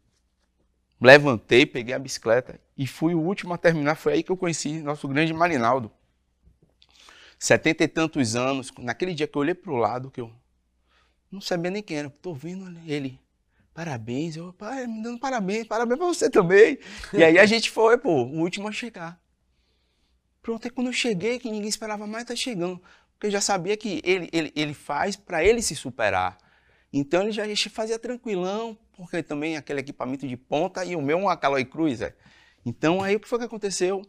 levantei, 1.00 1.66
peguei 1.66 1.94
a 1.94 2.00
bicicleta 2.00 2.60
e 2.78 2.88
fui 2.88 3.14
o 3.14 3.20
último 3.20 3.54
a 3.54 3.58
terminar. 3.58 3.96
Foi 3.96 4.14
aí 4.14 4.24
que 4.24 4.32
eu 4.32 4.38
conheci 4.38 4.82
nosso 4.82 5.08
grande 5.08 5.34
Marinaldo. 5.34 5.91
Setenta 7.38 7.84
e 7.84 7.88
tantos 7.88 8.36
anos, 8.36 8.72
naquele 8.80 9.14
dia 9.14 9.28
que 9.28 9.38
eu 9.38 9.41
olhei 9.41 9.54
pro 9.54 9.76
lado, 9.76 10.10
que 10.10 10.22
eu 10.22 10.32
não 11.30 11.41
sabia 11.41 11.72
nem 11.72 11.84
quem 11.84 11.98
era, 11.98 12.10
tô 12.10 12.34
vendo 12.34 12.74
ele. 12.88 13.20
Parabéns, 13.74 14.36
eu, 14.36 14.54
pai, 14.54 14.86
me 14.86 15.02
dando 15.02 15.20
parabéns, 15.20 15.66
parabéns 15.66 15.98
pra 15.98 16.08
você 16.08 16.30
também. 16.30 16.78
E 17.12 17.24
aí 17.24 17.39
a 17.39 17.46
gente 17.46 17.72
foi, 17.72 17.98
pô, 17.98 18.24
o 18.24 18.39
último 18.39 18.68
a 18.68 18.72
chegar. 18.72 19.20
Pronto, 20.44 20.66
aí 20.66 20.70
quando 20.70 20.88
eu 20.88 20.94
cheguei, 20.94 21.39
que 21.39 21.50
ninguém 21.50 21.70
esperava 21.70 22.06
mais, 22.06 22.24
tá 22.26 22.36
chegando. 22.36 22.80
Porque 23.14 23.28
eu 23.28 23.32
já 23.32 23.41
sabia 23.41 23.76
que 23.76 24.00
ele, 24.04 24.30
ele, 24.32 24.54
ele 24.56 24.74
faz 24.74 25.16
para 25.16 25.44
ele 25.44 25.62
se 25.62 25.76
superar. 25.76 26.38
Então 26.94 27.24
ele 27.24 27.32
já 27.32 27.44
fazia 27.72 27.98
tranquilão, 27.98 28.78
porque 28.96 29.24
também 29.24 29.58
aquele 29.58 29.80
equipamento 29.80 30.28
de 30.28 30.38
ponta 30.38 30.86
e 30.86 30.96
o 30.96 31.02
meu 31.02 31.18
uma 31.18 31.36
Caloi 31.36 31.66
Cruiser. 31.66 32.16
Então 32.64 33.02
aí 33.02 33.16
o 33.16 33.20
que 33.20 33.28
foi 33.28 33.39
que 33.39 33.46
aconteceu? 33.46 34.04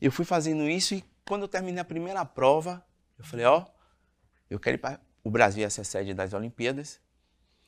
Eu 0.00 0.10
fui 0.10 0.24
fazendo 0.24 0.68
isso 0.68 0.94
e 0.94 1.04
quando 1.24 1.42
eu 1.42 1.48
terminei 1.48 1.80
a 1.80 1.84
primeira 1.84 2.24
prova, 2.24 2.84
eu 3.16 3.24
falei, 3.24 3.46
ó, 3.46 3.64
eu 4.50 4.58
quero 4.58 4.74
ir 4.74 4.78
para 4.78 5.00
o 5.22 5.30
Brasil 5.30 5.60
ia 5.60 5.70
ser 5.70 5.84
sede 5.84 6.12
das 6.12 6.32
Olimpíadas, 6.32 7.00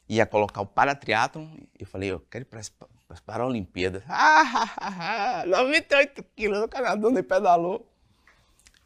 ia 0.09 0.27
colocar 0.27 0.61
o 0.61 0.67
paratriatlon, 0.67 1.47
eu 1.79 1.87
falei, 1.87 2.11
eu 2.11 2.19
quero 2.19 2.43
ir 2.43 2.47
para 2.47 2.59
as, 2.59 2.73
as 3.09 3.21
Paralimpíadas. 3.21 4.03
Ah, 4.09 5.45
98 5.47 6.25
quilos, 6.35 6.59
o 6.59 6.69
Canadá 6.69 7.11
nem 7.11 7.23
pedalou. 7.23 7.89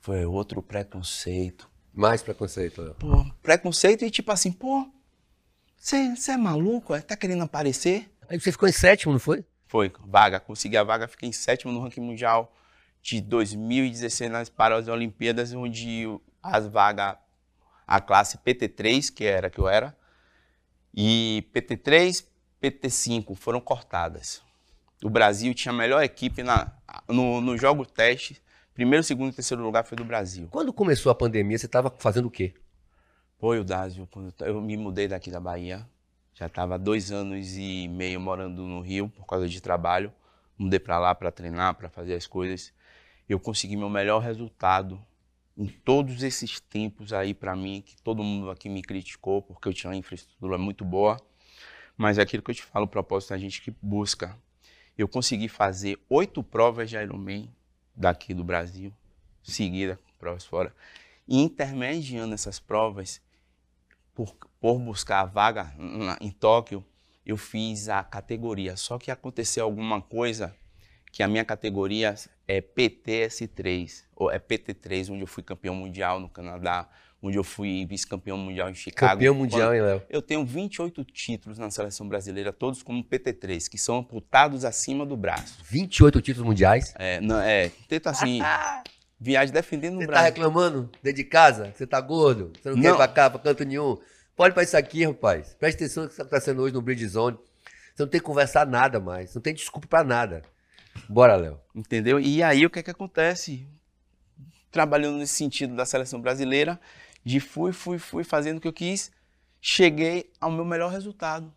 Foi 0.00 0.26
outro 0.26 0.60
preconceito. 0.60 1.70
Mais 1.94 2.22
preconceito, 2.22 2.82
Léo. 2.82 2.94
Pô, 2.94 3.24
preconceito 3.42 4.04
e 4.04 4.10
tipo 4.10 4.30
assim, 4.30 4.52
pô, 4.52 4.86
você 5.78 6.32
é 6.32 6.36
maluco? 6.36 6.94
é? 6.94 7.00
Tá 7.00 7.16
querendo 7.16 7.44
aparecer? 7.44 8.10
Aí 8.28 8.40
você 8.40 8.50
ficou 8.50 8.68
em 8.68 8.72
sétimo, 8.72 9.12
não 9.12 9.20
foi? 9.20 9.44
Foi, 9.68 9.92
vaga, 10.04 10.40
consegui 10.40 10.76
a 10.76 10.84
vaga, 10.84 11.08
fiquei 11.08 11.28
em 11.28 11.32
sétimo 11.32 11.72
no 11.72 11.80
ranking 11.80 12.00
mundial 12.00 12.52
de 13.02 13.20
2016 13.20 14.30
nas 14.30 14.48
Paralimpíadas, 14.48 15.52
onde 15.52 16.06
as 16.42 16.66
vagas, 16.66 17.16
a 17.86 18.00
classe 18.00 18.38
PT3, 18.38 19.12
que 19.12 19.24
era 19.24 19.48
que 19.48 19.58
eu 19.58 19.68
era, 19.68 19.96
e 20.94 21.46
PT3, 21.54 22.24
PT5 22.62 23.34
foram 23.36 23.60
cortadas. 23.60 24.42
O 25.04 25.10
Brasil 25.10 25.52
tinha 25.54 25.72
a 25.72 25.76
melhor 25.76 26.02
equipe 26.02 26.42
na, 26.42 26.72
no, 27.08 27.40
no 27.40 27.56
jogo 27.56 27.84
teste. 27.84 28.42
Primeiro, 28.72 29.04
segundo 29.04 29.30
e 29.30 29.34
terceiro 29.34 29.62
lugar 29.62 29.84
foi 29.84 29.96
do 29.96 30.04
Brasil. 30.04 30.48
Quando 30.50 30.72
começou 30.72 31.12
a 31.12 31.14
pandemia, 31.14 31.58
você 31.58 31.66
estava 31.66 31.94
fazendo 31.98 32.26
o 32.26 32.30
quê? 32.30 32.54
Foi 33.38 33.60
o 33.60 33.64
Dásio, 33.64 34.08
eu 34.40 34.60
me 34.62 34.78
mudei 34.78 35.06
daqui 35.06 35.30
da 35.30 35.38
Bahia, 35.38 35.86
já 36.32 36.46
estava 36.46 36.78
dois 36.78 37.12
anos 37.12 37.54
e 37.56 37.86
meio 37.86 38.18
morando 38.18 38.62
no 38.62 38.80
Rio 38.80 39.10
por 39.10 39.26
causa 39.26 39.46
de 39.46 39.60
trabalho. 39.60 40.12
Mudei 40.58 40.78
para 40.78 40.98
lá 40.98 41.14
para 41.14 41.30
treinar, 41.30 41.74
para 41.74 41.90
fazer 41.90 42.14
as 42.14 42.26
coisas. 42.26 42.72
Eu 43.28 43.38
consegui 43.38 43.76
meu 43.76 43.90
melhor 43.90 44.20
resultado 44.20 44.98
em 45.56 45.66
todos 45.66 46.22
esses 46.22 46.60
tempos 46.60 47.12
aí 47.12 47.34
para 47.34 47.56
mim, 47.56 47.82
que 47.84 47.96
todo 48.02 48.22
mundo 48.22 48.50
aqui 48.50 48.68
me 48.68 48.82
criticou 48.82 49.42
porque 49.42 49.68
eu 49.68 49.72
tinha 49.74 49.90
uma 49.90 49.96
infraestrutura 49.96 50.58
muito 50.58 50.84
boa. 50.84 51.20
Mas 51.96 52.18
é 52.18 52.22
aquilo 52.22 52.42
que 52.42 52.50
eu 52.50 52.54
te 52.54 52.62
falo, 52.62 52.84
o 52.86 52.88
propósito 52.88 53.30
da 53.30 53.38
gente 53.38 53.62
que 53.62 53.74
busca. 53.82 54.36
Eu 54.96 55.08
consegui 55.08 55.48
fazer 55.48 55.98
oito 56.08 56.42
provas 56.42 56.88
de 56.88 56.96
Ironman 56.96 57.50
daqui 57.94 58.32
do 58.32 58.44
Brasil, 58.44 58.92
seguida, 59.42 59.98
provas 60.18 60.44
fora. 60.44 60.74
E 61.26 61.40
intermediando 61.40 62.34
essas 62.34 62.58
provas, 62.58 63.22
por, 64.16 64.34
por 64.58 64.78
buscar 64.78 65.20
a 65.20 65.24
vaga 65.26 65.72
em 66.20 66.30
Tóquio, 66.30 66.82
eu 67.24 67.36
fiz 67.36 67.88
a 67.90 68.02
categoria. 68.02 68.76
Só 68.76 68.98
que 68.98 69.10
aconteceu 69.10 69.62
alguma 69.62 70.00
coisa 70.00 70.56
que 71.12 71.22
a 71.22 71.28
minha 71.28 71.44
categoria 71.44 72.14
é 72.48 72.60
PTS3, 72.60 74.04
ou 74.14 74.30
é 74.30 74.38
PT3, 74.38 75.12
onde 75.12 75.20
eu 75.20 75.26
fui 75.26 75.42
campeão 75.42 75.74
mundial 75.74 76.18
no 76.18 76.28
Canadá, 76.28 76.88
onde 77.22 77.36
eu 77.36 77.44
fui 77.44 77.84
vice-campeão 77.86 78.38
mundial 78.38 78.70
em 78.70 78.74
Chicago. 78.74 79.12
Campeão 79.12 79.34
mundial, 79.34 79.74
hein, 79.74 79.82
Léo? 79.82 80.02
Eu 80.08 80.22
tenho 80.22 80.44
28 80.44 81.04
títulos 81.04 81.58
na 81.58 81.70
seleção 81.70 82.08
brasileira, 82.08 82.52
todos 82.52 82.82
como 82.82 83.02
PT3, 83.04 83.68
que 83.68 83.78
são 83.78 83.98
amputados 83.98 84.64
acima 84.64 85.04
do 85.04 85.16
braço. 85.16 85.58
28 85.64 86.20
títulos 86.22 86.46
mundiais. 86.46 86.94
É, 86.98 87.20
não, 87.20 87.40
é 87.40 87.70
tenta 87.88 88.10
assim, 88.10 88.40
viagem 89.18 89.52
defendendo 89.52 89.94
o 89.96 90.00
Você 90.00 90.06
tá 90.06 90.12
Brasil. 90.12 90.32
reclamando 90.32 90.90
dentro 91.02 91.16
de 91.16 91.24
casa? 91.24 91.72
Você 91.74 91.86
tá 91.86 92.00
gordo? 92.00 92.52
Você 92.60 92.70
não, 92.70 92.76
quer 92.76 92.88
ir 92.88 92.90
Não. 92.90 92.96
pra 92.96 93.08
cá, 93.08 93.30
pra 93.30 93.40
canto 93.40 93.64
nenhum? 93.64 93.98
Pode 94.34 94.52
pra 94.54 94.62
isso 94.62 94.76
aqui, 94.76 95.04
rapaz. 95.04 95.54
Presta 95.58 95.82
atenção 95.84 96.04
no 96.04 96.10
que 96.10 96.16
tá 96.16 96.22
acontecendo 96.22 96.60
hoje 96.62 96.74
no 96.74 96.82
Bridge 96.82 97.06
Zone. 97.08 97.38
Você 97.94 98.02
não 98.02 98.08
tem 98.08 98.20
que 98.20 98.26
conversar 98.26 98.66
nada 98.66 99.00
mais. 99.00 99.34
Não 99.34 99.40
tem 99.40 99.54
desculpa 99.54 99.88
pra 99.88 100.04
nada. 100.04 100.42
Bora, 101.08 101.36
Léo. 101.36 101.58
Entendeu? 101.74 102.20
E 102.20 102.42
aí 102.42 102.66
o 102.66 102.70
que 102.70 102.78
é 102.78 102.82
que 102.82 102.90
acontece? 102.90 103.66
Trabalhando 104.70 105.16
nesse 105.18 105.34
sentido 105.34 105.74
da 105.74 105.86
seleção 105.86 106.20
brasileira, 106.20 106.78
de 107.24 107.40
fui, 107.40 107.72
fui, 107.72 107.98
fui 107.98 108.24
fazendo 108.24 108.58
o 108.58 108.60
que 108.60 108.68
eu 108.68 108.72
quis, 108.72 109.10
cheguei 109.60 110.30
ao 110.38 110.50
meu 110.50 110.64
melhor 110.64 110.90
resultado. 110.90 111.52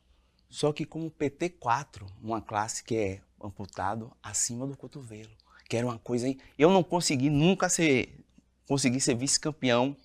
Só 0.49 0.71
que 0.71 0.85
como 0.85 1.11
PT4, 1.11 2.07
uma 2.23 2.41
classe 2.41 2.83
que 2.83 2.95
é 2.95 3.21
amputado 3.43 4.11
acima 4.23 4.65
do 4.65 4.75
cotovelo, 4.77 5.29
que 5.69 5.77
era 5.77 5.85
uma 5.85 5.99
coisa. 5.99 6.35
Eu 6.57 6.71
não 6.71 6.83
consegui 6.83 7.29
nunca 7.29 7.69
ser, 7.69 8.25
consegui 8.67 8.99
ser 8.99 9.13
vice-campeão 9.13 9.95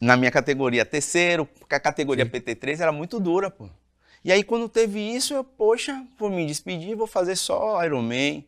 na 0.00 0.16
minha 0.16 0.30
categoria 0.30 0.84
terceiro, 0.86 1.44
porque 1.44 1.74
a 1.74 1.80
categoria 1.80 2.26
PT3 2.26 2.80
era 2.80 2.90
muito 2.90 3.20
dura, 3.20 3.50
pô. 3.50 3.68
E 4.24 4.32
aí 4.32 4.42
quando 4.42 4.70
teve 4.70 4.98
isso, 4.98 5.34
eu, 5.34 5.44
poxa, 5.44 6.02
vou 6.18 6.30
me 6.30 6.46
despedir, 6.46 6.96
vou 6.96 7.06
fazer 7.06 7.36
só 7.36 7.84
Ironman. 7.84 8.44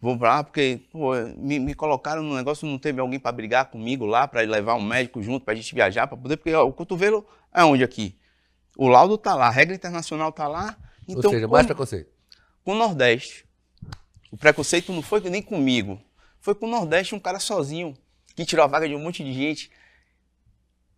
Vou 0.00 0.16
pra 0.16 0.36
lá 0.36 0.44
porque 0.44 0.82
pô, 0.92 1.14
me, 1.36 1.58
me 1.58 1.74
colocaram 1.74 2.22
no 2.22 2.36
negócio, 2.36 2.68
não 2.68 2.78
teve 2.78 3.00
alguém 3.00 3.18
para 3.18 3.32
brigar 3.32 3.70
comigo 3.70 4.04
lá, 4.04 4.28
para 4.28 4.42
levar 4.42 4.74
um 4.74 4.82
médico 4.82 5.20
junto, 5.22 5.44
para 5.44 5.54
a 5.54 5.56
gente 5.56 5.74
viajar, 5.74 6.06
para 6.06 6.16
poder, 6.16 6.36
porque 6.36 6.54
ó, 6.54 6.64
o 6.64 6.72
cotovelo 6.72 7.26
é 7.52 7.64
onde 7.64 7.82
aqui? 7.82 8.16
O 8.76 8.86
laudo 8.86 9.16
tá 9.18 9.34
lá, 9.34 9.46
a 9.46 9.50
regra 9.50 9.74
internacional 9.74 10.30
tá 10.30 10.46
lá. 10.46 10.76
Então, 11.08 11.30
Ou 11.30 11.30
seja, 11.30 11.48
mais 11.48 11.66
preconceito. 11.66 12.10
com 12.62 12.72
o 12.72 12.78
Nordeste. 12.78 13.47
O 14.30 14.36
preconceito 14.36 14.92
não 14.92 15.02
foi 15.02 15.20
nem 15.28 15.42
comigo. 15.42 16.00
Foi 16.40 16.54
com 16.54 16.66
o 16.66 16.70
Nordeste, 16.70 17.14
um 17.14 17.20
cara 17.20 17.40
sozinho, 17.40 17.94
que 18.34 18.44
tirou 18.44 18.64
a 18.64 18.68
vaga 18.68 18.88
de 18.88 18.94
um 18.94 18.98
monte 18.98 19.24
de 19.24 19.32
gente. 19.32 19.70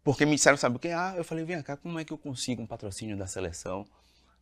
Porque 0.03 0.25
me 0.27 0.35
disseram, 0.35 0.57
sabe 0.57 0.77
o 0.77 0.79
quê? 0.79 0.89
Ah, 0.89 1.15
eu 1.17 1.25
falei, 1.25 1.45
vem 1.45 1.63
cá, 1.63 1.77
como 1.77 1.99
é 1.99 2.05
que 2.05 2.13
eu 2.13 2.19
consigo 2.19 2.63
um 2.63 2.67
patrocínio 2.67 3.17
da 3.17 3.27
seleção? 3.27 3.87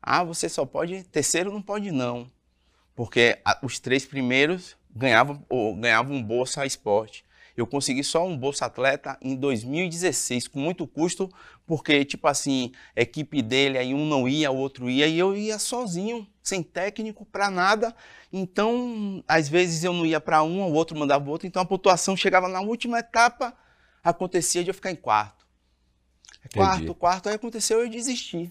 Ah, 0.00 0.22
você 0.22 0.48
só 0.48 0.64
pode, 0.64 1.02
terceiro 1.04 1.52
não 1.52 1.60
pode 1.60 1.90
não. 1.90 2.30
Porque 2.94 3.38
os 3.62 3.78
três 3.78 4.06
primeiros 4.06 4.76
ganhavam, 4.90 5.44
ou, 5.48 5.76
ganhavam 5.76 6.22
bolsa 6.22 6.64
esporte. 6.64 7.24
Eu 7.58 7.66
consegui 7.66 8.04
só 8.04 8.24
um 8.24 8.38
bolsa 8.38 8.66
atleta 8.66 9.18
em 9.20 9.34
2016, 9.34 10.46
com 10.46 10.60
muito 10.60 10.86
custo, 10.86 11.28
porque, 11.66 12.04
tipo 12.04 12.28
assim, 12.28 12.70
a 12.96 13.00
equipe 13.00 13.42
dele, 13.42 13.76
aí 13.76 13.92
um 13.92 14.06
não 14.06 14.28
ia, 14.28 14.48
o 14.48 14.56
outro 14.56 14.88
ia, 14.88 15.08
e 15.08 15.18
eu 15.18 15.36
ia 15.36 15.58
sozinho, 15.58 16.24
sem 16.40 16.62
técnico, 16.62 17.26
pra 17.26 17.50
nada. 17.50 17.92
Então, 18.32 19.24
às 19.26 19.48
vezes 19.48 19.82
eu 19.82 19.92
não 19.92 20.06
ia 20.06 20.20
pra 20.20 20.40
um, 20.44 20.62
o 20.62 20.72
outro 20.72 20.96
mandava 20.96 21.28
o 21.28 21.32
outro, 21.32 21.48
então 21.48 21.60
a 21.60 21.64
pontuação 21.64 22.16
chegava 22.16 22.46
na 22.46 22.60
última 22.60 23.00
etapa, 23.00 23.52
acontecia 24.04 24.62
de 24.62 24.70
eu 24.70 24.74
ficar 24.74 24.92
em 24.92 24.96
quarto. 24.96 25.44
Quarto, 26.54 26.94
quarto, 26.94 27.28
aí 27.28 27.34
aconteceu 27.34 27.80
eu 27.80 27.90
desisti. 27.90 28.48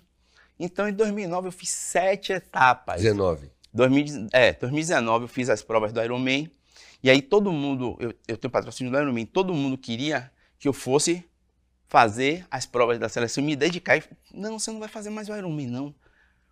Então, 0.60 0.86
em 0.90 0.92
2009, 0.92 1.48
eu 1.48 1.52
fiz 1.54 1.70
sete 1.70 2.34
etapas. 2.34 3.02
19. 3.02 3.50
2000, 3.74 4.28
é, 4.34 4.52
2019 4.52 5.24
eu 5.24 5.30
fiz 5.30 5.50
as 5.50 5.62
provas 5.62 5.94
do 5.94 6.04
Ironman. 6.04 6.52
E 7.08 7.10
aí 7.10 7.22
todo 7.22 7.54
mundo, 7.54 7.96
eu, 8.02 8.14
eu 8.28 8.36
tenho 8.36 8.52
patrocínio 8.52 8.92
do 8.92 9.00
Ironman, 9.00 9.26
todo 9.26 9.54
mundo 9.54 9.78
queria 9.78 10.30
que 10.60 10.68
eu 10.68 10.74
fosse 10.74 11.24
fazer 11.88 12.46
as 12.52 12.66
provas 12.66 13.00
da 13.00 13.08
seleção, 13.08 13.42
me 13.42 13.56
dedicar. 13.56 13.96
E, 13.96 14.04
não, 14.34 14.60
você 14.60 14.70
não 14.72 14.80
vai 14.82 14.90
fazer 14.90 15.10
mais 15.10 15.30
o 15.30 15.34
Ironman, 15.34 15.68
não. 15.68 15.96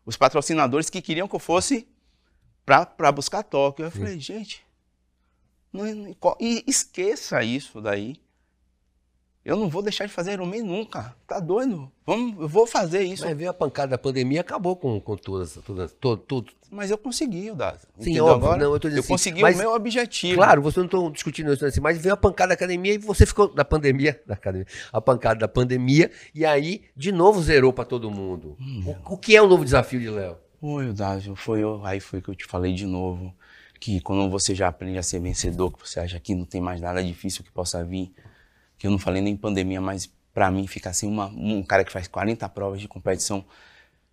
Os 0.05 0.15
patrocinadores 0.15 0.89
que 0.89 1.01
queriam 1.01 1.27
que 1.27 1.35
eu 1.35 1.41
fosse 1.41 1.85
para 2.65 3.11
buscar 3.11 3.43
Tóquio. 3.43 3.83
Eu 3.83 3.91
falei, 3.91 4.17
gente, 4.17 4.65
não- 5.73 5.85
e 6.39 6.63
esqueça 6.65 7.43
isso 7.43 7.81
daí. 7.81 8.15
Eu 9.45 9.55
não 9.55 9.69
vou 9.69 9.83
deixar 9.83 10.07
de 10.07 10.11
fazer 10.11 10.33
Ironman 10.33 10.63
nunca. 10.63 11.15
Tá 11.27 11.39
doido? 11.39 11.91
Vamos, 12.03 12.41
eu 12.41 12.47
vou 12.47 12.65
fazer 12.65 13.03
isso. 13.03 13.23
Mas 13.23 13.37
veio 13.37 13.51
a 13.51 13.53
pancada 13.53 13.91
da 13.91 13.97
pandemia 13.97 14.37
e 14.37 14.39
acabou 14.39 14.75
com, 14.75 14.99
com 14.99 15.15
todas, 15.15 15.59
todas, 15.63 15.91
todo, 15.91 16.17
tudo. 16.17 16.51
Mas 16.71 16.89
eu 16.89 16.97
consegui, 16.97 17.51
Daza. 17.51 17.87
Sim, 17.99 18.19
óbvio, 18.21 18.47
agora? 18.47 18.63
não, 18.63 18.73
eu 18.73 18.79
tô 18.79 18.87
dizendo 18.87 19.01
assim, 19.01 19.13
consegui 19.13 19.41
mas- 19.43 19.55
o 19.55 19.59
meu 19.59 19.73
objetivo. 19.75 20.37
Claro, 20.37 20.63
você 20.63 20.79
não 20.79 20.85
estou 20.85 21.11
discutindo 21.11 21.53
isso 21.53 21.63
assim, 21.63 21.79
mas 21.79 21.99
veio 21.99 22.15
a 22.15 22.17
pancada 22.17 22.49
da 22.49 22.53
academia 22.55 22.95
e 22.95 22.97
você 22.97 23.23
ficou 23.23 23.47
da 23.47 23.63
pandemia, 23.63 24.19
da 24.25 24.33
academia, 24.33 24.65
a 24.91 24.99
pancada 24.99 25.39
da 25.41 25.47
pandemia 25.47 26.09
e 26.33 26.43
aí 26.43 26.81
de 26.95 27.11
novo 27.11 27.39
zerou 27.39 27.71
para 27.71 27.85
todo 27.85 28.09
mundo. 28.09 28.57
Hum. 28.59 28.95
O, 29.05 29.13
o 29.13 29.17
que 29.17 29.35
é 29.35 29.41
o 29.43 29.47
novo 29.47 29.63
desafio 29.63 29.99
de 29.99 30.09
Léo? 30.09 30.37
Oi, 30.59 30.91
Dágio, 30.91 31.35
foi 31.35 31.61
eu, 31.61 31.85
aí 31.85 31.99
foi 31.99 32.19
que 32.19 32.29
eu 32.29 32.35
te 32.35 32.45
falei 32.45 32.73
de 32.73 32.87
novo, 32.87 33.31
que 33.79 34.01
quando 34.01 34.27
você 34.27 34.55
já 34.55 34.69
aprende 34.69 34.97
a 34.97 35.03
ser 35.03 35.19
vencedor, 35.19 35.71
que 35.71 35.87
você 35.87 35.99
acha 35.99 36.19
que 36.19 36.33
não 36.33 36.45
tem 36.45 36.59
mais 36.59 36.81
nada 36.81 37.03
difícil 37.03 37.43
que 37.43 37.51
possa 37.51 37.85
vir, 37.85 38.11
que 38.77 38.87
eu 38.87 38.91
não 38.91 38.99
falei 38.99 39.21
nem 39.21 39.35
pandemia, 39.35 39.79
mas 39.81 40.09
pra 40.33 40.51
mim 40.51 40.67
ficar 40.67 40.89
assim, 40.91 41.07
uma- 41.07 41.27
um 41.27 41.63
cara 41.63 41.83
que 41.83 41.91
faz 41.91 42.07
40 42.07 42.47
provas 42.49 42.81
de 42.81 42.87
competição, 42.87 43.45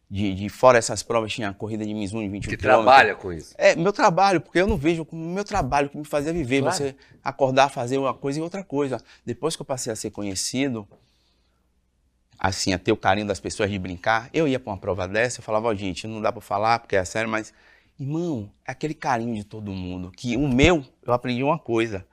de, 0.08 0.34
de 0.34 0.48
fora 0.50 0.76
essas 0.78 1.02
provas 1.02 1.32
tinha 1.32 1.48
a 1.48 1.54
corrida 1.54 1.86
de 1.86 1.94
Mizuno 1.94 2.22
de 2.22 2.28
21 2.28 2.50
Que 2.50 2.56
trabalha 2.56 3.14
com 3.14 3.32
isso. 3.32 3.54
É, 3.56 3.74
meu 3.74 3.92
trabalho, 3.94 4.40
porque 4.42 4.58
eu 4.60 4.66
não 4.66 4.76
vejo 4.76 5.04
como 5.06 5.24
meu 5.24 5.42
trabalho 5.44 5.88
que 5.88 5.96
me 5.96 6.04
fazia 6.04 6.32
viver. 6.34 6.60
Claro. 6.60 6.76
Você 6.76 6.94
acordar, 7.24 7.70
fazer 7.70 7.96
uma 7.96 8.12
coisa 8.12 8.38
e 8.38 8.42
outra 8.42 8.62
coisa. 8.62 9.02
Depois 9.24 9.56
que 9.56 9.62
eu 9.62 9.66
passei 9.66 9.90
a 9.92 9.96
ser 9.96 10.10
conhecido, 10.10 10.86
assim, 12.38 12.72
a 12.72 12.78
ter 12.78 12.92
o 12.92 12.96
carinho 12.96 13.26
das 13.26 13.40
pessoas 13.40 13.70
de 13.70 13.78
brincar, 13.78 14.28
eu 14.32 14.46
ia 14.48 14.58
pra 14.60 14.72
uma 14.72 14.78
prova 14.78 15.06
dessa, 15.08 15.40
eu 15.40 15.44
falava, 15.44 15.68
ó, 15.68 15.74
gente, 15.74 16.06
não 16.06 16.20
dá 16.20 16.32
pra 16.32 16.40
falar 16.40 16.80
porque 16.80 16.96
é 16.96 17.04
sério, 17.04 17.30
mas, 17.30 17.52
irmão, 17.98 18.50
é 18.66 18.72
aquele 18.72 18.94
carinho 18.94 19.34
de 19.34 19.44
todo 19.44 19.70
mundo. 19.72 20.10
Que 20.10 20.36
o 20.36 20.48
meu, 20.48 20.84
eu 21.06 21.12
aprendi 21.12 21.42
uma 21.42 21.58
coisa. 21.58 22.04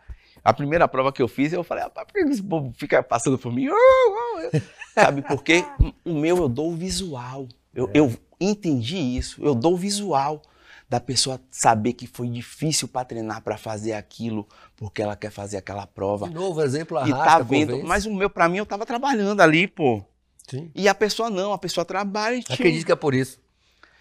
A 0.44 0.54
primeira 0.54 0.88
prova 0.88 1.12
que 1.12 1.22
eu 1.22 1.28
fiz, 1.28 1.52
eu 1.54 1.64
falei, 1.64 1.84
rapaz, 1.84 2.08
por 2.08 2.14
que 2.14 2.20
esse 2.20 2.42
povo 2.44 2.74
fica 2.78 3.02
passando 3.04 3.38
por 3.38 3.52
mim? 3.52 3.68
Sabe 4.94 5.22
por 5.22 5.44
quê? 5.44 5.64
O 6.06 6.14
meu 6.14 6.38
eu 6.38 6.50
dou 6.50 6.72
o 6.72 6.76
visual. 6.76 7.48
Eu, 7.74 7.90
eu 7.94 8.14
entendi 8.40 8.98
isso. 8.98 9.44
Eu 9.44 9.54
dou 9.54 9.74
o 9.74 9.78
visual 9.78 10.42
da 10.90 11.00
pessoa 11.00 11.40
saber 11.52 11.94
que 11.94 12.08
foi 12.08 12.28
difícil 12.28 12.88
para 12.88 13.06
treinar 13.06 13.42
para 13.42 13.58
fazer 13.58 13.94
aquilo, 13.94 14.48
porque 14.76 15.02
ela 15.02 15.16
quer 15.16 15.30
fazer 15.30 15.58
aquela 15.58 15.86
prova. 15.86 16.28
De 16.28 16.34
novo, 16.34 16.62
exemplo 16.64 16.98
E 16.98 17.02
arrasta, 17.14 17.26
tá 17.26 17.40
vendo, 17.44 17.70
convence. 17.72 17.88
mas 17.88 18.06
o 18.08 18.14
meu 18.14 18.30
para 18.30 18.50
mim 18.50 18.58
eu 18.58 18.66
tava 18.66 18.86
trabalhando 18.86 19.40
ali, 19.42 19.68
pô. 19.68 20.04
Sim. 20.50 20.72
E 20.74 20.88
a 20.88 20.96
pessoa 20.96 21.30
não, 21.30 21.54
a 21.54 21.60
pessoa 21.60 21.86
trabalha 21.86 22.38
e 22.38 22.44
Acredito 22.50 22.86
que 22.88 22.92
é 22.92 22.96
por 22.96 23.14
isso. 23.14 23.40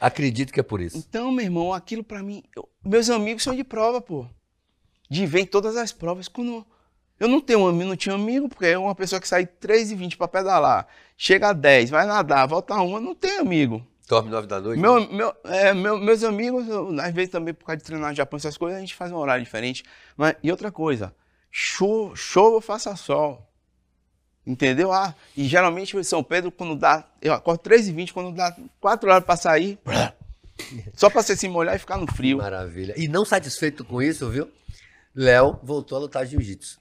Acredito 0.01 0.53
que 0.53 0.61
é 0.61 0.63
por 0.63 0.81
isso. 0.81 0.97
Então, 0.97 1.31
meu 1.31 1.45
irmão, 1.45 1.75
aquilo 1.75 2.03
para 2.03 2.23
mim, 2.23 2.43
eu- 2.57 2.67
meus 2.83 3.11
amigos 3.11 3.43
são 3.43 3.55
de 3.55 3.65
prova, 3.65 4.01
pô. 4.01 4.27
De 5.09 5.25
ver 5.27 5.41
em 5.41 5.47
todas 5.47 5.77
as 5.77 5.93
provas 5.93 6.29
quando 6.29 6.65
eu 7.19 7.27
não 7.29 7.41
tenho 7.41 7.67
amigo, 7.67 7.89
não 7.89 7.97
tinha 7.97 8.15
amigo, 8.15 8.49
porque 8.49 8.67
é 8.67 8.79
uma 8.79 8.95
pessoa 8.95 9.21
que 9.21 9.27
sai 9.27 9.45
3 9.47 9.91
e 9.91 9.95
20 9.95 10.17
para 10.17 10.29
pedalar, 10.29 10.87
chega 11.17 11.49
a 11.49 11.53
10, 11.53 11.91
vai 11.91 12.07
nadar, 12.07 12.47
volta 12.47 12.75
a 12.75 12.83
uma, 12.83 13.01
não 13.01 13.15
tem 13.15 13.39
amigo. 13.39 13.85
Dorme 14.09 14.31
nove 14.31 14.47
da 14.47 14.61
noite. 14.61 14.81
Meu, 14.81 15.11
meu, 15.13 15.35
é, 15.45 15.75
meu- 15.75 15.99
meus 15.99 16.23
amigos, 16.25 16.67
eu, 16.69 16.99
às 17.01 17.13
vezes 17.13 17.31
também 17.31 17.53
por 17.53 17.65
causa 17.67 17.77
de 17.79 17.85
treinar 17.85 18.11
no 18.11 18.17
Japão, 18.17 18.37
essas 18.39 18.57
coisas, 18.57 18.79
a 18.79 18.81
gente 18.81 18.95
faz 18.95 19.13
um 19.13 19.17
horário 19.17 19.45
diferente. 19.45 19.85
Mas, 20.17 20.35
e 20.43 20.51
outra 20.51 20.71
coisa, 20.73 21.15
chova 21.51 22.55
ou 22.55 22.61
faça 22.61 22.95
sol. 22.97 23.47
Entendeu? 24.47 24.91
Ah, 24.93 25.15
e 25.37 25.45
geralmente 25.47 25.95
em 25.95 26.03
São 26.03 26.23
Pedro, 26.23 26.51
quando 26.51 26.75
dá. 26.75 27.05
Eu 27.21 27.35
acordo 27.35 27.61
3h20, 27.61 28.13
quando 28.13 28.33
dá 28.35 28.57
4 28.81 29.11
horas 29.11 29.25
para 29.25 29.37
sair, 29.37 29.79
só 30.95 31.11
para 31.11 31.23
você 31.23 31.37
se 31.37 31.47
molhar 31.49 31.77
e 31.77 31.79
ficar 31.79 31.99
no 31.99 32.07
frio. 32.11 32.39
Maravilha. 32.39 32.95
E 32.97 33.09
não 33.09 33.27
satisfeito 33.27 33.85
com 33.85 34.01
isso, 34.01 34.31
viu? 34.31 34.49
Léo 35.19 35.59
voltou 35.65 35.99
a 35.99 36.01
lutar 36.03 36.25
jiu-jitsu. 36.25 36.81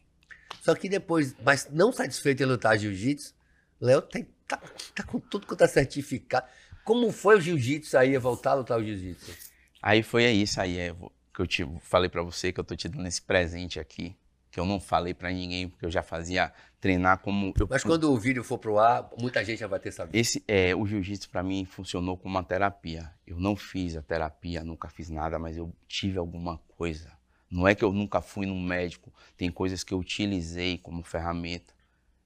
Só 0.62 0.76
que 0.76 0.88
depois, 0.88 1.36
mas 1.44 1.68
não 1.72 1.92
satisfeito 1.92 2.44
em 2.44 2.46
lutar 2.46 2.78
jiu-jitsu, 2.78 3.34
Léo 3.82 4.00
tem, 4.00 4.28
tá, 4.48 4.62
tá 4.94 5.02
com 5.02 5.20
tudo 5.20 5.48
quanto 5.48 5.64
é 5.64 5.68
certificado. 5.68 6.46
Como 6.86 7.12
foi 7.12 7.38
o 7.38 7.42
jiu-jitsu 7.42 7.98
aí, 7.98 8.16
voltar 8.20 8.52
a 8.52 8.54
lutar 8.54 8.80
o 8.80 8.84
jiu-jitsu? 8.84 9.34
Aí 9.82 10.04
foi 10.04 10.26
isso 10.26 10.62
aí, 10.62 10.78
é, 10.78 10.96
que 11.34 11.42
eu 11.42 11.48
te 11.48 11.68
falei 11.82 12.12
para 12.12 12.22
você 12.22 12.54
que 12.54 12.60
eu 12.60 12.64
tô 12.64 12.76
te 12.76 12.88
dando 12.88 13.08
esse 13.08 13.24
presente 13.24 13.80
aqui, 13.80 14.16
que 14.52 14.60
eu 14.60 14.68
não 14.68 14.80
falei 14.80 15.16
para 15.16 15.32
ninguém, 15.32 15.68
porque 15.68 15.88
eu 15.88 15.92
já 15.92 16.04
fazia 16.04 16.54
treinar 16.80 17.18
como 17.18 17.52
eu 17.60 17.68
Mas 17.68 17.84
quando 17.84 18.14
o 18.14 18.18
vídeo 18.20 18.44
for 18.44 18.60
pro 18.60 18.78
ar, 18.78 19.10
muita 19.20 19.44
gente 19.44 19.62
já 19.62 19.68
vai 19.68 19.80
ter 19.80 19.92
sabido. 19.92 20.16
Esse, 20.16 20.44
é, 20.48 20.76
o 20.76 20.86
jiu-jitsu 20.86 21.28
para 21.32 21.42
mim 21.42 21.66
funcionou 21.66 22.16
como 22.16 22.36
uma 22.36 22.44
terapia. 22.44 23.12
Eu 23.26 23.40
não 23.40 23.56
fiz 23.56 23.98
a 23.98 24.04
terapia, 24.04 24.64
nunca 24.64 24.90
fiz 24.90 25.10
nada, 25.10 25.40
mas 25.40 25.58
eu 25.58 25.74
tive 25.88 26.20
alguma 26.20 26.60
coisa. 26.78 27.17
Não 27.50 27.68
é 27.68 27.74
que 27.74 27.84
eu 27.84 27.94
nunca 27.94 28.22
fui 28.22 28.46
num 28.46 28.62
médico, 28.62 29.12
tem 29.38 29.50
coisas 29.50 29.84
que 29.84 29.94
eu 29.94 30.00
utilizei 30.00 30.78
como 30.78 31.02
ferramenta 31.04 31.74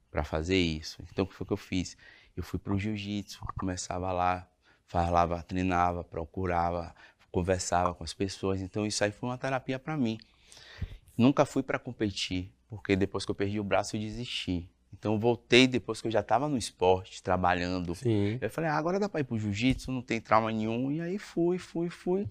para 0.09 0.23
fazer 0.23 0.57
isso. 0.57 1.03
Então, 1.11 1.25
o 1.25 1.27
que 1.27 1.33
foi 1.33 1.45
que 1.45 1.53
eu 1.53 1.57
fiz? 1.57 1.95
Eu 2.35 2.43
fui 2.43 2.59
pro 2.59 2.77
jiu-jitsu, 2.77 3.39
começava 3.57 4.11
lá, 4.11 4.47
falava, 4.87 5.41
treinava, 5.43 6.03
procurava, 6.03 6.93
conversava 7.31 7.93
com 7.93 8.03
as 8.03 8.13
pessoas. 8.13 8.61
Então, 8.61 8.85
isso 8.85 9.03
aí 9.03 9.11
foi 9.11 9.29
uma 9.29 9.37
terapia 9.37 9.79
para 9.79 9.95
mim. 9.95 10.17
Nunca 11.17 11.45
fui 11.45 11.61
para 11.61 11.77
competir, 11.77 12.51
porque 12.69 12.95
depois 12.95 13.23
que 13.23 13.31
eu 13.31 13.35
perdi 13.35 13.59
o 13.59 13.63
braço, 13.63 13.95
eu 13.95 14.01
desisti. 14.01 14.67
Então, 14.93 15.17
voltei 15.17 15.67
depois 15.67 16.01
que 16.01 16.07
eu 16.07 16.11
já 16.11 16.19
estava 16.19 16.49
no 16.49 16.57
esporte, 16.57 17.23
trabalhando. 17.23 17.95
Sim. 17.95 18.37
Eu 18.41 18.49
falei, 18.49 18.69
ah, 18.69 18.75
agora 18.75 18.99
dá 18.99 19.07
para 19.07 19.21
ir 19.21 19.23
pro 19.23 19.39
jiu-jitsu, 19.39 19.91
não 19.91 20.01
tem 20.01 20.19
trauma 20.19 20.51
nenhum. 20.51 20.91
E 20.91 20.99
aí 20.99 21.17
fui, 21.17 21.57
fui, 21.57 21.89
fui. 21.89 22.27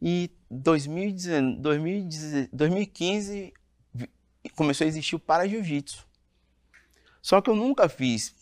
E 0.00 0.30
2019, 0.50 1.60
2010 1.60 2.48
2015 2.52 3.52
vi- 3.94 4.10
começou 4.54 4.84
a 4.84 4.88
existir 4.88 5.16
o 5.16 5.18
para-jiu-jitsu. 5.18 6.06
Só 7.22 7.40
que 7.40 7.50
eu 7.50 7.56
nunca 7.56 7.88
fiz 7.88 8.34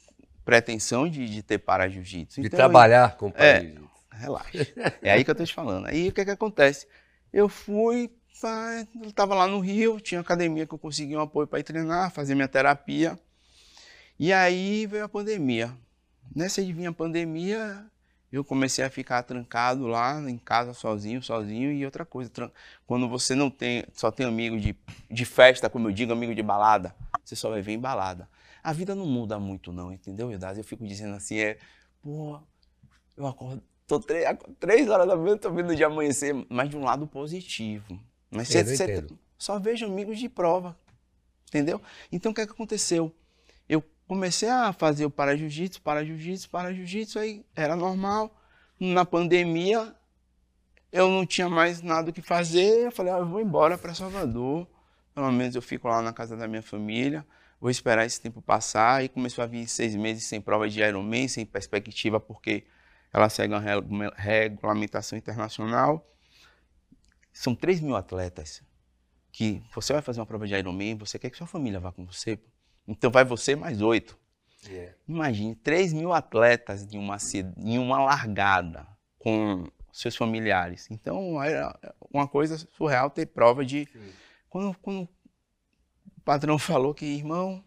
pretensão 0.44 1.09
de, 1.09 1.26
de 1.28 1.42
ter 1.42 1.59
para-jiu-jitsu. 1.59 2.40
De 2.40 2.46
Então, 2.48 2.57
eu- 2.59 2.61
trabalhar 2.64 3.16
com 3.16 3.26
o 3.28 3.32
É. 3.36 3.61
país. 3.61 3.78
Relaxa. 4.11 4.66
É 5.02 5.12
aí 5.12 5.24
que 5.24 5.30
eu 5.30 5.34
tô 5.34 5.44
te 5.44 5.52
falando. 5.55 5.86
Aí 5.86 6.09
o 6.09 6.12
que 6.12 6.24
que 6.24 6.30
acontece? 6.30 6.86
Eu 7.32 7.48
fui, 7.48 8.11
pá, 8.40 8.86
eu 9.02 9.11
tava 9.12 9.34
lá 9.34 9.46
no 9.46 9.59
Rio, 9.59 9.98
tinha 10.00 10.20
academia 10.20 10.66
que 10.66 10.74
eu 10.74 10.78
consegui 10.78 11.16
um 11.16 11.20
apoio 11.20 11.46
para 11.48 11.59
ir 11.59 11.64
treinar, 11.64 12.12
fazer 12.12 12.34
minha 12.34 12.46
terapia. 12.46 13.18
E 14.18 14.32
aí 14.32 14.86
veio 14.86 15.05
a 15.05 15.09
pandemia. 15.09 15.72
Nessa 16.34 16.62
vir 16.62 16.86
a 16.86 16.92
pandemia, 16.92 17.84
eu 18.35 18.45
comecei 18.45 18.85
a 18.85 18.91
ficar 18.91 19.22
trancado 19.22 19.87
lá 19.87 20.20
em 20.28 20.37
casa 20.37 20.74
sozinho, 20.74 21.22
sozinho 21.22 21.72
e 21.72 21.85
outra 21.85 22.05
coisa, 22.05 22.30
quando 22.85 23.09
você 23.09 23.35
não 23.35 23.49
tem, 23.49 23.85
só 23.93 24.11
tem 24.11 24.26
amigo 24.26 24.59
de, 24.59 24.76
de 25.09 25.24
festa, 25.24 25.70
como 25.70 25.89
eu 25.89 25.93
digo, 25.93 26.12
amigo 26.12 26.35
de 26.35 26.43
balada, 26.43 26.95
você 27.24 27.37
só 27.37 27.49
vai 27.51 27.62
ver 27.62 27.72
em 27.72 27.78
balada. 27.78 28.28
A 28.62 28.72
vida 28.72 28.95
não 28.95 29.07
muda 29.07 29.39
muito 29.39 29.72
não, 29.72 29.93
entendeu, 29.93 30.32
Eudaz? 30.32 30.59
Eu 30.59 30.64
fico 30.64 30.85
dizendo 30.85 31.14
assim, 31.14 31.39
é, 31.39 31.59
pô, 32.03 32.41
eu 33.16 33.26
acordo, 33.26 33.62
tô 33.87 34.01
três, 34.01 34.26
três 34.59 34.89
horas 34.89 35.07
da 35.07 35.14
manhã, 35.14 35.37
tô 35.37 35.53
vendo 35.53 35.76
de 35.76 35.85
amanhecer, 35.85 36.35
mas 36.49 36.68
de 36.68 36.76
um 36.76 36.82
lado 36.82 37.07
positivo. 37.07 38.01
Mas 38.30 38.49
você, 38.49 38.64
você 38.64 39.07
só 39.39 39.61
vejo 39.61 39.87
amigos 39.87 40.18
de 40.18 40.28
prova, 40.28 40.76
entendeu? 41.47 41.80
Então 42.11 42.32
o 42.32 42.35
que, 42.35 42.41
é 42.41 42.47
que 42.47 42.53
aconteceu? 42.53 43.14
Comecei 44.07 44.48
a 44.48 44.72
fazer 44.72 45.07
o 45.07 45.11
para-jiu-jitsu, 45.11 45.80
para-jiu-jitsu, 45.80 46.50
para-jiu-jitsu, 46.50 47.18
aí 47.18 47.44
era 47.55 47.74
normal. 47.74 48.38
Na 48.78 49.05
pandemia, 49.05 49.94
eu 50.92 51.09
não 51.09 51.24
tinha 51.24 51.48
mais 51.48 51.80
nada 51.80 52.11
o 52.11 52.12
que 52.12 52.20
fazer, 52.20 52.86
eu 52.86 52.92
falei, 52.92 53.12
ah, 53.12 53.18
eu 53.18 53.26
vou 53.26 53.40
embora 53.40 53.78
para 53.78 53.94
Salvador, 53.94 54.68
pelo 55.14 55.32
menos 55.32 55.55
eu 55.55 55.62
fico 55.62 55.88
lá 55.88 56.02
na 56.02 56.12
casa 56.12 56.36
da 56.36 56.46
minha 56.46 56.62
família, 56.62 57.26
vou 57.61 57.70
esperar 57.70 58.05
esse 58.05 58.20
tempo 58.20 58.42
passar, 58.42 59.02
e 59.02 59.09
começou 59.09 59.42
a 59.42 59.46
vir 59.46 59.66
seis 59.66 59.94
meses 59.94 60.24
sem 60.24 60.40
prova 60.40 60.68
de 60.68 60.80
Ironman, 60.80 61.26
sem 61.26 61.46
perspectiva, 61.46 62.20
porque 62.20 62.64
ela 63.12 63.28
segue 63.28 63.55
uma 63.55 63.61
regu- 63.61 64.12
regulamentação 64.16 65.16
internacional. 65.16 66.07
São 67.32 67.55
3 67.55 67.80
mil 67.80 67.96
atletas 67.96 68.62
que 69.32 69.62
você 69.74 69.92
vai 69.94 70.02
fazer 70.02 70.20
uma 70.20 70.26
prova 70.26 70.46
de 70.46 70.55
Ironman, 70.55 70.96
você 70.96 71.18
quer 71.18 71.30
que 71.30 71.36
sua 71.36 71.46
família 71.46 71.80
vá 71.80 71.90
com 71.90 72.05
você, 72.05 72.38
então 72.87 73.11
vai 73.11 73.24
você 73.24 73.57
mais 73.57 73.80
oito. 73.80 74.18
Imagine 75.07 75.55
3 75.55 75.93
mil 75.93 76.12
atletas 76.12 76.93
em 76.93 76.99
uma, 76.99 77.16
em 77.59 77.78
uma 77.78 78.03
largada 78.03 78.87
com 79.18 79.66
seus 79.93 80.16
familiares. 80.16 80.91
Então 80.91 81.43
era 81.43 81.78
uma 82.11 82.26
coisa 82.26 82.57
surreal 82.76 83.11
ter 83.11 83.26
prova 83.26 83.64
de. 83.64 83.89
Quando, 84.49 84.76
quando 84.78 85.03
o 85.03 86.20
patrão 86.24 86.59
falou 86.59 86.95
que, 86.95 87.05
irmão, 87.05 87.62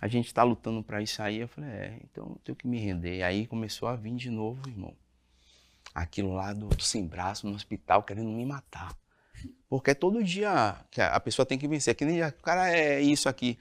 a 0.00 0.08
gente 0.08 0.26
está 0.26 0.42
lutando 0.42 0.82
para 0.82 1.02
isso 1.02 1.22
aí, 1.22 1.38
eu 1.38 1.48
falei, 1.48 1.70
é, 1.70 1.98
então 2.04 2.30
eu 2.30 2.40
tenho 2.44 2.56
que 2.56 2.66
me 2.66 2.78
render. 2.78 3.22
Aí 3.22 3.46
começou 3.46 3.88
a 3.88 3.96
vir 3.96 4.14
de 4.14 4.30
novo, 4.30 4.68
irmão. 4.68 4.96
Aquilo 5.94 6.32
lá 6.32 6.52
do, 6.52 6.68
do 6.68 6.82
sem 6.82 7.06
braço 7.06 7.46
no 7.46 7.54
hospital 7.54 8.02
querendo 8.02 8.30
me 8.30 8.46
matar. 8.46 8.96
Porque 9.68 9.90
é 9.90 9.94
todo 9.94 10.22
dia 10.22 10.76
que 10.90 11.00
a 11.00 11.18
pessoa 11.20 11.44
tem 11.44 11.58
que 11.58 11.68
vencer. 11.68 11.94
Que 11.94 12.04
nem 12.04 12.22
o 12.22 12.32
cara 12.34 12.70
é 12.70 13.00
isso 13.00 13.28
aqui 13.28 13.58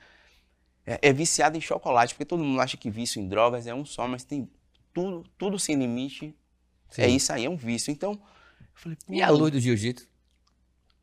é, 0.86 1.00
é 1.02 1.14
viciado 1.14 1.58
em 1.58 1.62
chocolate, 1.62 2.14
porque 2.14 2.26
todo 2.26 2.44
mundo 2.44 2.60
acha 2.60 2.78
que 2.78 2.90
vício 2.90 3.22
em 3.22 3.28
drogas 3.28 3.68
é 3.68 3.74
um 3.74 3.86
só, 3.86 4.08
mas 4.08 4.24
tem 4.24 4.50
tudo, 4.94 5.24
tudo 5.38 5.60
sem 5.60 5.76
limite. 5.76 6.36
É 6.98 7.08
Sim. 7.08 7.16
isso 7.16 7.32
aí, 7.32 7.46
é 7.46 7.50
um 7.50 7.56
vício. 7.56 7.92
Então, 7.92 8.14
eu 8.14 8.68
falei, 8.74 8.98
E 9.10 9.22
a 9.22 9.30
luz 9.30 9.52
do 9.52 9.60
jiu-jitsu? 9.60 10.08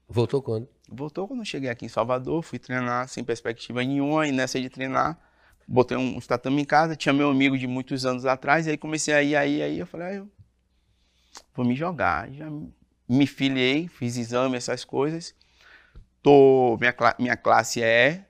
Voltou 0.09 0.43
quando? 0.43 0.69
voltou 0.91 1.29
quando 1.29 1.41
eu 1.41 1.45
cheguei 1.45 1.69
aqui 1.69 1.85
em 1.85 1.89
Salvador, 1.89 2.43
fui 2.43 2.59
treinar 2.59 3.09
sem 3.09 3.23
perspectiva 3.23 3.85
nenhuma, 3.85 4.27
e 4.27 4.33
nessa 4.33 4.61
de 4.61 4.71
treinar, 4.71 5.19
botei 5.67 5.97
um, 5.97 6.17
um 6.17 6.21
tatame 6.21 6.63
em 6.63 6.65
casa, 6.65 6.97
tinha 6.97 7.13
meu 7.13 7.29
amigo 7.29 7.59
de 7.59 7.67
muitos 7.67 8.07
anos 8.07 8.25
atrás, 8.25 8.67
e 8.67 8.71
aí 8.71 8.79
comecei 8.79 9.13
a 9.13 9.23
ir, 9.23 9.37
aí, 9.37 9.63
aí 9.63 9.79
eu 9.79 9.87
falei, 9.87 10.07
ah, 10.07 10.15
eu 10.15 10.31
vou 11.55 11.65
me 11.65 11.75
jogar. 11.75 12.31
Já 12.33 12.51
me 13.09 13.27
filiei, 13.27 13.89
fiz 13.89 14.17
exame, 14.17 14.57
essas 14.57 14.85
coisas. 14.85 15.35
Tô, 16.23 16.77
minha, 16.81 16.95
minha 17.19 17.37
classe 17.37 17.83
é 17.83 18.27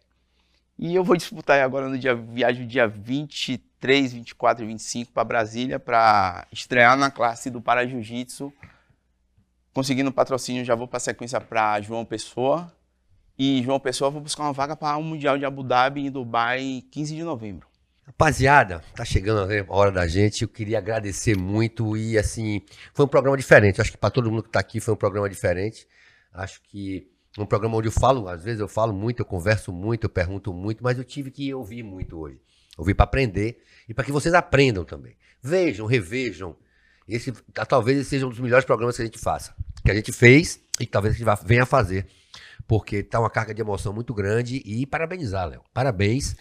E 0.78 0.94
eu 0.94 1.02
vou 1.02 1.16
disputar 1.16 1.60
agora 1.60 1.88
no 1.88 1.98
dia, 1.98 2.14
viagem 2.14 2.64
dia 2.64 2.86
23, 2.86 4.12
24 4.12 4.62
e 4.62 4.68
25 4.68 5.12
para 5.12 5.24
Brasília 5.24 5.80
para 5.80 6.46
estrear 6.52 6.96
na 6.96 7.10
classe 7.10 7.50
do 7.50 7.60
Para 7.60 7.84
Jiu-Jitsu. 7.84 8.52
Conseguindo 9.74 10.12
patrocínio, 10.12 10.64
já 10.64 10.76
vou 10.76 10.86
para 10.86 11.00
sequência 11.00 11.40
para 11.40 11.80
João 11.80 12.04
Pessoa. 12.04 12.72
E 13.36 13.60
João 13.62 13.80
Pessoa, 13.80 14.08
vou 14.08 14.20
buscar 14.20 14.44
uma 14.44 14.52
vaga 14.52 14.76
para 14.76 14.96
o 14.96 15.02
Mundial 15.02 15.36
de 15.36 15.44
Abu 15.44 15.64
Dhabi 15.64 16.06
em 16.06 16.10
Dubai, 16.12 16.84
15 16.92 17.16
de 17.16 17.24
novembro. 17.24 17.66
Rapaziada, 18.06 18.82
tá 18.94 19.04
chegando 19.04 19.50
a 19.50 19.76
hora 19.76 19.90
da 19.90 20.06
gente. 20.06 20.42
Eu 20.42 20.48
queria 20.48 20.78
agradecer 20.78 21.36
muito 21.36 21.96
e 21.96 22.16
assim, 22.16 22.62
foi 22.94 23.04
um 23.04 23.08
programa 23.08 23.36
diferente. 23.36 23.80
Acho 23.80 23.90
que 23.90 23.98
para 23.98 24.10
todo 24.10 24.30
mundo 24.30 24.44
que 24.44 24.50
tá 24.50 24.60
aqui 24.60 24.78
foi 24.78 24.94
um 24.94 24.96
programa 24.96 25.28
diferente. 25.28 25.86
Acho 26.32 26.62
que 26.62 27.10
um 27.36 27.44
programa 27.46 27.76
onde 27.76 27.88
eu 27.88 27.92
falo, 27.92 28.28
às 28.28 28.42
vezes 28.44 28.60
eu 28.60 28.68
falo 28.68 28.92
muito, 28.92 29.20
eu 29.20 29.26
converso 29.26 29.72
muito, 29.72 30.04
eu 30.04 30.08
pergunto 30.10 30.52
muito, 30.52 30.82
mas 30.82 30.96
eu 30.98 31.04
tive 31.04 31.30
que 31.30 31.52
ouvir 31.52 31.82
muito 31.82 32.18
hoje. 32.18 32.40
Ouvir 32.76 32.94
para 32.94 33.04
aprender 33.04 33.60
e 33.88 33.94
para 33.94 34.04
que 34.04 34.12
vocês 34.12 34.34
aprendam 34.34 34.84
também. 34.84 35.16
Vejam, 35.42 35.86
revejam. 35.86 36.56
Esse 37.08 37.32
tá- 37.52 37.64
talvez 37.66 37.98
esse 37.98 38.10
seja 38.10 38.26
um 38.26 38.30
dos 38.30 38.38
melhores 38.40 38.64
programas 38.64 38.96
que 38.96 39.02
a 39.02 39.04
gente 39.04 39.18
faça, 39.18 39.54
que 39.84 39.90
a 39.90 39.94
gente 39.94 40.12
fez 40.12 40.60
e 40.80 40.86
que 40.86 40.92
talvez 40.92 41.14
a 41.14 41.16
gente 41.16 41.24
vá- 41.24 41.34
venha 41.34 41.62
a 41.62 41.66
fazer, 41.66 42.06
porque 42.66 43.02
tá 43.02 43.18
uma 43.18 43.30
carga 43.30 43.54
de 43.54 43.60
emoção 43.60 43.92
muito 43.92 44.12
grande 44.14 44.62
e 44.64 44.84
parabenizar, 44.86 45.48
Léo. 45.48 45.62
Parabéns. 45.72 46.36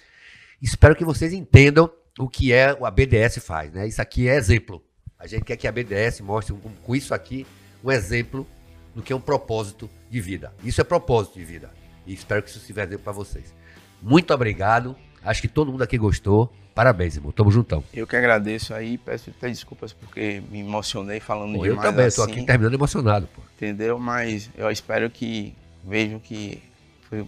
Espero 0.62 0.96
que 0.96 1.06
vocês 1.06 1.32
entendam 1.34 1.90
o 2.20 2.28
que 2.28 2.52
é 2.52 2.76
a 2.82 2.92
BDS 2.92 3.40
faz, 3.40 3.72
né? 3.72 3.88
Isso 3.88 4.02
aqui 4.02 4.28
é 4.28 4.36
exemplo. 4.36 4.84
A 5.20 5.26
gente 5.28 5.44
quer 5.46 5.56
que 5.56 5.68
a 5.68 5.72
BDS 5.72 6.22
mostre 6.22 6.56
com 6.84 6.96
isso 6.96 7.14
aqui 7.14 7.46
um 7.84 7.92
exemplo 7.92 8.46
do 8.94 9.02
que 9.02 9.14
é 9.14 9.16
um 9.16 9.22
propósito 9.22 9.90
de 10.10 10.22
vida. 10.22 10.54
Isso 10.64 10.82
é 10.82 10.84
propósito 10.84 11.38
de 11.40 11.46
vida. 11.46 11.72
E 12.06 12.14
espero 12.14 12.42
que 12.42 12.50
isso 12.50 12.60
sirva 12.60 12.84
exemplo 12.84 13.00
para 13.00 13.14
vocês. 13.14 13.54
Muito 14.02 14.34
obrigado. 14.34 14.96
Acho 15.24 15.42
que 15.42 15.48
todo 15.48 15.72
mundo 15.72 15.82
aqui 15.82 15.98
gostou. 15.98 16.54
Parabéns, 16.74 17.16
irmão. 17.16 17.32
Tamo 17.32 17.52
juntão. 17.52 17.84
Eu 17.92 18.06
que 18.06 18.16
agradeço 18.16 18.74
aí, 18.74 18.98
peço 18.98 19.32
até 19.32 19.50
desculpas 19.50 19.94
porque 19.94 20.42
me 20.52 20.60
emocionei 20.60 21.20
falando 21.20 21.56
Pô, 21.56 21.66
eu 21.66 21.72
demais 21.72 21.90
também, 21.90 22.06
assim, 22.06 22.16
tô 22.18 22.24
aqui 22.24 22.46
terminando 22.46 22.76
emocionado, 22.76 23.28
pô. 23.36 23.42
entendeu? 23.56 23.98
Mas 23.98 24.50
eu 24.56 24.70
espero 24.70 25.10
que 25.10 25.56
vejam 25.84 26.20
que 26.20 26.62
foi 27.10 27.26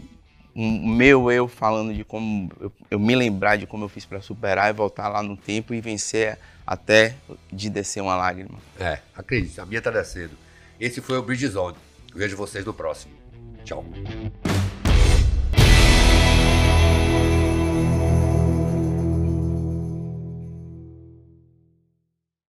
um 0.55 0.87
meu 0.87 1.31
eu 1.31 1.47
falando 1.47 1.93
de 1.93 2.03
como 2.03 2.51
eu, 2.59 2.71
eu 2.91 2.99
me 2.99 3.15
lembrar 3.15 3.55
de 3.55 3.65
como 3.65 3.85
eu 3.85 3.89
fiz 3.89 4.05
para 4.05 4.21
superar 4.21 4.69
e 4.69 4.73
voltar 4.73 5.07
lá 5.07 5.23
no 5.23 5.35
tempo 5.35 5.73
e 5.73 5.81
vencer 5.81 6.37
até 6.65 7.15
de 7.51 7.69
descer 7.69 8.01
uma 8.01 8.15
lágrima. 8.15 8.59
É, 8.79 8.99
acredite, 9.15 9.59
a 9.59 9.65
minha 9.65 9.81
tá 9.81 9.89
descendo. 9.89 10.37
Esse 10.79 11.01
foi 11.01 11.17
o 11.17 11.23
Bridge 11.23 11.47
Zone. 11.47 11.75
Vejo 12.13 12.35
vocês 12.37 12.65
no 12.65 12.73
próximo. 12.73 13.13
Tchau. 13.63 13.85